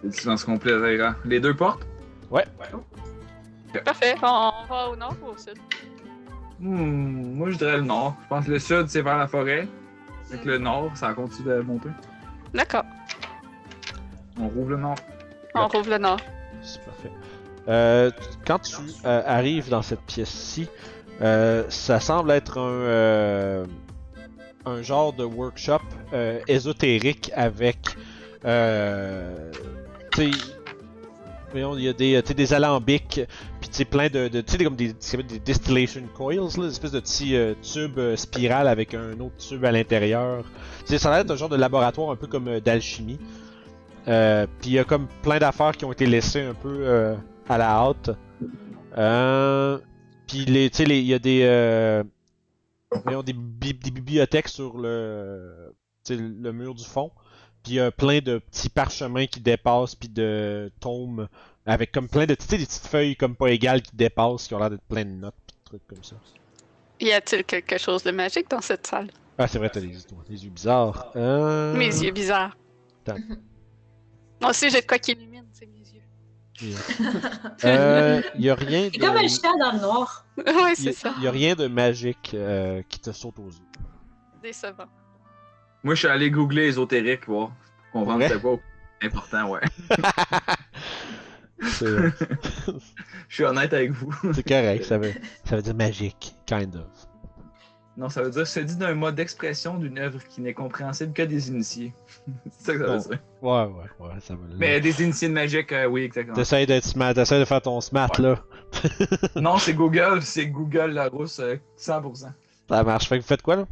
[0.00, 1.14] C'est le silence complet, Zaira.
[1.24, 1.86] Les deux portes?
[3.84, 5.56] Parfait, on va au nord ou au sud?
[6.58, 8.16] Hmm, moi, je dirais le nord.
[8.24, 9.68] Je pense que le sud, c'est vers la forêt.
[10.30, 11.88] Que le nord, ça continue de monter.
[12.52, 12.84] D'accord,
[14.38, 14.96] On rouvre le nord.
[15.54, 16.20] On rouvre le nord.
[16.62, 17.10] C'est parfait.
[17.68, 18.10] Euh,
[18.46, 20.68] quand tu euh, arrives dans cette pièce-ci,
[21.20, 23.64] euh, ça semble être un,
[24.66, 25.80] un genre de workshop
[26.48, 27.96] ésotérique avec.
[30.12, 30.30] Tu
[31.54, 33.20] il y a des, des alambics,
[33.60, 34.28] puis plein de.
[34.28, 37.98] de tu sais, comme des, des distillation coils, là, des espèces de petits euh, tubes
[37.98, 40.44] euh, spirales avec un autre tube à l'intérieur.
[40.84, 43.18] Ça a l'air un genre de laboratoire un peu comme euh, d'alchimie.
[44.08, 47.14] Euh, puis il y a comme plein d'affaires qui ont été laissées un peu euh,
[47.48, 48.10] à la hâte.
[48.96, 49.78] Euh,
[50.26, 52.02] puis les, tu sais, les- il y a des, euh,
[53.04, 55.74] voyons, des, bi- des bibliothèques sur le,
[56.08, 57.10] le mur du fond.
[57.62, 61.28] Puis il y a plein de petits parchemins qui dépassent, puis de tomes
[61.66, 64.54] avec comme plein de, tu sais, des petites feuilles comme pas égales qui dépassent, qui
[64.54, 66.16] ont l'air d'être plein de notes, puis de trucs comme ça.
[67.00, 69.10] Y a-t-il quelque chose de magique dans cette salle?
[69.38, 69.88] Ah, c'est vrai, t'as des,
[70.28, 71.12] des yeux bizarres.
[71.16, 71.74] Euh...
[71.76, 72.56] Mes yeux bizarres.
[73.06, 73.18] Attends.
[74.40, 76.00] Moi aussi, j'ai de quoi qui illumine, c'est mes yeux.
[77.64, 80.26] Euh, il y a rien C'est comme un de, chien dans le noir.
[80.38, 81.14] ouais, c'est a- ça.
[81.18, 83.66] il y a rien de magique euh, qui te saute aux yeux.
[84.42, 84.84] Décevant.
[85.82, 87.52] Moi, je suis allé googler ésotérique, voir.
[87.92, 88.58] Pour comprendre c'était quoi
[89.02, 89.60] important, ouais.
[91.62, 91.86] C'est
[93.28, 94.12] Je suis honnête avec vous.
[94.34, 95.12] c'est correct, ça veut,
[95.44, 96.86] ça veut dire magique, kind of.
[98.00, 101.20] Non, ça veut dire c'est dit d'un mode d'expression d'une œuvre qui n'est compréhensible que
[101.20, 101.92] des initiés.
[102.50, 103.18] c'est ça que ça veut dire.
[103.42, 104.40] Ouais, ouais, ouais, ça va.
[104.56, 106.34] Mais des initiés de magique, euh, oui, exactement.
[106.34, 108.24] T'essayes d'être smart, t'essayes de faire ton smart Ouais.
[108.24, 108.42] là.
[109.36, 112.28] non, c'est Google, c'est Google la rousse, euh, 100%.
[112.70, 113.06] Ça marche.
[113.06, 113.66] Fait que vous faites quoi là?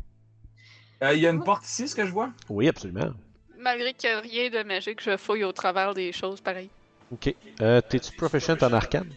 [1.05, 2.29] Euh, Il y a une porte ici, ce que je vois?
[2.51, 3.11] Oui, absolument.
[3.59, 6.71] Malgré qu'il n'y a rien de magique, je fouille au travers des choses pareilles.
[7.13, 7.35] Ok.
[7.63, 9.09] Euh, T'es-tu proficient en arcane?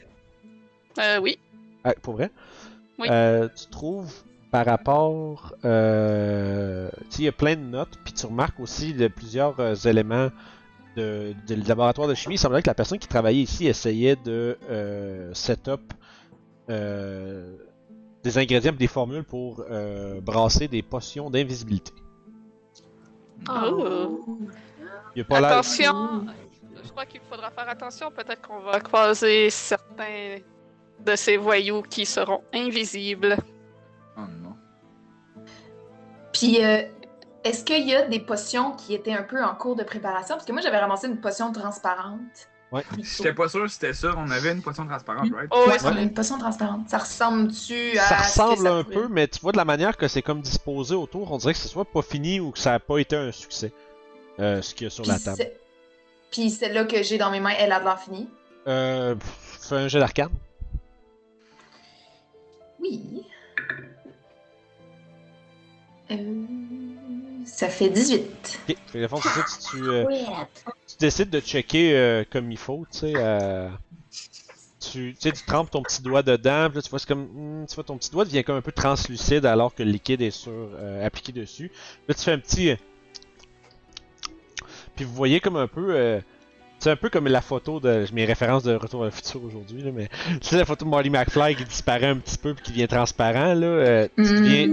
[1.00, 1.38] Euh, oui.
[1.84, 2.32] Ah, pour vrai?
[2.98, 3.08] Oui.
[3.12, 4.14] Euh, tu trouves
[4.52, 5.56] par rapport.
[5.66, 9.60] Euh, tu sais, il y a plein de notes, puis tu remarques aussi de plusieurs
[9.60, 10.30] euh, éléments
[10.96, 12.36] de, de laboratoire de chimie.
[12.36, 15.82] Il semblerait que la personne qui travaillait ici essayait de euh, set up
[16.70, 17.56] euh,
[18.24, 21.94] des ingrédients des formules pour euh, brasser des potions d'invisibilité.
[23.50, 24.40] Oh.
[25.16, 25.52] Il a pas l'air.
[25.52, 26.28] Attention!
[26.84, 28.12] Je crois qu'il faudra faire attention.
[28.12, 30.38] Peut-être qu'on va croiser certains
[31.06, 33.38] de ces voyous qui seront invisibles.
[36.42, 36.82] Puis, euh,
[37.44, 40.34] est-ce qu'il y a des potions qui étaient un peu en cours de préparation?
[40.36, 42.20] Parce que moi, j'avais ramassé une potion transparente.
[42.72, 42.84] Ouais.
[42.98, 44.14] J'étais pas sûr si c'était ça.
[44.18, 45.50] On avait une potion transparente, right?
[45.52, 46.90] Oh, Ouais, ouais, une potion transparente.
[46.90, 48.02] Ça ressemble-tu à.
[48.06, 50.24] Ça ce que ressemble un pourrait- peu, mais tu vois de la manière que c'est
[50.24, 52.98] comme disposé autour, on dirait que c'est soit pas fini ou que ça a pas
[52.98, 53.72] été un succès.
[54.40, 55.38] Euh, ce qu'il y a sur la table.
[55.38, 55.60] c'est-
[56.32, 58.28] Puis celle-là que j'ai dans mes mains, elle a de l'air finie.
[58.68, 60.30] Euh, fais un jet d'arcane.
[62.80, 63.24] Oui.
[66.12, 66.16] Euh,
[67.46, 68.60] Ça fait 18.
[68.70, 70.06] Ok, fait fond, ça, tu, tu, euh,
[70.88, 73.14] tu décides de checker euh, comme il faut, tu sais.
[73.18, 73.70] euh,
[74.80, 77.28] tu, tu sais, tu trempes ton petit doigt dedans, puis là, tu vois, c'est comme.
[77.62, 80.22] hmm, tu vois, ton petit doigt devient comme un peu translucide alors que le liquide
[80.22, 81.72] est sur, euh, appliqué dessus.
[82.08, 82.72] Là, tu fais un petit.
[82.72, 82.76] euh,
[84.96, 85.96] Puis vous voyez comme un peu.
[85.96, 86.20] euh,
[86.80, 88.06] c'est un peu comme la photo de.
[88.14, 90.10] Mes références de Retour vers le futur aujourd'hui, là, mais.
[90.42, 92.88] Tu sais, la photo de Marty McFly qui disparaît un petit peu puis qui devient
[92.88, 93.68] transparent, là.
[93.68, 94.36] euh, tu Mhm.
[94.44, 94.68] deviens.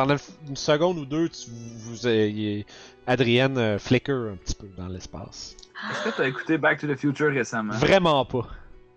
[0.00, 0.16] Pendant
[0.48, 2.64] une seconde ou deux, tu, vous, euh, y-
[3.06, 5.54] Adrienne euh, flicker un petit peu dans l'espace.
[5.90, 7.74] Est-ce que t'as écouté Back to the Future récemment?
[7.74, 8.48] Vraiment pas.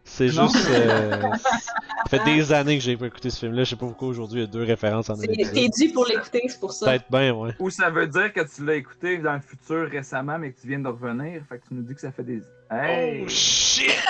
[0.06, 0.66] C'est juste.
[0.70, 3.66] euh, ça fait des années que j'ai pas écouté ce film-là.
[3.66, 5.92] Je sais pas pourquoi aujourd'hui il y a deux références en même C'est- T'es dû
[5.92, 6.86] pour l'écouter, c'est pour ça.
[6.86, 7.52] Peut-être bien, ouais.
[7.60, 10.68] Ou ça veut dire que tu l'as écouté dans le futur récemment, mais que tu
[10.68, 11.42] viens de revenir.
[11.50, 12.42] Fait que tu nous dis que ça fait des.
[12.72, 13.24] Hey!
[13.26, 13.92] Oh shit!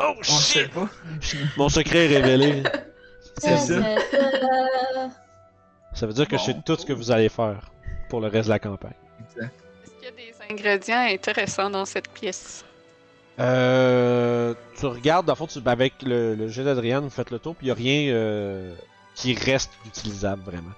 [0.00, 0.70] Oh On sait shit!
[0.74, 0.88] pas.
[1.56, 2.62] Mon secret est révélé.
[3.38, 3.74] C'est ça.
[5.98, 6.62] Ça veut dire que je sais Bon.
[6.64, 7.72] tout ce que vous allez faire
[8.08, 8.92] pour le reste de la campagne.
[9.36, 12.64] Est-ce qu'il y a des ingrédients intéressants dans cette pièce?
[13.40, 17.40] Euh, tu regardes, dans le fond, tu, avec le, le jet d'Adrienne, vous faites le
[17.40, 18.74] tour, puis il n'y a rien euh,
[19.16, 20.70] qui reste utilisable vraiment.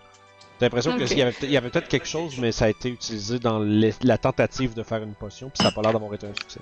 [0.59, 3.95] T'as l'impression qu'il y avait, peut-être quelque chose, mais ça a été utilisé dans les-
[4.03, 6.61] la tentative de faire une potion, puis ça n'a pas l'air d'avoir été un succès.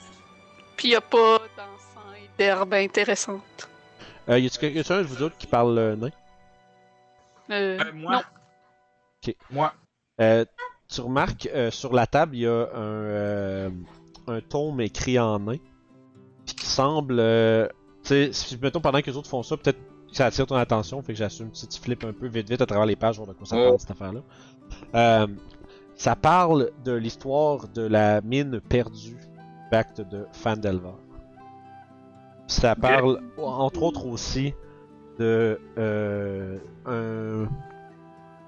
[0.76, 3.68] Puis il n'y a pas d'encens et d'herbes intéressantes.
[4.28, 6.10] Euh, y a-tu quel- y a-tu un de vous autres qui parle euh, nain?
[7.50, 8.12] Euh, Euh, moi.
[8.12, 8.20] Non.
[9.26, 9.34] Ok.
[9.50, 9.72] Moi.
[10.20, 10.44] Euh,
[10.88, 13.70] tu remarques, euh, sur la table, il y a un, euh,
[14.26, 15.58] un tome écrit en nain,
[16.46, 17.16] puis qui semble...
[17.16, 19.78] tu sais, si, mettons, pendant que les autres font ça, peut-être
[20.10, 22.60] que ça attire ton attention, fait que j'assume si tu flippes un peu vite vite
[22.62, 23.76] à travers les pages, voir de quoi ça Oh.
[23.78, 25.26] cette affaire-là.
[25.94, 29.16] Ça parle de l'histoire de la mine perdue,
[29.70, 30.94] pacte de Fandelver.
[32.46, 34.54] Ça parle, entre autres aussi,
[35.18, 37.48] de euh, un-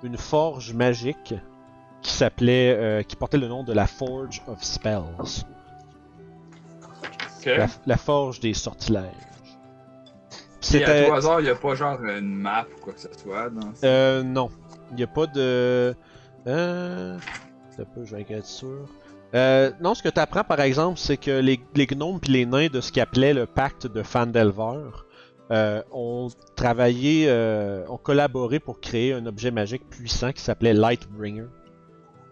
[0.03, 1.35] une forge magique
[2.03, 5.45] qui s'appelait, euh, qui portait le nom de la Forge of Spells,
[7.47, 9.05] la, la forge des sortilèges.
[10.31, 10.39] Puis
[10.83, 13.09] à C'était, tout hasard, il y a pas genre une map ou quoi que ce
[13.19, 14.51] soit dans ce- euh, non,
[14.91, 15.95] il n'y a pas de,
[16.47, 17.19] euh,
[17.79, 18.87] un peu, je vais être sûr.
[19.35, 22.47] Euh, non, ce que tu apprends par exemple, c'est que les, les gnomes puis les
[22.47, 24.91] nains de ce qu'appelait le pacte de Fandelver
[25.51, 31.47] euh, ont travaillé, euh, ont collaboré pour créer un objet magique puissant qui s'appelait Lightbringer,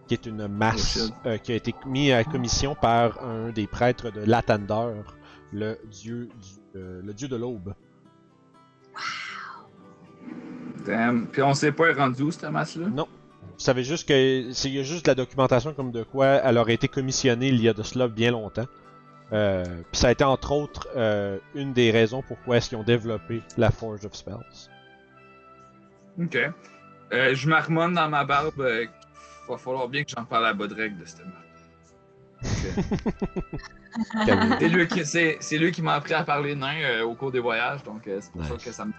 [0.07, 3.67] qui est une masse Oh, euh, qui a été mis à commission par un des
[3.67, 5.01] prêtres de Lathander,
[5.51, 7.73] le dieu, du, euh, le dieu de l'aube.
[10.85, 11.27] Damn.
[11.27, 12.87] Puis on sait pas rendue où cette masse-là?
[12.87, 13.07] Non.
[13.41, 16.87] Vous savez juste que c'est juste de la documentation comme de quoi elle aurait été
[16.87, 18.67] commissionnée il y a de cela bien longtemps.
[19.31, 22.83] Euh, puis ça a été entre autres euh, une des raisons pourquoi est-ce qu'ils ont
[22.83, 24.69] développé la Forge of Spells.
[26.19, 26.35] Ok.
[27.11, 28.59] Euh, je marmonne dans ma barbe.
[28.61, 28.85] euh,
[29.47, 32.41] va falloir bien que j'en parle à Bodreg de cette marque.
[34.59, 37.31] C'est lui qui, c'est, c'est lui qui m'a appris à parler nain euh, au cours
[37.31, 38.63] des voyages, donc euh, c'est pour ça Nice.
[38.63, 38.91] que ça me.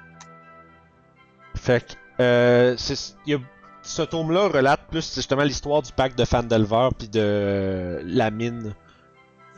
[1.55, 1.93] fait que
[2.23, 3.41] euh, c'est- il y a-
[3.83, 8.75] ce tome-là relate plus justement l'histoire du pacte de Fandelver puis de euh, la mine.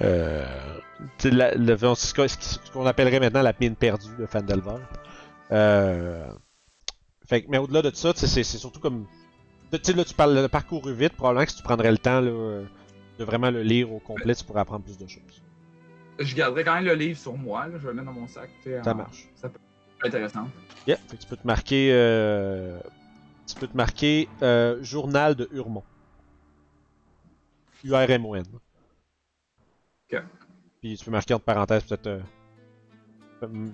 [0.02, 0.44] Euh,
[1.24, 4.76] la- le- ce qu'on- appellerait maintenant la mine perdue de Fandelver.
[5.50, 6.26] Euh,
[7.26, 9.06] fait mais au-delà de ça, c'est surtout comme.
[9.72, 12.20] Tu sais, là, tu parles de parcours vite, probablement que si tu prendrais le temps
[12.20, 12.64] là, euh,
[13.18, 15.22] de vraiment le lire au complet, tu pourrais apprendre plus de choses.
[16.18, 18.50] Je garderai quand même le livre sur moi, là, je le mettre dans mon sac.
[18.64, 19.28] Ça en- marche.
[19.34, 19.58] Ça peut
[20.04, 20.48] être intéressant.
[20.86, 21.90] Yeah, fait que tu peux te marquer.
[21.92, 22.78] euh,
[23.46, 25.82] tu peux te marquer euh, Journal de Hurmon.
[27.84, 28.44] U-R-M-O-N.
[30.80, 32.20] Puis tu peux marquer entre parenthèses peut-être euh,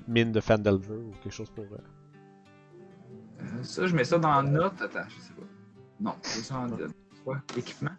[0.07, 1.65] mine de Fandelver ou quelque chose pour.
[1.65, 1.79] euh,
[3.41, 4.81] Euh, ça, je mets ça dans note.
[4.83, 5.43] Attends, je sais pas.
[6.01, 6.69] Non, c'est ça en.
[7.25, 7.39] Quoi?
[7.57, 7.91] Équipement?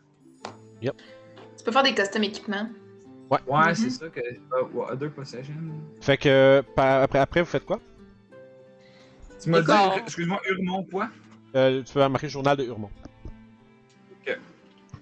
[0.81, 2.69] Tu peux faire des custom équipements.
[3.29, 3.75] Ouais, Mhm.
[3.75, 4.19] c'est ça que.
[4.19, 5.53] ouais, other possession.
[6.01, 7.79] Fait que euh, par- après, après, vous faites quoi?
[9.41, 9.71] Tu m'as dit,
[10.03, 11.09] excuse-moi, Hurmon, quoi?
[11.55, 12.89] Euh, Tu peux marquer Journal de Hurmon.
[14.11, 14.37] Ok.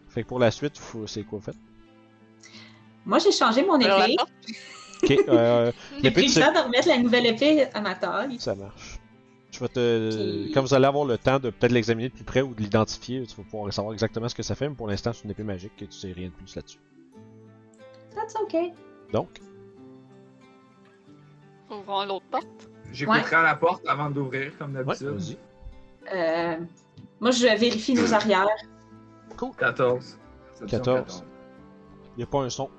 [0.09, 1.57] Fait que pour la suite, faut- c'est quoi vous faites?
[3.07, 4.15] Moi, j'ai changé mon épée.
[5.03, 8.39] Ok, euh, J'ai l'épée pris le temps de remettre la nouvelle épée à ma taille.
[8.39, 8.97] Ça marche.
[9.51, 10.09] Je vais te.
[10.45, 12.61] Puis- Quand vous allez avoir le temps de peut-être l'examiner de plus près ou de
[12.61, 15.29] l'identifier, tu vas pouvoir savoir exactement ce que ça fait, mais pour l'instant, c'est une
[15.29, 16.79] épée magique et tu sais rien de plus là-dessus.
[18.15, 18.73] That's okay.
[19.13, 19.39] Donc,
[21.69, 22.47] Ouvrons l'autre porte.
[22.91, 25.37] J'écouterai à la porte avant d'ouvrir, comme ouais, d'habitude.
[26.11, 26.55] Euh,
[27.19, 28.47] moi, je vérifie nos arrières.
[29.59, 30.17] 14.
[30.59, 31.23] Perception 14.
[32.17, 32.69] Y a pas un son.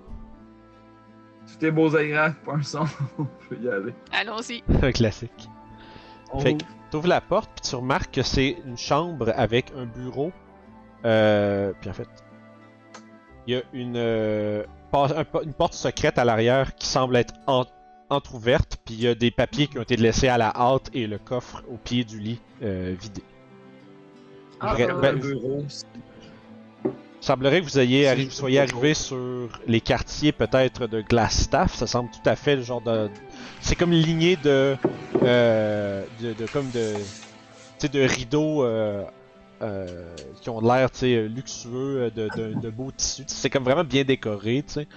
[1.53, 2.85] Tout est beau agréable, pas un son.
[3.51, 3.95] Je vais y aller.
[4.13, 4.63] Allons-y.
[4.83, 5.49] Un classique.
[6.33, 6.59] On Fait ouvre.
[6.59, 10.31] que t'ouvres la porte, puis tu remarques que c'est une chambre avec un bureau.
[11.05, 12.09] Euh, puis en fait,
[13.47, 14.65] il y a une, euh,
[15.43, 17.65] une porte secrète à l'arrière qui semble être en-
[18.11, 21.07] entrouverte, puis il y a des papiers qui ont été laissés à la hâte et
[21.07, 23.23] le coffre au pied du lit euh, vidé.
[24.61, 25.65] Ah, ben, le bureau.
[27.21, 31.75] Il semblerait que vous, ayez arri- soyez arrivé sur les quartiers peut-être de Glassstaff.
[31.75, 33.11] Ça semble tout à fait le genre de.
[33.61, 34.77] C'est comme une lignée de,
[35.25, 39.05] euh, de, de comme de, tu sais, de rideaux euh,
[39.63, 43.25] euh, qui ont l'air, tu sais, luxueux, euh, de, de, de beaux tissus.
[43.27, 44.89] C'est comme vraiment bien décoré, tu sais.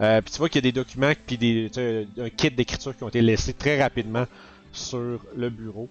[0.00, 1.70] Euh, puis tu vois qu'il y a des documents puis des,
[2.18, 4.24] un kit d'écriture qui ont été laissés très rapidement
[4.72, 5.90] sur le bureau.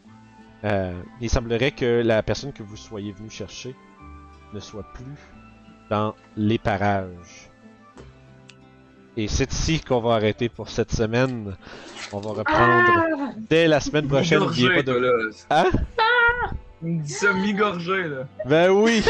[0.64, 3.76] Euh, il semblerait que la personne que vous soyez venu chercher
[4.54, 5.16] ne soit plus
[5.90, 7.50] dans les parages.
[9.18, 11.56] Et c'est ici qu'on va arrêter pour cette semaine.
[12.14, 14.40] On va reprendre dès la semaine prochaine.
[14.40, 14.94] N'oubliez pas de.
[14.94, 15.12] là.
[15.50, 15.66] Hein?
[16.82, 18.28] Il me dit ça mi-gorgé, là.
[18.46, 19.04] Ben oui!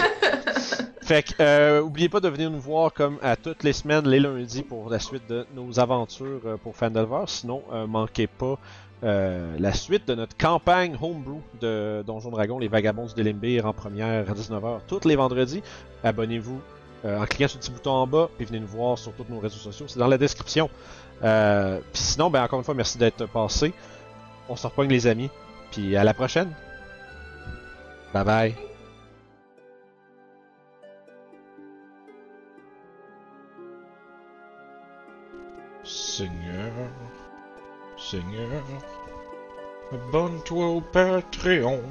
[1.04, 4.20] fait que, euh, oubliez pas de venir nous voir comme à toutes les semaines, les
[4.20, 7.26] lundis, pour la suite de nos aventures euh, pour Fandelver.
[7.28, 8.58] Sinon, euh, manquez pas
[9.04, 13.74] euh, la suite de notre campagne Homebrew de Donjon Dragon, les Vagabonds de Limbir en
[13.74, 15.64] première à 19h tous les vendredis.
[16.04, 16.62] Abonnez-vous
[17.06, 19.26] euh, en cliquant sur le petit bouton en bas, puis venez nous voir sur tous
[19.30, 19.86] nos réseaux sociaux.
[19.88, 20.70] C'est dans la description.
[21.24, 23.74] Euh, puis sinon, ben encore une fois, merci d'être passé.
[24.50, 25.30] On se repogne les amis,
[25.72, 26.54] puis à la prochaine.
[28.14, 28.56] Bye bye.
[35.84, 36.72] Seigneur,
[38.10, 38.64] Seigneur,
[39.94, 41.84] abonne-toi au Patreon.